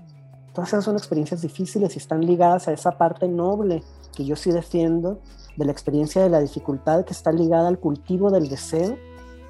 Todas 0.53 0.69
esas 0.69 0.85
son 0.85 0.95
experiencias 0.95 1.41
difíciles 1.41 1.95
y 1.95 1.97
están 1.97 2.25
ligadas 2.25 2.69
a 2.69 2.71
esa 2.71 2.97
parte 2.97 3.27
noble 3.27 3.83
que 4.15 4.23
yo 4.23 4.37
sí 4.37 4.51
defiendo 4.51 5.19
de 5.57 5.65
la 5.65 5.73
experiencia 5.73 6.23
de 6.23 6.29
la 6.29 6.39
dificultad 6.39 7.03
que 7.03 7.11
está 7.11 7.33
ligada 7.33 7.67
al 7.67 7.77
cultivo 7.77 8.31
del 8.31 8.47
deseo, 8.47 8.95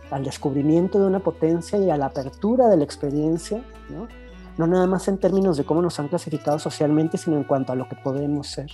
al 0.09 0.23
descubrimiento 0.23 0.99
de 0.99 1.05
una 1.05 1.19
potencia 1.19 1.77
y 1.77 1.91
a 1.91 1.97
la 1.97 2.07
apertura 2.07 2.69
de 2.69 2.77
la 2.77 2.85
experiencia, 2.85 3.63
¿no? 3.87 4.07
no 4.57 4.65
nada 4.65 4.87
más 4.87 5.07
en 5.07 5.19
términos 5.19 5.57
de 5.57 5.63
cómo 5.63 5.83
nos 5.83 5.99
han 5.99 6.07
clasificado 6.07 6.57
socialmente, 6.57 7.19
sino 7.19 7.37
en 7.37 7.43
cuanto 7.43 7.71
a 7.71 7.75
lo 7.75 7.87
que 7.87 7.95
podemos 7.97 8.47
ser. 8.47 8.71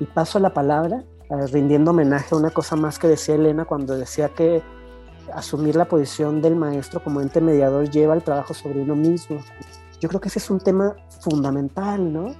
Y 0.00 0.04
paso 0.06 0.38
la 0.38 0.52
palabra 0.52 1.04
eh, 1.30 1.46
rindiendo 1.46 1.92
homenaje 1.92 2.34
a 2.34 2.38
una 2.38 2.50
cosa 2.50 2.76
más 2.76 2.98
que 2.98 3.08
decía 3.08 3.34
Elena 3.34 3.64
cuando 3.64 3.96
decía 3.96 4.28
que 4.28 4.62
asumir 5.32 5.74
la 5.76 5.86
posición 5.86 6.42
del 6.42 6.54
maestro 6.54 7.02
como 7.02 7.20
ente 7.20 7.40
mediador 7.40 7.88
lleva 7.88 8.14
el 8.14 8.22
trabajo 8.22 8.52
sobre 8.54 8.82
uno 8.82 8.94
mismo. 8.94 9.38
Yo 10.00 10.08
creo 10.08 10.20
que 10.20 10.28
ese 10.28 10.38
es 10.38 10.50
un 10.50 10.60
tema 10.60 10.96
fundamental, 11.20 12.12
¿no? 12.12 12.34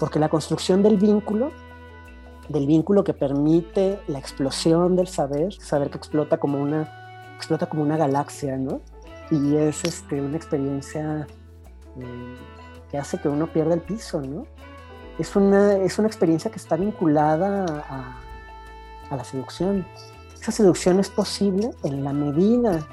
Porque 0.00 0.18
la 0.18 0.28
construcción 0.28 0.82
del 0.82 0.96
vínculo, 0.96 1.52
del 2.48 2.66
vínculo 2.66 3.04
que 3.04 3.14
permite 3.14 4.00
la 4.08 4.18
explosión 4.18 4.96
del 4.96 5.06
saber, 5.06 5.52
saber 5.54 5.90
que 5.90 5.98
explota 5.98 6.38
como 6.38 6.60
una, 6.60 7.32
explota 7.36 7.66
como 7.66 7.82
una 7.82 7.96
galaxia, 7.96 8.56
¿no? 8.56 8.80
Y 9.30 9.54
es 9.54 9.84
este, 9.84 10.20
una 10.20 10.36
experiencia 10.36 11.28
eh, 11.96 12.36
que 12.90 12.98
hace 12.98 13.18
que 13.18 13.28
uno 13.28 13.46
pierda 13.52 13.74
el 13.74 13.82
piso, 13.82 14.20
¿no? 14.20 14.46
Es 15.18 15.36
una, 15.36 15.76
es 15.76 15.98
una 15.98 16.08
experiencia 16.08 16.50
que 16.50 16.58
está 16.58 16.76
vinculada 16.76 17.64
a, 19.10 19.16
la 19.16 19.24
seducción, 19.24 19.84
esa 20.40 20.52
seducción 20.52 21.00
es 21.00 21.10
posible 21.10 21.72
en 21.82 22.04
la 22.04 22.12
medida 22.12 22.86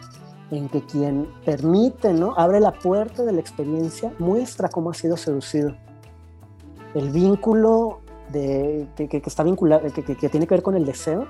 en 0.50 0.68
que 0.68 0.82
quien 0.84 1.28
permite, 1.46 2.12
¿no? 2.12 2.34
Abre 2.36 2.60
la 2.60 2.72
puerta 2.72 3.24
de 3.24 3.32
la 3.34 3.40
experiencia, 3.40 4.12
muestra 4.18 4.68
cómo 4.68 4.90
ha 4.90 4.94
sido 4.94 5.16
seducido. 5.16 5.76
El 6.96 7.12
vínculo 7.12 8.00
de, 8.32 8.88
que, 8.96 9.22
está 9.26 9.44
vinculado, 9.44 9.84
que, 9.94 10.02
tiene 10.02 10.48
que 10.48 10.56
ver 10.56 10.64
con 10.64 10.76
el 10.76 10.86
deseo, 10.86 11.28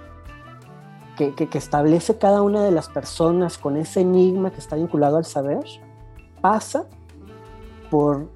que, 1.17 1.49
establece 1.53 2.17
cada 2.17 2.41
una 2.41 2.63
de 2.63 2.71
las 2.71 2.89
personas 2.89 3.57
con 3.57 3.75
ese 3.75 4.01
enigma 4.01 4.51
que 4.51 4.59
está 4.59 4.75
vinculado 4.75 5.17
al 5.17 5.25
saber, 5.25 5.65
pasa 6.41 6.85
por 7.89 8.27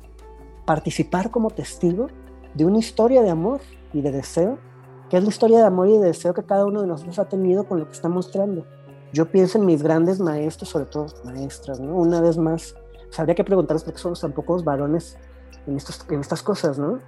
participar 0.65 1.31
como 1.31 1.51
testigo 1.51 2.07
de 2.53 2.65
una 2.65 2.79
historia 2.79 3.21
de 3.21 3.29
amor 3.29 3.61
y 3.93 4.01
de 4.01 4.11
deseo 4.11 4.57
que 5.11 5.17
es 5.17 5.23
la 5.23 5.29
historia 5.29 5.57
de 5.57 5.65
amor 5.65 5.89
y 5.89 5.97
de 5.97 6.05
deseo 6.05 6.33
que 6.33 6.43
cada 6.43 6.65
uno 6.65 6.79
de 6.79 6.87
nosotros 6.87 7.19
ha 7.19 7.25
tenido 7.25 7.65
con 7.65 7.79
lo 7.79 7.85
que 7.85 7.91
está 7.91 8.07
mostrando. 8.07 8.65
Yo 9.11 9.29
pienso 9.29 9.57
en 9.57 9.65
mis 9.65 9.83
grandes 9.83 10.21
maestros, 10.21 10.69
sobre 10.69 10.85
todo 10.85 11.07
maestras, 11.25 11.81
¿no? 11.81 11.97
Una 11.97 12.21
vez 12.21 12.37
más, 12.37 12.77
habría 13.17 13.35
que 13.35 13.43
preguntarles 13.43 13.83
por 13.83 13.91
qué 13.91 13.99
somos 13.99 14.21
tan 14.21 14.31
pocos 14.31 14.63
varones 14.63 15.17
en, 15.67 15.75
estas 15.75 16.41
cosas, 16.41 16.79
¿no? 16.79 16.99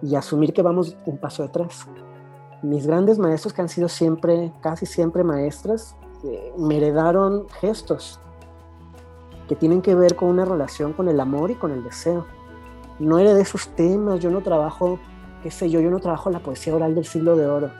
Y 0.00 0.14
asumir 0.14 0.52
que 0.52 0.62
vamos 0.62 0.96
un 1.06 1.18
paso 1.18 1.42
detrás. 1.42 1.88
Mis 2.62 2.86
grandes 2.86 3.18
maestros, 3.18 3.52
que 3.52 3.62
han 3.62 3.68
sido 3.68 3.88
siempre, 3.88 4.52
casi 4.60 4.86
siempre 4.86 5.24
maestras, 5.24 5.96
eh, 6.22 6.52
me 6.56 6.76
heredaron 6.76 7.48
gestos 7.60 8.20
que 9.48 9.56
tienen 9.56 9.82
que 9.82 9.96
ver 9.96 10.14
con 10.14 10.28
una 10.28 10.44
relación 10.44 10.92
con 10.92 11.08
el 11.08 11.18
amor 11.18 11.50
y 11.50 11.56
con 11.56 11.72
el 11.72 11.82
deseo. 11.82 12.26
No 13.00 13.16
de 13.16 13.40
esos 13.40 13.68
temas, 13.68 14.20
yo 14.20 14.30
no 14.30 14.42
trabajo, 14.42 14.98
qué 15.42 15.50
sé 15.50 15.70
yo, 15.70 15.80
yo 15.80 15.90
no 15.90 16.00
trabajo 16.00 16.30
la 16.30 16.40
poesía 16.40 16.74
oral 16.74 16.94
del 16.94 17.06
siglo 17.06 17.34
de 17.34 17.46
oro. 17.46 17.70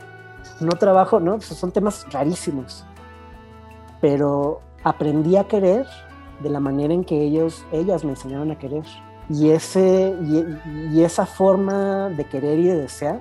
No 0.60 0.70
trabajo, 0.70 1.20
no, 1.20 1.40
son 1.42 1.70
temas 1.72 2.06
rarísimos. 2.10 2.86
Pero 4.00 4.62
aprendí 4.82 5.36
a 5.36 5.44
querer 5.44 5.86
de 6.42 6.48
la 6.48 6.58
manera 6.58 6.94
en 6.94 7.04
que 7.04 7.22
ellos, 7.22 7.66
ellas 7.70 8.02
me 8.02 8.10
enseñaron 8.10 8.50
a 8.50 8.58
querer. 8.58 8.84
Y, 9.28 9.50
ese, 9.50 10.16
y, 10.90 11.02
esa 11.02 11.26
forma 11.26 12.08
de 12.08 12.24
querer 12.24 12.58
y 12.58 12.64
de 12.64 12.76
desear 12.80 13.20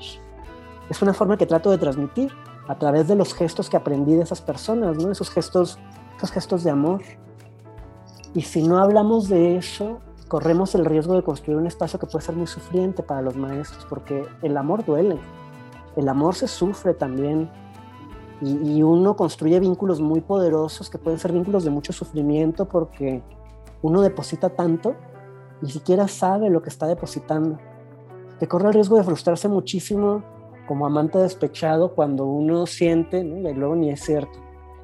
es 0.89 1.01
una 1.01 1.13
forma 1.13 1.37
que 1.37 1.45
trato 1.45 1.69
de 1.69 1.77
transmitir 1.77 2.31
a 2.67 2.75
través 2.79 3.07
de 3.07 3.15
los 3.15 3.33
gestos 3.33 3.69
que 3.69 3.77
aprendí 3.77 4.15
de 4.15 4.23
esas 4.23 4.41
personas, 4.41 4.97
¿no? 4.97 5.11
esos, 5.11 5.29
gestos, 5.29 5.77
esos 6.17 6.31
gestos 6.31 6.63
de 6.63 6.71
amor. 6.71 7.01
Y 8.33 8.41
si 8.41 8.63
no 8.63 8.79
hablamos 8.79 9.27
de 9.27 9.57
eso, 9.57 9.99
corremos 10.29 10.75
el 10.75 10.85
riesgo 10.85 11.15
de 11.15 11.23
construir 11.23 11.57
un 11.57 11.67
espacio 11.67 11.99
que 11.99 12.05
puede 12.05 12.23
ser 12.23 12.35
muy 12.35 12.47
sufriente 12.47 13.03
para 13.03 13.21
los 13.21 13.35
maestros, 13.35 13.85
porque 13.89 14.25
el 14.43 14.55
amor 14.55 14.85
duele, 14.85 15.17
el 15.97 16.07
amor 16.07 16.35
se 16.35 16.47
sufre 16.47 16.93
también, 16.93 17.49
y, 18.41 18.81
uno 18.83 19.17
construye 19.17 19.59
vínculos 19.59 19.99
muy 19.99 20.21
poderosos 20.21 20.89
que 20.89 20.97
pueden 20.97 21.19
ser 21.19 21.33
vínculos 21.33 21.65
de 21.65 21.71
mucho 21.71 21.91
sufrimiento 21.91 22.69
porque 22.69 23.21
uno 23.81 24.01
deposita 24.01 24.49
tanto, 24.49 24.95
ni 25.61 25.69
siquiera 25.69 26.07
sabe 26.07 26.49
lo 26.49 26.61
que 26.61 26.69
está 26.69 26.87
depositando, 26.87 27.57
que 28.39 28.47
corre 28.47 28.69
el 28.69 28.75
riesgo 28.75 28.95
de 28.95 29.03
frustrarse 29.03 29.49
muchísimo 29.49 30.23
como 30.69 30.85
amante 30.85 31.17
despechado 31.17 31.93
cuando 31.93 32.27
uno 32.27 32.65
siente, 32.65 33.19
y 33.19 33.53
luego 33.53 33.75
ni 33.75 33.89
es 33.89 33.99
cierto, 34.05 34.39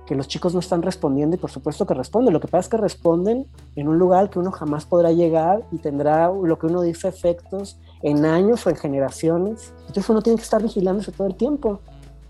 que 0.05 0.15
los 0.15 0.27
chicos 0.27 0.53
no 0.53 0.59
están 0.59 0.81
respondiendo 0.81 1.35
y 1.35 1.39
por 1.39 1.49
supuesto 1.49 1.85
que 1.85 1.93
responden. 1.93 2.33
Lo 2.33 2.39
que 2.39 2.47
pasa 2.47 2.61
es 2.61 2.69
que 2.69 2.77
responden 2.77 3.47
en 3.75 3.87
un 3.87 3.97
lugar 3.97 4.29
que 4.29 4.39
uno 4.39 4.51
jamás 4.51 4.85
podrá 4.85 5.11
llegar 5.11 5.65
y 5.71 5.77
tendrá 5.77 6.31
lo 6.31 6.59
que 6.59 6.67
uno 6.67 6.81
dice 6.81 7.07
efectos 7.07 7.79
en 8.01 8.25
años 8.25 8.65
o 8.65 8.69
en 8.69 8.75
generaciones. 8.75 9.73
Entonces 9.81 10.09
uno 10.09 10.21
tiene 10.21 10.37
que 10.37 10.43
estar 10.43 10.61
vigilándose 10.61 11.11
todo 11.11 11.27
el 11.27 11.35
tiempo, 11.35 11.79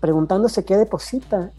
preguntándose 0.00 0.64
qué 0.64 0.76
deposita, 0.76 1.50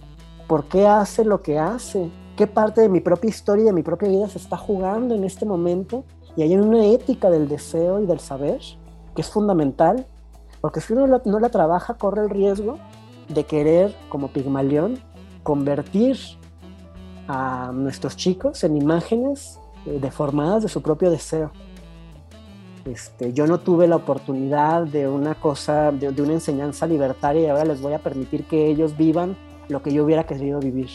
por 0.47 0.65
qué 0.65 0.87
hace 0.87 1.23
lo 1.23 1.41
que 1.41 1.59
hace, 1.59 2.09
qué 2.35 2.47
parte 2.47 2.81
de 2.81 2.89
mi 2.89 2.99
propia 2.99 3.29
historia 3.29 3.63
y 3.63 3.67
de 3.67 3.73
mi 3.73 3.83
propia 3.83 4.09
vida 4.09 4.27
se 4.29 4.39
está 4.39 4.57
jugando 4.57 5.13
en 5.13 5.23
este 5.23 5.45
momento. 5.45 6.03
Y 6.35 6.43
hay 6.43 6.55
una 6.55 6.85
ética 6.85 7.29
del 7.29 7.47
deseo 7.47 7.99
y 7.99 8.05
del 8.05 8.19
saber 8.19 8.61
que 9.15 9.21
es 9.21 9.29
fundamental, 9.29 10.05
porque 10.61 10.81
si 10.81 10.93
uno 10.93 11.21
no 11.25 11.39
la 11.39 11.49
trabaja 11.49 11.95
corre 11.95 12.21
el 12.23 12.29
riesgo 12.29 12.77
de 13.29 13.43
querer, 13.43 13.95
como 14.09 14.29
Pigmalión, 14.29 14.99
convertir 15.47 16.17
a 17.29 17.71
nuestros 17.73 18.17
chicos 18.17 18.65
en 18.65 18.75
imágenes 18.75 19.61
eh, 19.85 19.97
deformadas 20.01 20.63
de 20.63 20.67
su 20.67 20.81
propio 20.81 21.09
deseo. 21.09 21.53
Este, 22.83 23.31
yo 23.31 23.47
no 23.47 23.57
tuve 23.61 23.87
la 23.87 23.95
oportunidad 23.95 24.83
de 24.83 25.07
una 25.07 25.35
cosa, 25.35 25.93
de, 25.93 26.09
una 26.21 26.33
enseñanza 26.33 26.85
libertaria 26.85 27.43
y 27.43 27.45
ahora 27.45 27.63
les 27.63 27.79
voy 27.79 27.93
a 27.93 27.99
permitir 27.99 28.43
que 28.43 28.67
ellos 28.67 28.97
vivan 28.97 29.37
lo 29.69 29.81
que 29.81 29.93
yo 29.93 30.03
hubiera 30.03 30.25
querido 30.25 30.59
vivir. 30.59 30.89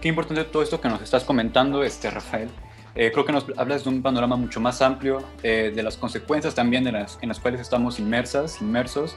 Qué 0.00 0.08
importante 0.08 0.42
todo 0.42 0.64
esto 0.64 0.80
que 0.80 0.88
nos 0.88 1.00
estás 1.00 1.22
comentando, 1.22 1.84
este, 1.84 2.10
Rafael. 2.10 2.48
Eh, 2.96 3.12
creo 3.12 3.24
que 3.24 3.32
nos 3.32 3.46
hablas 3.56 3.84
de 3.84 3.90
un 3.90 4.02
panorama 4.02 4.34
mucho 4.34 4.58
más 4.58 4.82
amplio, 4.82 5.22
eh, 5.44 5.72
de 5.72 5.82
las 5.84 5.96
consecuencias 5.96 6.52
también 6.52 6.82
de 6.82 6.90
las, 6.90 7.16
en 7.22 7.28
las 7.28 7.38
cuales 7.38 7.60
estamos 7.60 8.00
inmersas, 8.00 8.60
inmersos, 8.60 9.14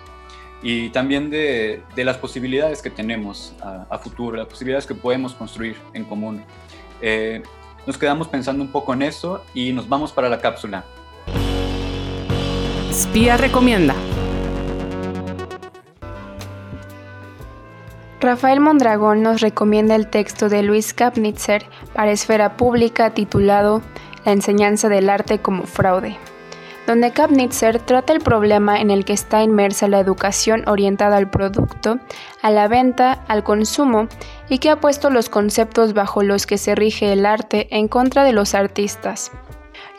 y 0.64 0.90
también 0.90 1.30
de, 1.30 1.82
de 1.96 2.06
las 2.06 2.18
posibilidades 2.18 2.82
que 2.82 2.90
tenemos 2.90 3.54
a, 3.62 3.98
futuro, 3.98 4.38
las 4.38 4.48
posibilidades 4.48 4.86
que 4.86 4.96
podemos 4.96 5.34
construir 5.34 5.76
en 5.94 6.06
común. 6.06 6.44
Eh, 7.02 7.42
nos 7.88 7.98
quedamos 7.98 8.28
pensando 8.28 8.64
un 8.64 8.72
poco 8.72 8.94
en 8.94 9.02
eso 9.02 9.44
y 9.54 9.74
nos 9.74 9.90
vamos 9.90 10.12
para 10.12 10.30
la 10.30 10.40
cápsula. 10.40 10.86
Spía 12.92 13.38
recomienda. 13.38 13.96
Rafael 18.20 18.60
Mondragón 18.60 19.24
nos 19.24 19.42
recomienda 19.42 19.96
el 19.96 20.08
texto 20.08 20.48
de 20.48 20.62
Luis 20.62 20.94
Kapnitzer 20.94 21.66
para 21.94 22.12
Esfera 22.12 22.56
Pública 22.56 23.16
titulado 23.16 23.82
La 24.26 24.32
enseñanza 24.34 24.90
del 24.90 25.10
arte 25.10 25.40
como 25.40 25.64
fraude 25.64 26.20
donde 26.92 27.12
Kapnitzer 27.12 27.80
trata 27.80 28.12
el 28.12 28.20
problema 28.20 28.82
en 28.82 28.92
el 28.92 29.06
que 29.06 29.14
está 29.14 29.42
inmersa 29.44 29.88
la 29.88 30.02
educación 30.02 30.68
orientada 30.68 31.16
al 31.16 31.30
producto, 31.30 32.00
a 32.42 32.52
la 32.52 32.68
venta, 32.68 33.24
al 33.30 33.46
consumo, 33.46 34.10
y 34.50 34.58
que 34.58 34.70
ha 34.70 34.82
puesto 34.82 35.10
los 35.10 35.30
conceptos 35.30 35.94
bajo 35.94 36.22
los 36.22 36.46
que 36.46 36.58
se 36.58 36.76
rige 36.76 37.14
el 37.14 37.26
arte 37.26 37.70
en 37.72 37.88
contra 37.88 38.26
de 38.26 38.34
los 38.34 38.56
artistas. 38.56 39.32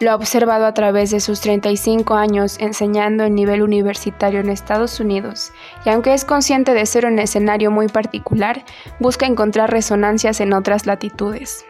Lo 0.01 0.11
ha 0.11 0.17
observado 0.17 0.67
a 0.67 0.75
través 0.75 1.11
de 1.11 1.21
sus 1.21 1.41
35 1.41 2.15
años 2.15 2.59
enseñando 2.61 3.25
en 3.25 3.37
nivel 3.37 3.63
universitario 3.63 4.41
en 4.41 4.51
Estados 4.51 5.01
Unidos, 5.01 5.51
y 5.87 5.89
aunque 5.89 6.13
es 6.13 6.27
consciente 6.27 6.75
de 6.75 6.85
ser 6.85 7.07
un 7.07 7.19
escenario 7.19 7.71
muy 7.71 7.89
particular, 7.89 8.67
busca 9.01 9.25
encontrar 9.25 9.71
resonancias 9.71 10.43
en 10.43 10.53
otras 10.53 10.85
latitudes. 10.85 11.65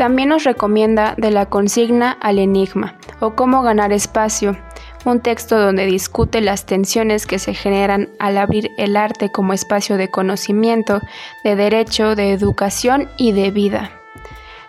También 0.00 0.30
nos 0.30 0.44
recomienda 0.44 1.14
De 1.18 1.30
la 1.30 1.44
consigna 1.44 2.12
al 2.22 2.38
enigma 2.38 2.94
o 3.18 3.34
Cómo 3.34 3.60
ganar 3.60 3.92
espacio, 3.92 4.56
un 5.04 5.20
texto 5.20 5.58
donde 5.58 5.84
discute 5.84 6.40
las 6.40 6.64
tensiones 6.64 7.26
que 7.26 7.38
se 7.38 7.52
generan 7.52 8.08
al 8.18 8.38
abrir 8.38 8.70
el 8.78 8.96
arte 8.96 9.30
como 9.30 9.52
espacio 9.52 9.98
de 9.98 10.08
conocimiento, 10.08 11.02
de 11.44 11.54
derecho, 11.54 12.14
de 12.14 12.32
educación 12.32 13.10
y 13.18 13.32
de 13.32 13.50
vida. 13.50 13.90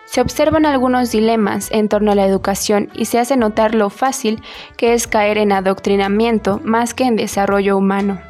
Se 0.04 0.20
observan 0.20 0.66
algunos 0.66 1.10
dilemas 1.12 1.70
en 1.72 1.88
torno 1.88 2.12
a 2.12 2.14
la 2.14 2.26
educación 2.26 2.90
y 2.92 3.06
se 3.06 3.18
hace 3.18 3.38
notar 3.38 3.74
lo 3.74 3.88
fácil 3.88 4.42
que 4.76 4.92
es 4.92 5.06
caer 5.06 5.38
en 5.38 5.52
adoctrinamiento 5.52 6.60
más 6.62 6.92
que 6.92 7.04
en 7.04 7.16
desarrollo 7.16 7.78
humano. 7.78 8.20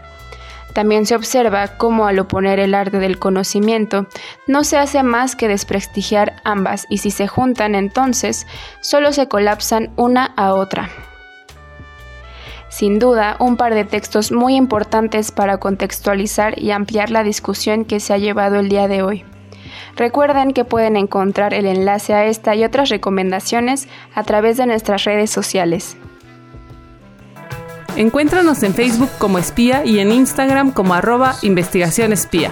También 0.74 1.06
se 1.06 1.14
observa 1.14 1.76
cómo 1.76 2.06
al 2.06 2.18
oponer 2.18 2.58
el 2.58 2.74
arte 2.74 2.98
del 2.98 3.18
conocimiento 3.18 4.06
no 4.46 4.64
se 4.64 4.78
hace 4.78 5.02
más 5.02 5.36
que 5.36 5.48
desprestigiar 5.48 6.36
ambas 6.44 6.86
y 6.88 6.98
si 6.98 7.10
se 7.10 7.28
juntan 7.28 7.74
entonces 7.74 8.46
solo 8.80 9.12
se 9.12 9.28
colapsan 9.28 9.90
una 9.96 10.24
a 10.36 10.54
otra. 10.54 10.90
Sin 12.68 12.98
duda, 12.98 13.36
un 13.38 13.58
par 13.58 13.74
de 13.74 13.84
textos 13.84 14.32
muy 14.32 14.56
importantes 14.56 15.30
para 15.30 15.58
contextualizar 15.58 16.58
y 16.58 16.70
ampliar 16.70 17.10
la 17.10 17.22
discusión 17.22 17.84
que 17.84 18.00
se 18.00 18.14
ha 18.14 18.18
llevado 18.18 18.58
el 18.58 18.70
día 18.70 18.88
de 18.88 19.02
hoy. 19.02 19.24
Recuerden 19.94 20.54
que 20.54 20.64
pueden 20.64 20.96
encontrar 20.96 21.52
el 21.52 21.66
enlace 21.66 22.14
a 22.14 22.24
esta 22.24 22.54
y 22.54 22.64
otras 22.64 22.88
recomendaciones 22.88 23.88
a 24.14 24.22
través 24.22 24.56
de 24.56 24.66
nuestras 24.66 25.04
redes 25.04 25.30
sociales. 25.30 25.98
Encuéntranos 27.96 28.62
en 28.62 28.72
Facebook 28.72 29.10
como 29.18 29.38
espía 29.38 29.84
y 29.84 29.98
en 29.98 30.12
Instagram 30.12 30.72
como 30.72 30.94
arroba 30.94 31.34
investigación 31.42 32.14
espía. 32.14 32.50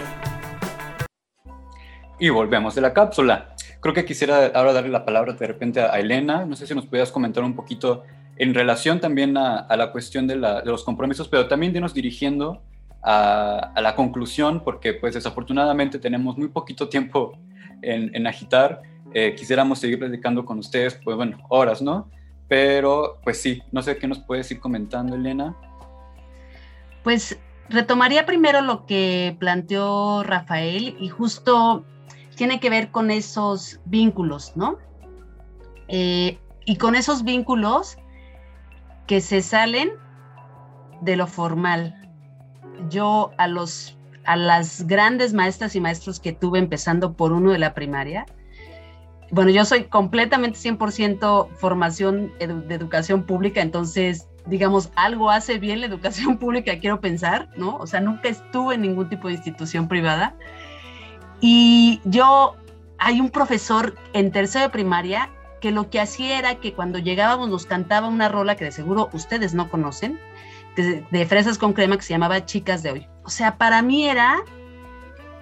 Y 2.18 2.28
volvemos 2.28 2.74
de 2.74 2.82
la 2.82 2.92
cápsula. 2.92 3.54
Creo 3.80 3.94
que 3.94 4.04
quisiera 4.04 4.48
ahora 4.54 4.74
darle 4.74 4.90
la 4.90 5.06
palabra 5.06 5.32
de 5.32 5.46
repente 5.46 5.80
a 5.80 5.98
Elena. 5.98 6.44
No 6.44 6.56
sé 6.56 6.66
si 6.66 6.74
nos 6.74 6.84
pudieras 6.84 7.10
comentar 7.10 7.42
un 7.42 7.54
poquito 7.54 8.02
en 8.36 8.52
relación 8.52 9.00
también 9.00 9.38
a, 9.38 9.74
la 9.74 9.92
cuestión 9.92 10.26
de, 10.26 10.36
los 10.36 10.84
compromisos, 10.84 11.26
pero 11.28 11.48
también 11.48 11.72
de 11.72 11.80
dirigiendo 11.94 12.62
a, 13.02 13.72
la 13.80 13.96
conclusión, 13.96 14.62
porque 14.62 14.92
pues 14.92 15.14
desafortunadamente 15.14 15.98
tenemos 15.98 16.36
muy 16.36 16.48
poquito 16.48 16.90
tiempo 16.90 17.38
en, 17.80 18.26
agitar. 18.26 18.82
Eh, 19.14 19.34
quisiéramos 19.34 19.78
seguir 19.78 19.98
platicando 19.98 20.44
con 20.44 20.58
ustedes, 20.58 21.00
pues 21.02 21.16
bueno, 21.16 21.38
horas, 21.48 21.80
¿no? 21.80 22.10
Pero, 22.50 23.20
pues 23.22 23.40
sí, 23.40 23.62
no 23.70 23.80
sé 23.80 23.96
qué 23.96 24.08
nos 24.08 24.18
puedes 24.18 24.50
ir 24.50 24.58
comentando, 24.58 25.14
Elena. 25.14 25.54
Pues 27.04 27.38
retomaría 27.68 28.26
primero 28.26 28.60
lo 28.60 28.86
que 28.86 29.36
planteó 29.38 30.24
Rafael 30.24 30.96
y 30.98 31.10
justo 31.10 31.84
tiene 32.34 32.58
que 32.58 32.68
ver 32.68 32.90
con 32.90 33.12
esos 33.12 33.78
vínculos, 33.84 34.56
¿no? 34.56 34.78
Eh, 35.86 36.40
y 36.64 36.74
con 36.74 36.96
esos 36.96 37.22
vínculos 37.22 37.98
que 39.06 39.20
se 39.20 39.42
salen 39.42 39.92
de 41.02 41.14
lo 41.14 41.28
formal. 41.28 42.10
Yo 42.88 43.30
a 43.38 43.46
los 43.46 43.96
a 44.24 44.34
las 44.34 44.88
grandes 44.88 45.34
maestras 45.34 45.76
y 45.76 45.80
maestros 45.80 46.18
que 46.18 46.32
tuve 46.32 46.58
empezando 46.58 47.12
por 47.12 47.32
uno 47.32 47.52
de 47.52 47.58
la 47.58 47.74
primaria, 47.74 48.26
bueno, 49.30 49.50
yo 49.50 49.64
soy 49.64 49.84
completamente 49.84 50.58
100% 50.58 51.48
formación 51.56 52.32
de 52.38 52.74
educación 52.74 53.24
pública, 53.24 53.60
entonces, 53.60 54.28
digamos, 54.46 54.90
algo 54.96 55.30
hace 55.30 55.58
bien 55.58 55.80
la 55.80 55.86
educación 55.86 56.38
pública, 56.38 56.78
quiero 56.78 57.00
pensar, 57.00 57.48
¿no? 57.56 57.76
O 57.76 57.86
sea, 57.86 58.00
nunca 58.00 58.28
estuve 58.28 58.74
en 58.74 58.82
ningún 58.82 59.08
tipo 59.08 59.28
de 59.28 59.34
institución 59.34 59.88
privada. 59.88 60.34
Y 61.40 62.00
yo, 62.04 62.56
hay 62.98 63.20
un 63.20 63.30
profesor 63.30 63.94
en 64.12 64.30
tercero 64.30 64.64
de 64.64 64.70
primaria 64.70 65.30
que 65.60 65.70
lo 65.70 65.90
que 65.90 66.00
hacía 66.00 66.38
era 66.38 66.56
que 66.56 66.72
cuando 66.72 66.98
llegábamos 66.98 67.48
nos 67.48 67.66
cantaba 67.66 68.08
una 68.08 68.28
rola 68.28 68.56
que 68.56 68.64
de 68.64 68.72
seguro 68.72 69.10
ustedes 69.12 69.54
no 69.54 69.70
conocen, 69.70 70.18
de, 70.76 71.26
fresas 71.26 71.58
con 71.58 71.72
crema 71.72 71.96
que 71.96 72.02
se 72.02 72.14
llamaba 72.14 72.44
Chicas 72.46 72.82
de 72.82 72.92
hoy. 72.92 73.06
O 73.24 73.30
sea, 73.30 73.58
para 73.58 73.82
mí 73.82 74.08
era 74.08 74.38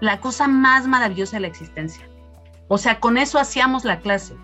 la 0.01 0.21
cosa 0.21 0.49
más 0.49 0.87
maravillosa 0.87 1.37
de 1.37 1.41
la 1.41 1.49
existencia. 1.49 2.08
O 2.69 2.79
sea, 2.79 3.01
con 3.01 3.19
eso 3.19 3.39
hacíamos 3.39 3.85
la 3.85 4.01
clase. 4.01 4.37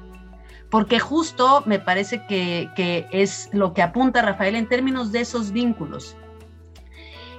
porque 0.71 0.99
justo 0.99 1.63
me 1.67 1.79
parece 1.79 2.27
que, 2.27 2.69
que 2.75 3.07
es 3.13 3.49
lo 3.53 3.75
que 3.75 3.83
apunta 3.83 4.23
Rafael 4.23 4.57
en 4.57 4.67
términos 4.69 5.13
de 5.13 5.21
esos 5.21 5.53
vínculos 5.53 6.17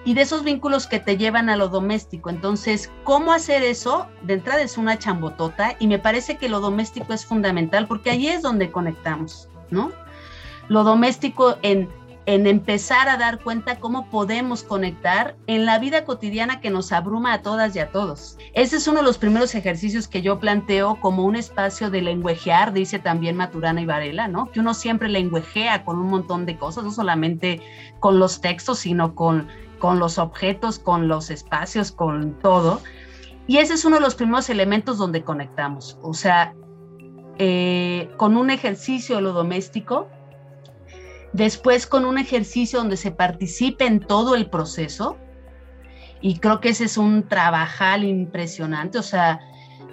y 0.05 0.13
de 0.13 0.21
esos 0.21 0.43
vínculos 0.43 0.87
que 0.87 0.99
te 0.99 1.17
llevan 1.17 1.49
a 1.49 1.57
lo 1.57 1.67
doméstico. 1.67 2.29
Entonces, 2.29 2.91
¿cómo 3.03 3.33
hacer 3.33 3.63
eso? 3.63 4.07
De 4.21 4.35
entrada 4.35 4.61
es 4.61 4.77
una 4.77 4.97
chambotota 4.99 5.75
y 5.79 5.87
me 5.87 5.99
parece 5.99 6.37
que 6.37 6.47
lo 6.47 6.61
doméstico 6.61 7.11
es 7.11 7.25
fundamental 7.25 7.87
porque 7.87 8.11
ahí 8.11 8.27
es 8.27 8.41
donde 8.41 8.71
conectamos, 8.71 9.49
¿no? 9.71 9.91
Lo 10.69 10.83
doméstico 10.83 11.57
en, 11.63 11.89
en 12.25 12.47
empezar 12.47 13.07
a 13.07 13.17
dar 13.17 13.39
cuenta 13.39 13.79
cómo 13.79 14.09
podemos 14.09 14.63
conectar 14.63 15.35
en 15.47 15.65
la 15.65 15.79
vida 15.79 16.05
cotidiana 16.05 16.59
que 16.59 16.69
nos 16.69 16.91
abruma 16.91 17.33
a 17.33 17.41
todas 17.41 17.75
y 17.75 17.79
a 17.79 17.91
todos. 17.91 18.37
Ese 18.53 18.77
es 18.77 18.87
uno 18.87 18.99
de 18.99 19.05
los 19.05 19.17
primeros 19.17 19.53
ejercicios 19.55 20.07
que 20.07 20.21
yo 20.21 20.39
planteo 20.39 20.99
como 20.99 21.23
un 21.23 21.35
espacio 21.35 21.89
de 21.89 22.01
lenguajear, 22.01 22.73
dice 22.73 22.99
también 22.99 23.37
Maturana 23.37 23.81
y 23.81 23.85
Varela, 23.85 24.27
¿no? 24.27 24.51
Que 24.51 24.59
uno 24.59 24.73
siempre 24.73 25.09
lenguajea 25.09 25.85
con 25.85 25.99
un 25.99 26.09
montón 26.09 26.45
de 26.45 26.57
cosas, 26.57 26.83
no 26.83 26.91
solamente 26.91 27.61
con 27.99 28.19
los 28.19 28.41
textos, 28.41 28.79
sino 28.79 29.13
con 29.13 29.47
con 29.79 29.99
los 29.99 30.17
objetos, 30.17 30.79
con 30.79 31.07
los 31.07 31.29
espacios, 31.29 31.91
con 31.91 32.39
todo. 32.39 32.81
Y 33.47 33.57
ese 33.57 33.75
es 33.75 33.85
uno 33.85 33.97
de 33.97 34.01
los 34.01 34.15
primeros 34.15 34.49
elementos 34.49 34.97
donde 34.97 35.23
conectamos. 35.23 35.99
O 36.01 36.13
sea, 36.13 36.55
eh, 37.37 38.09
con 38.17 38.37
un 38.37 38.49
ejercicio 38.49 39.21
lo 39.21 39.33
doméstico, 39.33 40.07
después 41.35 41.85
con 41.85 42.05
un 42.05 42.17
ejercicio 42.17 42.79
donde 42.79 42.97
se 42.97 43.11
participe 43.11 43.85
en 43.85 43.99
todo 43.99 44.35
el 44.35 44.49
proceso. 44.49 45.17
Y 46.21 46.39
creo 46.39 46.59
que 46.59 46.69
ese 46.69 46.85
es 46.85 46.97
un 46.97 47.27
trabajal 47.27 48.03
impresionante. 48.03 48.97
O 48.97 49.03
sea, 49.03 49.39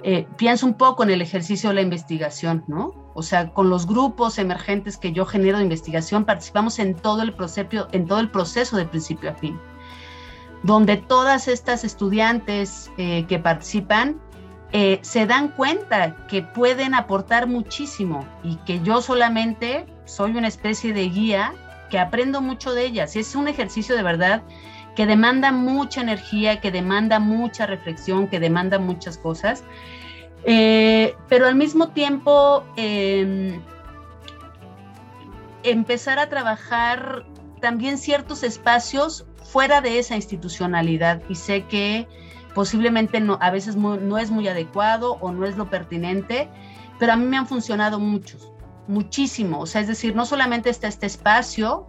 eh, 0.02 0.26
pienso 0.36 0.66
un 0.66 0.74
poco 0.74 1.02
en 1.02 1.10
el 1.10 1.20
ejercicio 1.20 1.70
de 1.70 1.74
la 1.76 1.82
investigación, 1.82 2.64
¿no? 2.68 2.94
O 3.14 3.22
sea, 3.22 3.52
con 3.52 3.68
los 3.68 3.86
grupos 3.86 4.38
emergentes 4.38 4.96
que 4.96 5.12
yo 5.12 5.26
genero 5.26 5.58
de 5.58 5.64
investigación, 5.64 6.24
participamos 6.24 6.78
en 6.78 6.94
todo 6.94 7.22
el 7.22 7.34
proceso, 7.34 7.88
en 7.92 8.06
todo 8.06 8.20
el 8.20 8.30
proceso 8.30 8.76
de 8.76 8.86
principio 8.86 9.30
a 9.30 9.34
fin 9.34 9.58
donde 10.62 10.96
todas 10.96 11.48
estas 11.48 11.84
estudiantes 11.84 12.90
eh, 12.96 13.24
que 13.26 13.38
participan 13.38 14.20
eh, 14.72 15.00
se 15.02 15.26
dan 15.26 15.48
cuenta 15.48 16.26
que 16.28 16.42
pueden 16.42 16.94
aportar 16.94 17.46
muchísimo 17.46 18.26
y 18.42 18.56
que 18.56 18.80
yo 18.80 19.02
solamente 19.02 19.86
soy 20.04 20.36
una 20.36 20.48
especie 20.48 20.92
de 20.92 21.08
guía 21.08 21.54
que 21.90 21.98
aprendo 21.98 22.40
mucho 22.40 22.72
de 22.72 22.86
ellas. 22.86 23.16
Es 23.16 23.34
un 23.34 23.48
ejercicio 23.48 23.96
de 23.96 24.02
verdad 24.02 24.42
que 24.96 25.06
demanda 25.06 25.52
mucha 25.52 26.00
energía, 26.00 26.60
que 26.60 26.70
demanda 26.70 27.18
mucha 27.18 27.66
reflexión, 27.66 28.28
que 28.28 28.40
demanda 28.40 28.78
muchas 28.78 29.18
cosas. 29.18 29.64
Eh, 30.44 31.14
pero 31.28 31.46
al 31.46 31.54
mismo 31.54 31.88
tiempo, 31.88 32.64
em, 32.76 33.60
empezar 35.62 36.18
a 36.18 36.28
trabajar 36.28 37.24
también 37.60 37.96
ciertos 37.96 38.42
espacios 38.42 39.24
fuera 39.44 39.80
de 39.80 39.98
esa 39.98 40.16
institucionalidad 40.16 41.22
y 41.28 41.36
sé 41.36 41.64
que 41.64 42.08
posiblemente 42.54 43.20
no, 43.20 43.38
a 43.40 43.50
veces 43.50 43.76
no 43.76 44.18
es 44.18 44.30
muy 44.30 44.48
adecuado 44.48 45.18
o 45.20 45.30
no 45.30 45.46
es 45.46 45.56
lo 45.56 45.70
pertinente, 45.70 46.48
pero 46.98 47.12
a 47.12 47.16
mí 47.16 47.24
me 47.24 47.36
han 47.36 47.46
funcionado 47.46 47.98
muchos, 47.98 48.51
muchísimo. 48.92 49.60
O 49.60 49.66
sea, 49.66 49.80
es 49.80 49.88
decir, 49.88 50.14
no 50.14 50.24
solamente 50.24 50.70
está 50.70 50.86
este 50.86 51.06
espacio 51.06 51.86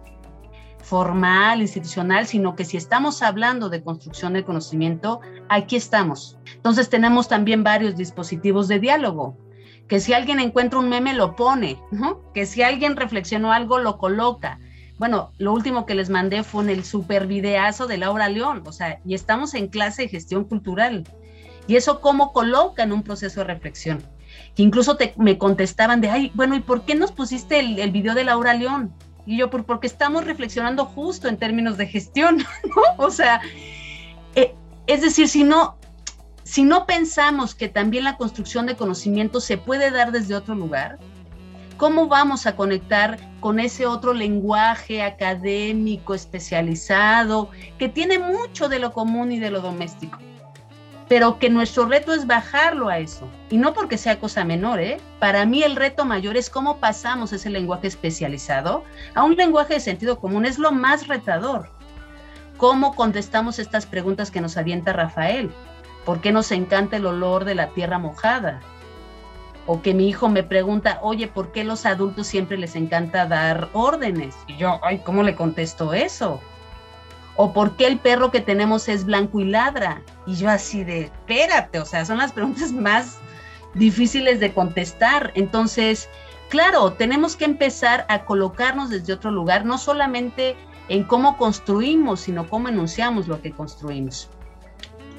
formal, 0.84 1.62
institucional, 1.62 2.26
sino 2.26 2.54
que 2.56 2.64
si 2.64 2.76
estamos 2.76 3.22
hablando 3.22 3.70
de 3.70 3.82
construcción 3.82 4.34
de 4.34 4.44
conocimiento, 4.44 5.20
aquí 5.48 5.76
estamos. 5.76 6.38
Entonces 6.54 6.90
tenemos 6.90 7.26
también 7.28 7.64
varios 7.64 7.96
dispositivos 7.96 8.68
de 8.68 8.80
diálogo, 8.80 9.38
que 9.88 10.00
si 10.00 10.12
alguien 10.12 10.40
encuentra 10.40 10.78
un 10.78 10.90
meme 10.90 11.14
lo 11.14 11.36
pone, 11.36 11.78
que 12.34 12.44
si 12.44 12.62
alguien 12.62 12.96
reflexionó 12.96 13.52
algo 13.52 13.78
lo 13.78 13.96
coloca, 13.96 14.58
bueno, 14.98 15.32
lo 15.38 15.52
último 15.52 15.86
que 15.86 15.94
les 15.94 16.10
mandé 16.10 16.44
fue 16.44 16.62
en 16.64 16.70
el 16.70 16.84
super 16.84 17.26
videazo 17.26 17.86
de 17.86 17.98
Laura 17.98 18.28
León, 18.28 18.62
o 18.66 18.72
sea, 18.72 19.00
y 19.04 19.14
estamos 19.14 19.54
en 19.54 19.68
clase 19.68 20.02
de 20.02 20.08
gestión 20.08 20.44
cultural. 20.44 21.04
Y 21.66 21.76
eso 21.76 22.00
cómo 22.00 22.32
coloca 22.32 22.82
en 22.82 22.92
un 22.92 23.02
proceso 23.02 23.40
de 23.40 23.46
reflexión. 23.46 24.02
Que 24.54 24.62
incluso 24.62 24.96
me 25.16 25.38
contestaban 25.38 26.00
de, 26.00 26.10
ay, 26.10 26.32
bueno, 26.34 26.54
¿y 26.54 26.60
por 26.60 26.84
qué 26.84 26.94
nos 26.94 27.12
pusiste 27.12 27.58
el, 27.60 27.78
el 27.78 27.90
video 27.90 28.14
de 28.14 28.24
Laura 28.24 28.54
León? 28.54 28.92
Y 29.26 29.38
yo, 29.38 29.50
porque 29.50 29.86
estamos 29.86 30.24
reflexionando 30.24 30.84
justo 30.84 31.28
en 31.28 31.36
términos 31.36 31.76
de 31.76 31.86
gestión. 31.86 32.44
O 32.96 33.10
sea, 33.10 33.40
eh, 34.34 34.54
es 34.86 35.00
decir, 35.02 35.28
si 35.28 35.44
no, 35.44 35.76
si 36.42 36.62
no 36.62 36.86
pensamos 36.86 37.54
que 37.54 37.68
también 37.68 38.04
la 38.04 38.16
construcción 38.16 38.66
de 38.66 38.76
conocimiento 38.76 39.40
se 39.40 39.58
puede 39.58 39.90
dar 39.90 40.12
desde 40.12 40.34
otro 40.34 40.54
lugar, 40.54 40.98
¿Cómo 41.76 42.06
vamos 42.06 42.46
a 42.46 42.54
conectar 42.54 43.18
con 43.40 43.58
ese 43.58 43.84
otro 43.84 44.14
lenguaje 44.14 45.02
académico 45.02 46.14
especializado 46.14 47.50
que 47.78 47.88
tiene 47.88 48.18
mucho 48.20 48.68
de 48.68 48.78
lo 48.78 48.92
común 48.92 49.32
y 49.32 49.40
de 49.40 49.50
lo 49.50 49.60
doméstico? 49.60 50.18
Pero 51.08 51.38
que 51.38 51.50
nuestro 51.50 51.86
reto 51.86 52.14
es 52.14 52.26
bajarlo 52.26 52.88
a 52.88 52.98
eso. 52.98 53.28
Y 53.50 53.58
no 53.58 53.74
porque 53.74 53.98
sea 53.98 54.18
cosa 54.18 54.44
menor, 54.44 54.80
¿eh? 54.80 54.98
Para 55.18 55.44
mí 55.44 55.62
el 55.62 55.76
reto 55.76 56.04
mayor 56.04 56.36
es 56.36 56.48
cómo 56.48 56.78
pasamos 56.78 57.32
ese 57.32 57.50
lenguaje 57.50 57.86
especializado 57.86 58.84
a 59.14 59.24
un 59.24 59.36
lenguaje 59.36 59.74
de 59.74 59.80
sentido 59.80 60.18
común. 60.18 60.46
Es 60.46 60.58
lo 60.58 60.72
más 60.72 61.06
retador. 61.06 61.68
¿Cómo 62.56 62.94
contestamos 62.94 63.58
estas 63.58 63.84
preguntas 63.84 64.30
que 64.30 64.40
nos 64.40 64.56
avienta 64.56 64.92
Rafael? 64.92 65.50
¿Por 66.04 66.20
qué 66.20 66.32
nos 66.32 66.52
encanta 66.52 66.96
el 66.96 67.06
olor 67.06 67.44
de 67.44 67.54
la 67.54 67.68
tierra 67.68 67.98
mojada? 67.98 68.60
o 69.66 69.80
que 69.80 69.94
mi 69.94 70.08
hijo 70.08 70.28
me 70.28 70.42
pregunta, 70.42 70.98
oye, 71.02 71.26
¿por 71.26 71.52
qué 71.52 71.64
los 71.64 71.86
adultos 71.86 72.26
siempre 72.26 72.58
les 72.58 72.76
encanta 72.76 73.26
dar 73.26 73.68
órdenes? 73.72 74.36
Y 74.46 74.56
yo, 74.56 74.78
ay, 74.82 74.98
¿cómo 74.98 75.22
le 75.22 75.34
contesto 75.34 75.94
eso? 75.94 76.40
O 77.36 77.52
¿por 77.52 77.76
qué 77.76 77.86
el 77.86 77.98
perro 77.98 78.30
que 78.30 78.40
tenemos 78.40 78.88
es 78.88 79.04
blanco 79.04 79.40
y 79.40 79.44
ladra? 79.44 80.02
Y 80.26 80.36
yo 80.36 80.48
así 80.48 80.84
de, 80.84 81.02
espérate, 81.02 81.80
o 81.80 81.84
sea, 81.84 82.04
son 82.04 82.18
las 82.18 82.32
preguntas 82.34 82.72
más 82.72 83.18
difíciles 83.74 84.40
de 84.40 84.52
contestar. 84.52 85.32
Entonces, 85.34 86.08
claro, 86.48 86.92
tenemos 86.92 87.36
que 87.36 87.44
empezar 87.44 88.06
a 88.08 88.24
colocarnos 88.24 88.90
desde 88.90 89.12
otro 89.12 89.30
lugar, 89.30 89.64
no 89.64 89.78
solamente 89.78 90.56
en 90.88 91.04
cómo 91.04 91.36
construimos, 91.36 92.20
sino 92.20 92.48
cómo 92.48 92.68
enunciamos 92.68 93.26
lo 93.26 93.40
que 93.40 93.52
construimos. 93.52 94.30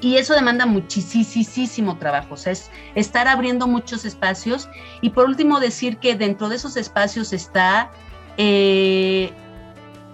Y 0.00 0.16
eso 0.16 0.34
demanda 0.34 0.66
muchísimo 0.66 1.96
trabajo, 1.96 2.34
o 2.34 2.36
sea, 2.36 2.52
es 2.52 2.70
estar 2.94 3.28
abriendo 3.28 3.66
muchos 3.66 4.04
espacios. 4.04 4.68
Y 5.00 5.10
por 5.10 5.26
último, 5.26 5.58
decir 5.58 5.96
que 5.96 6.14
dentro 6.14 6.50
de 6.50 6.56
esos 6.56 6.76
espacios 6.76 7.32
está 7.32 7.90
eh, 8.36 9.32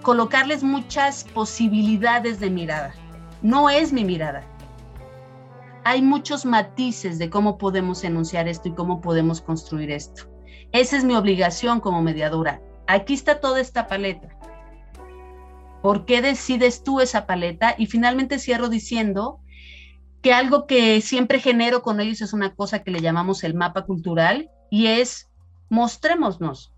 colocarles 0.03 0.63
muchas 0.63 1.23
posibilidades 1.23 2.39
de 2.39 2.49
mirada. 2.49 2.93
No 3.41 3.69
es 3.69 3.91
mi 3.91 4.03
mirada. 4.03 4.45
Hay 5.85 6.01
muchos 6.01 6.45
matices 6.45 7.17
de 7.17 7.29
cómo 7.29 7.57
podemos 7.57 8.03
enunciar 8.03 8.47
esto 8.47 8.69
y 8.69 8.73
cómo 8.73 9.01
podemos 9.01 9.41
construir 9.41 9.89
esto. 9.91 10.29
Esa 10.71 10.97
es 10.97 11.03
mi 11.03 11.15
obligación 11.15 11.79
como 11.79 12.01
mediadora. 12.01 12.61
Aquí 12.87 13.13
está 13.13 13.39
toda 13.39 13.59
esta 13.59 13.87
paleta. 13.87 14.29
¿Por 15.81 16.05
qué 16.05 16.21
decides 16.21 16.83
tú 16.83 16.99
esa 17.01 17.25
paleta? 17.25 17.75
Y 17.77 17.87
finalmente 17.87 18.39
cierro 18.39 18.69
diciendo 18.69 19.39
que 20.21 20.33
algo 20.33 20.67
que 20.67 21.01
siempre 21.01 21.39
genero 21.39 21.81
con 21.81 21.99
ellos 21.99 22.21
es 22.21 22.33
una 22.33 22.55
cosa 22.55 22.83
que 22.83 22.91
le 22.91 23.01
llamamos 23.01 23.43
el 23.43 23.53
mapa 23.53 23.85
cultural 23.85 24.49
y 24.69 24.87
es 24.87 25.29
mostrémonos. 25.69 26.72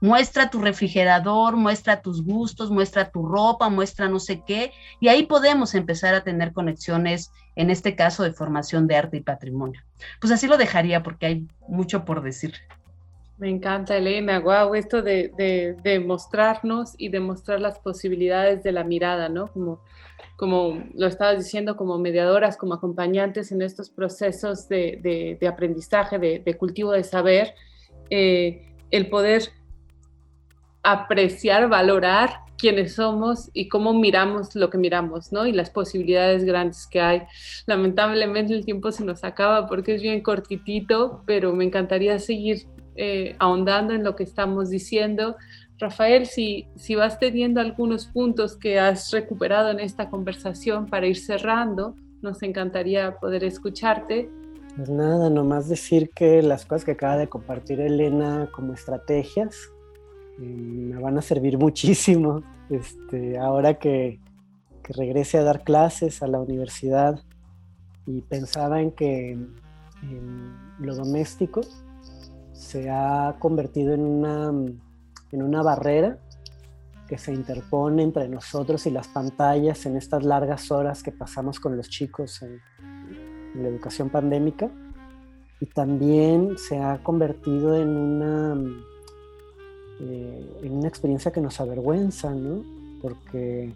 Muestra 0.00 0.50
tu 0.50 0.60
refrigerador, 0.60 1.56
muestra 1.56 2.02
tus 2.02 2.22
gustos, 2.22 2.70
muestra 2.70 3.10
tu 3.10 3.26
ropa, 3.26 3.68
muestra 3.68 4.08
no 4.08 4.18
sé 4.18 4.42
qué, 4.46 4.72
y 5.00 5.08
ahí 5.08 5.24
podemos 5.24 5.74
empezar 5.74 6.14
a 6.14 6.22
tener 6.22 6.52
conexiones, 6.52 7.32
en 7.54 7.70
este 7.70 7.96
caso 7.96 8.22
de 8.22 8.32
formación 8.32 8.86
de 8.86 8.96
arte 8.96 9.16
y 9.16 9.20
patrimonio. 9.20 9.80
Pues 10.20 10.32
así 10.32 10.46
lo 10.46 10.58
dejaría 10.58 11.02
porque 11.02 11.26
hay 11.26 11.48
mucho 11.68 12.04
por 12.04 12.22
decir. 12.22 12.54
Me 13.38 13.50
encanta, 13.50 13.96
Elena. 13.96 14.40
Wow, 14.40 14.74
esto 14.74 15.02
de, 15.02 15.30
de, 15.36 15.76
de 15.82 16.00
mostrarnos 16.00 16.94
y 16.96 17.10
de 17.10 17.20
mostrar 17.20 17.60
las 17.60 17.78
posibilidades 17.78 18.62
de 18.62 18.72
la 18.72 18.84
mirada, 18.84 19.28
¿no? 19.28 19.48
Como 19.48 19.80
como 20.36 20.84
lo 20.94 21.06
estabas 21.06 21.38
diciendo, 21.38 21.76
como 21.76 21.98
mediadoras, 21.98 22.56
como 22.56 22.74
acompañantes 22.74 23.52
en 23.52 23.62
estos 23.62 23.90
procesos 23.90 24.68
de, 24.68 25.38
aprendizaje, 25.48 26.18
de, 26.18 26.56
cultivo 26.58 26.92
de 26.92 27.04
saber, 27.04 27.54
eh, 28.10 28.74
el 28.90 29.08
poder 29.08 29.42
apreciar, 30.86 31.68
valorar 31.68 32.30
quiénes 32.56 32.94
somos 32.94 33.50
y 33.52 33.68
cómo 33.68 33.92
miramos 33.92 34.54
lo 34.54 34.70
que 34.70 34.78
miramos, 34.78 35.32
¿no? 35.32 35.44
Y 35.44 35.52
las 35.52 35.68
posibilidades 35.68 36.44
grandes 36.44 36.86
que 36.86 37.00
hay. 37.00 37.22
Lamentablemente 37.66 38.54
el 38.54 38.64
tiempo 38.64 38.92
se 38.92 39.04
nos 39.04 39.24
acaba 39.24 39.66
porque 39.66 39.96
es 39.96 40.02
bien 40.02 40.22
cortitito, 40.22 41.22
pero 41.26 41.52
me 41.52 41.64
encantaría 41.64 42.20
seguir 42.20 42.68
eh, 42.94 43.34
ahondando 43.40 43.94
en 43.94 44.04
lo 44.04 44.14
que 44.14 44.22
estamos 44.22 44.70
diciendo. 44.70 45.36
Rafael, 45.76 46.26
si, 46.26 46.68
si 46.76 46.94
vas 46.94 47.18
teniendo 47.18 47.60
algunos 47.60 48.06
puntos 48.06 48.56
que 48.56 48.78
has 48.78 49.10
recuperado 49.10 49.70
en 49.70 49.80
esta 49.80 50.08
conversación 50.08 50.86
para 50.86 51.08
ir 51.08 51.16
cerrando, 51.16 51.96
nos 52.22 52.44
encantaría 52.44 53.16
poder 53.16 53.42
escucharte. 53.42 54.30
Pues 54.76 54.88
nada, 54.88 55.30
nomás 55.30 55.68
decir 55.68 56.10
que 56.14 56.42
las 56.42 56.64
cosas 56.64 56.84
que 56.84 56.92
acaba 56.92 57.16
de 57.16 57.26
compartir 57.26 57.80
Elena 57.80 58.48
como 58.54 58.72
estrategias 58.72 59.72
me 60.38 61.00
van 61.00 61.18
a 61.18 61.22
servir 61.22 61.58
muchísimo. 61.58 62.42
Este, 62.70 63.38
ahora 63.38 63.74
que, 63.74 64.20
que, 64.82 64.92
regrese 64.92 65.38
a 65.38 65.44
dar 65.44 65.62
clases 65.62 66.22
a 66.22 66.26
la 66.26 66.40
universidad 66.40 67.20
y 68.06 68.22
pensaba 68.22 68.80
en 68.80 68.90
que 68.90 69.32
en 70.02 70.56
lo 70.80 70.94
doméstico 70.94 71.60
se 72.52 72.90
ha 72.90 73.36
convertido 73.38 73.94
en 73.94 74.00
una, 74.00 74.48
en 75.32 75.42
una 75.42 75.62
barrera 75.62 76.18
que 77.06 77.18
se 77.18 77.32
interpone 77.32 78.02
entre 78.02 78.28
nosotros 78.28 78.86
y 78.86 78.90
las 78.90 79.08
pantallas 79.08 79.86
en 79.86 79.96
estas 79.96 80.24
largas 80.24 80.70
horas 80.70 81.02
que 81.02 81.12
pasamos 81.12 81.60
con 81.60 81.76
los 81.76 81.88
chicos 81.88 82.42
en, 82.42 82.60
la 83.62 83.68
educación 83.68 84.10
pandémica 84.10 84.70
y 85.60 85.66
también 85.66 86.58
se 86.58 86.78
ha 86.78 87.02
convertido 87.02 87.80
en 87.80 87.88
una, 87.88 88.54
eh, 90.00 90.60
en 90.62 90.72
una 90.72 90.88
experiencia 90.88 91.32
que 91.32 91.40
nos 91.40 91.60
avergüenza, 91.60 92.30
¿no? 92.34 92.62
Porque 93.00 93.72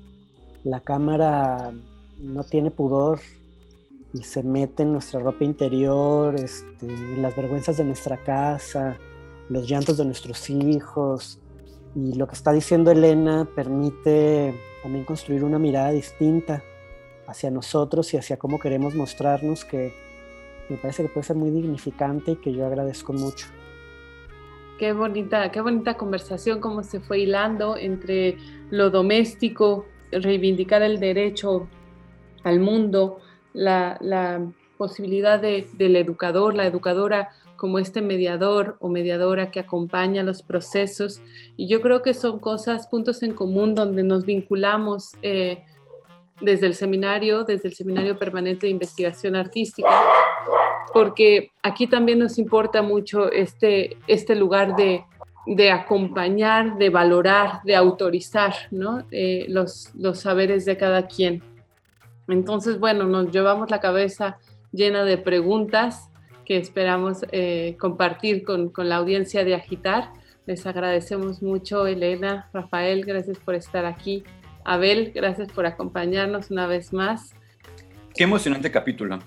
la 0.65 0.81
cámara 0.81 1.73
no 2.19 2.45
tiene 2.45 2.71
pudor 2.71 3.21
y 4.13 4.23
se 4.23 4.43
mete 4.43 4.83
en 4.83 4.93
nuestra 4.93 5.21
ropa 5.21 5.45
interior, 5.45 6.35
este, 6.35 6.87
las 7.17 7.35
vergüenzas 7.37 7.77
de 7.77 7.85
nuestra 7.85 8.17
casa, 8.19 8.99
los 9.49 9.69
llantos 9.69 9.97
de 9.97 10.05
nuestros 10.05 10.51
hijos. 10.51 11.39
Y 11.95 12.15
lo 12.15 12.27
que 12.27 12.35
está 12.35 12.53
diciendo 12.53 12.91
Elena 12.91 13.49
permite 13.55 14.55
también 14.83 15.05
construir 15.05 15.45
una 15.45 15.59
mirada 15.59 15.91
distinta 15.91 16.63
hacia 17.27 17.51
nosotros 17.51 18.13
y 18.13 18.17
hacia 18.17 18.37
cómo 18.37 18.59
queremos 18.59 18.95
mostrarnos, 18.95 19.65
que 19.65 19.93
me 20.69 20.77
parece 20.77 21.03
que 21.03 21.09
puede 21.09 21.27
ser 21.27 21.37
muy 21.37 21.51
dignificante 21.51 22.33
y 22.33 22.37
que 22.37 22.53
yo 22.53 22.67
agradezco 22.67 23.13
mucho. 23.13 23.47
Qué 24.81 24.95
bonita, 24.95 25.53
qué 25.53 25.61
bonita 25.61 25.99
conversación, 25.99 26.59
cómo 26.59 26.83
se 26.83 27.01
fue 27.01 27.19
hilando 27.21 27.77
entre 27.77 28.39
lo 28.71 28.89
doméstico, 28.89 29.85
reivindicar 30.11 30.81
el 30.81 30.99
derecho 30.99 31.69
al 32.45 32.61
mundo, 32.61 33.19
la, 33.53 34.41
posibilidad 34.79 35.39
de, 35.39 35.69
del 35.75 35.97
educador, 35.97 36.55
la 36.55 36.67
educadora 36.67 37.29
como 37.57 37.79
este 37.79 38.01
mediador 38.01 38.79
o 38.81 38.89
mediadora 38.89 39.51
que 39.51 39.61
acompaña 39.61 40.23
los 40.23 40.43
procesos. 40.43 41.21
Y 41.59 41.69
yo 41.69 41.83
creo 41.83 42.01
que 42.01 42.15
son 42.15 42.39
cosas, 42.39 42.87
puntos 42.87 43.23
en 43.23 43.35
común 43.35 43.75
donde 43.75 44.03
nos 44.03 44.25
vinculamos 44.25 45.11
eh, 45.21 45.63
desde 46.41 46.67
el 46.67 46.75
seminario, 46.75 47.45
desde 47.45 47.69
el 47.69 47.75
Seminario 47.75 48.19
Permanente 48.19 48.67
de 48.67 48.71
Investigación 48.71 49.37
Artística, 49.37 49.91
porque 50.93 51.53
aquí 51.63 51.87
también 51.87 52.19
nos 52.19 52.39
importa 52.39 52.83
mucho 52.83 53.31
este, 53.31 53.97
este 54.07 54.35
lugar 54.35 54.77
de, 54.77 55.05
de 55.47 55.71
acompañar, 55.71 56.79
de 56.79 56.91
valorar, 56.91 57.63
de 57.65 57.77
autorizar 57.77 58.55
¿no? 58.71 59.05
Eh, 59.11 59.47
los, 59.49 59.91
los 59.95 60.21
saberes 60.21 60.65
de 60.65 60.77
cada 60.77 61.07
quien. 61.07 61.43
Entonces, 62.29 62.79
bueno, 62.79 63.05
nos 63.05 63.31
llevamos 63.33 63.71
la 63.71 63.81
cabeza 63.81 64.39
llena 64.73 65.05
de 65.05 65.19
preguntas 65.19 66.11
que 66.45 66.57
esperamos 66.57 67.25
eh, 67.33 67.77
compartir 67.79 68.45
con, 68.45 68.71
con 68.71 68.89
la 68.89 68.97
audiencia 68.97 69.45
de 69.45 69.55
Agitar. 69.55 70.13
Les 70.47 70.67
agradecemos 70.67 71.43
mucho, 71.43 71.87
Elena, 71.87 72.49
Rafael, 72.53 73.05
gracias 73.05 73.39
por 73.39 73.55
estar 73.55 73.85
aquí. 73.85 74.25
Abel, 74.65 75.13
gracias 75.15 75.51
por 75.53 75.67
acompañarnos 75.67 76.51
una 76.51 76.67
vez 76.67 76.93
más. 76.93 77.35
Qué 78.15 78.25
emocionante 78.25 78.71
capítulo. 78.71 79.21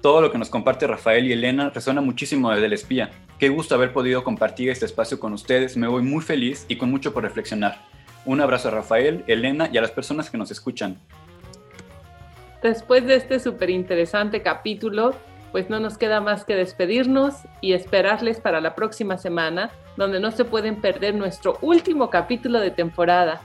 Todo 0.00 0.20
lo 0.20 0.30
que 0.30 0.38
nos 0.38 0.48
comparte 0.48 0.86
Rafael 0.86 1.26
y 1.26 1.32
Elena 1.32 1.70
resuena 1.70 2.00
muchísimo 2.00 2.50
desde 2.52 2.66
el 2.66 2.72
espía. 2.72 3.10
Qué 3.40 3.48
gusto 3.48 3.74
haber 3.74 3.92
podido 3.92 4.22
compartir 4.22 4.70
este 4.70 4.84
espacio 4.84 5.18
con 5.18 5.32
ustedes. 5.32 5.76
Me 5.76 5.88
voy 5.88 6.02
muy 6.02 6.22
feliz 6.22 6.66
y 6.68 6.76
con 6.76 6.88
mucho 6.88 7.12
por 7.12 7.24
reflexionar. 7.24 7.84
Un 8.24 8.40
abrazo 8.40 8.68
a 8.68 8.70
Rafael, 8.70 9.24
Elena 9.26 9.68
y 9.72 9.76
a 9.76 9.80
las 9.80 9.90
personas 9.90 10.30
que 10.30 10.38
nos 10.38 10.52
escuchan. 10.52 10.98
Después 12.62 13.06
de 13.06 13.16
este 13.16 13.40
súper 13.40 13.70
interesante 13.70 14.40
capítulo, 14.40 15.14
pues 15.50 15.68
no 15.68 15.80
nos 15.80 15.98
queda 15.98 16.20
más 16.20 16.44
que 16.44 16.54
despedirnos 16.54 17.34
y 17.60 17.72
esperarles 17.72 18.38
para 18.38 18.60
la 18.60 18.76
próxima 18.76 19.18
semana, 19.18 19.70
donde 19.96 20.20
no 20.20 20.30
se 20.30 20.44
pueden 20.44 20.80
perder 20.80 21.16
nuestro 21.16 21.58
último 21.60 22.08
capítulo 22.08 22.60
de 22.60 22.70
temporada. 22.70 23.40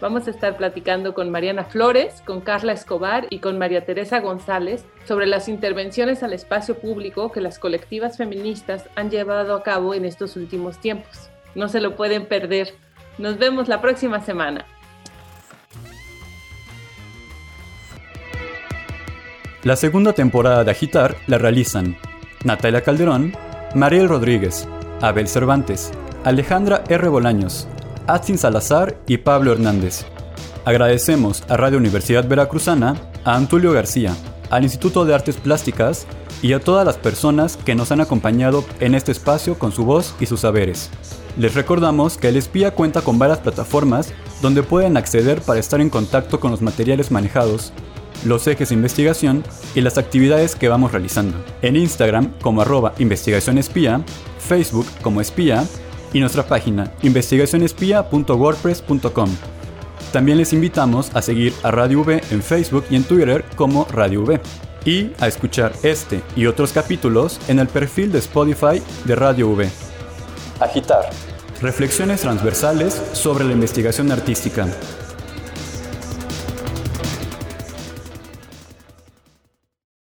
Vamos 0.00 0.28
a 0.28 0.30
estar 0.30 0.56
platicando 0.56 1.12
con 1.12 1.30
Mariana 1.30 1.64
Flores, 1.64 2.22
con 2.24 2.40
Carla 2.40 2.72
Escobar 2.72 3.26
y 3.30 3.40
con 3.40 3.58
María 3.58 3.84
Teresa 3.84 4.20
González 4.20 4.84
sobre 5.04 5.26
las 5.26 5.48
intervenciones 5.48 6.22
al 6.22 6.32
espacio 6.32 6.78
público 6.78 7.32
que 7.32 7.40
las 7.40 7.58
colectivas 7.58 8.16
feministas 8.16 8.88
han 8.94 9.10
llevado 9.10 9.56
a 9.56 9.62
cabo 9.64 9.94
en 9.94 10.04
estos 10.04 10.36
últimos 10.36 10.78
tiempos. 10.78 11.30
No 11.56 11.68
se 11.68 11.80
lo 11.80 11.96
pueden 11.96 12.26
perder. 12.26 12.74
Nos 13.18 13.38
vemos 13.38 13.66
la 13.66 13.80
próxima 13.80 14.20
semana. 14.20 14.66
La 19.64 19.74
segunda 19.74 20.12
temporada 20.12 20.62
de 20.62 20.70
Agitar 20.70 21.16
la 21.26 21.38
realizan 21.38 21.96
Natalia 22.44 22.82
Calderón, 22.82 23.32
Mariel 23.74 24.08
Rodríguez, 24.08 24.68
Abel 25.00 25.26
Cervantes, 25.26 25.90
Alejandra 26.22 26.84
R. 26.88 27.08
Bolaños, 27.08 27.66
Atsin 28.08 28.38
Salazar 28.38 28.98
y 29.06 29.18
Pablo 29.18 29.52
Hernández. 29.52 30.06
Agradecemos 30.64 31.44
a 31.48 31.58
Radio 31.58 31.76
Universidad 31.76 32.26
Veracruzana, 32.26 32.96
a 33.22 33.36
Antulio 33.36 33.72
García, 33.72 34.16
al 34.48 34.64
Instituto 34.64 35.04
de 35.04 35.14
Artes 35.14 35.36
Plásticas 35.36 36.06
y 36.40 36.54
a 36.54 36.60
todas 36.60 36.86
las 36.86 36.96
personas 36.96 37.58
que 37.58 37.74
nos 37.74 37.92
han 37.92 38.00
acompañado 38.00 38.64
en 38.80 38.94
este 38.94 39.12
espacio 39.12 39.58
con 39.58 39.72
su 39.72 39.84
voz 39.84 40.14
y 40.20 40.26
sus 40.26 40.40
saberes. 40.40 40.88
Les 41.36 41.54
recordamos 41.54 42.16
que 42.16 42.30
el 42.30 42.38
espía 42.38 42.70
cuenta 42.70 43.02
con 43.02 43.18
varias 43.18 43.40
plataformas 43.40 44.14
donde 44.40 44.62
pueden 44.62 44.96
acceder 44.96 45.42
para 45.42 45.60
estar 45.60 45.80
en 45.80 45.90
contacto 45.90 46.40
con 46.40 46.50
los 46.50 46.62
materiales 46.62 47.10
manejados 47.10 47.72
los 48.24 48.46
ejes 48.48 48.70
de 48.70 48.74
investigación 48.74 49.44
y 49.74 49.80
las 49.80 49.98
actividades 49.98 50.56
que 50.56 50.68
vamos 50.68 50.92
realizando. 50.92 51.36
En 51.62 51.76
Instagram 51.76 52.32
como 52.40 52.62
arroba 52.62 52.94
investigación 52.98 53.60
Facebook 54.38 54.86
como 55.02 55.20
espía 55.20 55.64
y 56.12 56.20
nuestra 56.20 56.46
página 56.46 56.92
investigacionespía.wordpress.com. 57.02 59.30
También 60.12 60.38
les 60.38 60.52
invitamos 60.52 61.10
a 61.14 61.22
seguir 61.22 61.54
a 61.62 61.70
Radio 61.70 62.00
V 62.00 62.20
en 62.30 62.42
Facebook 62.42 62.84
y 62.90 62.96
en 62.96 63.04
Twitter 63.04 63.44
como 63.56 63.86
Radio 63.86 64.22
V 64.22 64.40
y 64.84 65.12
a 65.18 65.28
escuchar 65.28 65.72
este 65.82 66.22
y 66.34 66.46
otros 66.46 66.72
capítulos 66.72 67.38
en 67.48 67.58
el 67.58 67.68
perfil 67.68 68.10
de 68.10 68.20
Spotify 68.20 68.82
de 69.04 69.14
Radio 69.14 69.50
V. 69.50 69.68
Agitar. 70.60 71.10
Reflexiones 71.60 72.22
transversales 72.22 73.02
sobre 73.12 73.44
la 73.44 73.52
investigación 73.52 74.10
artística. 74.12 74.66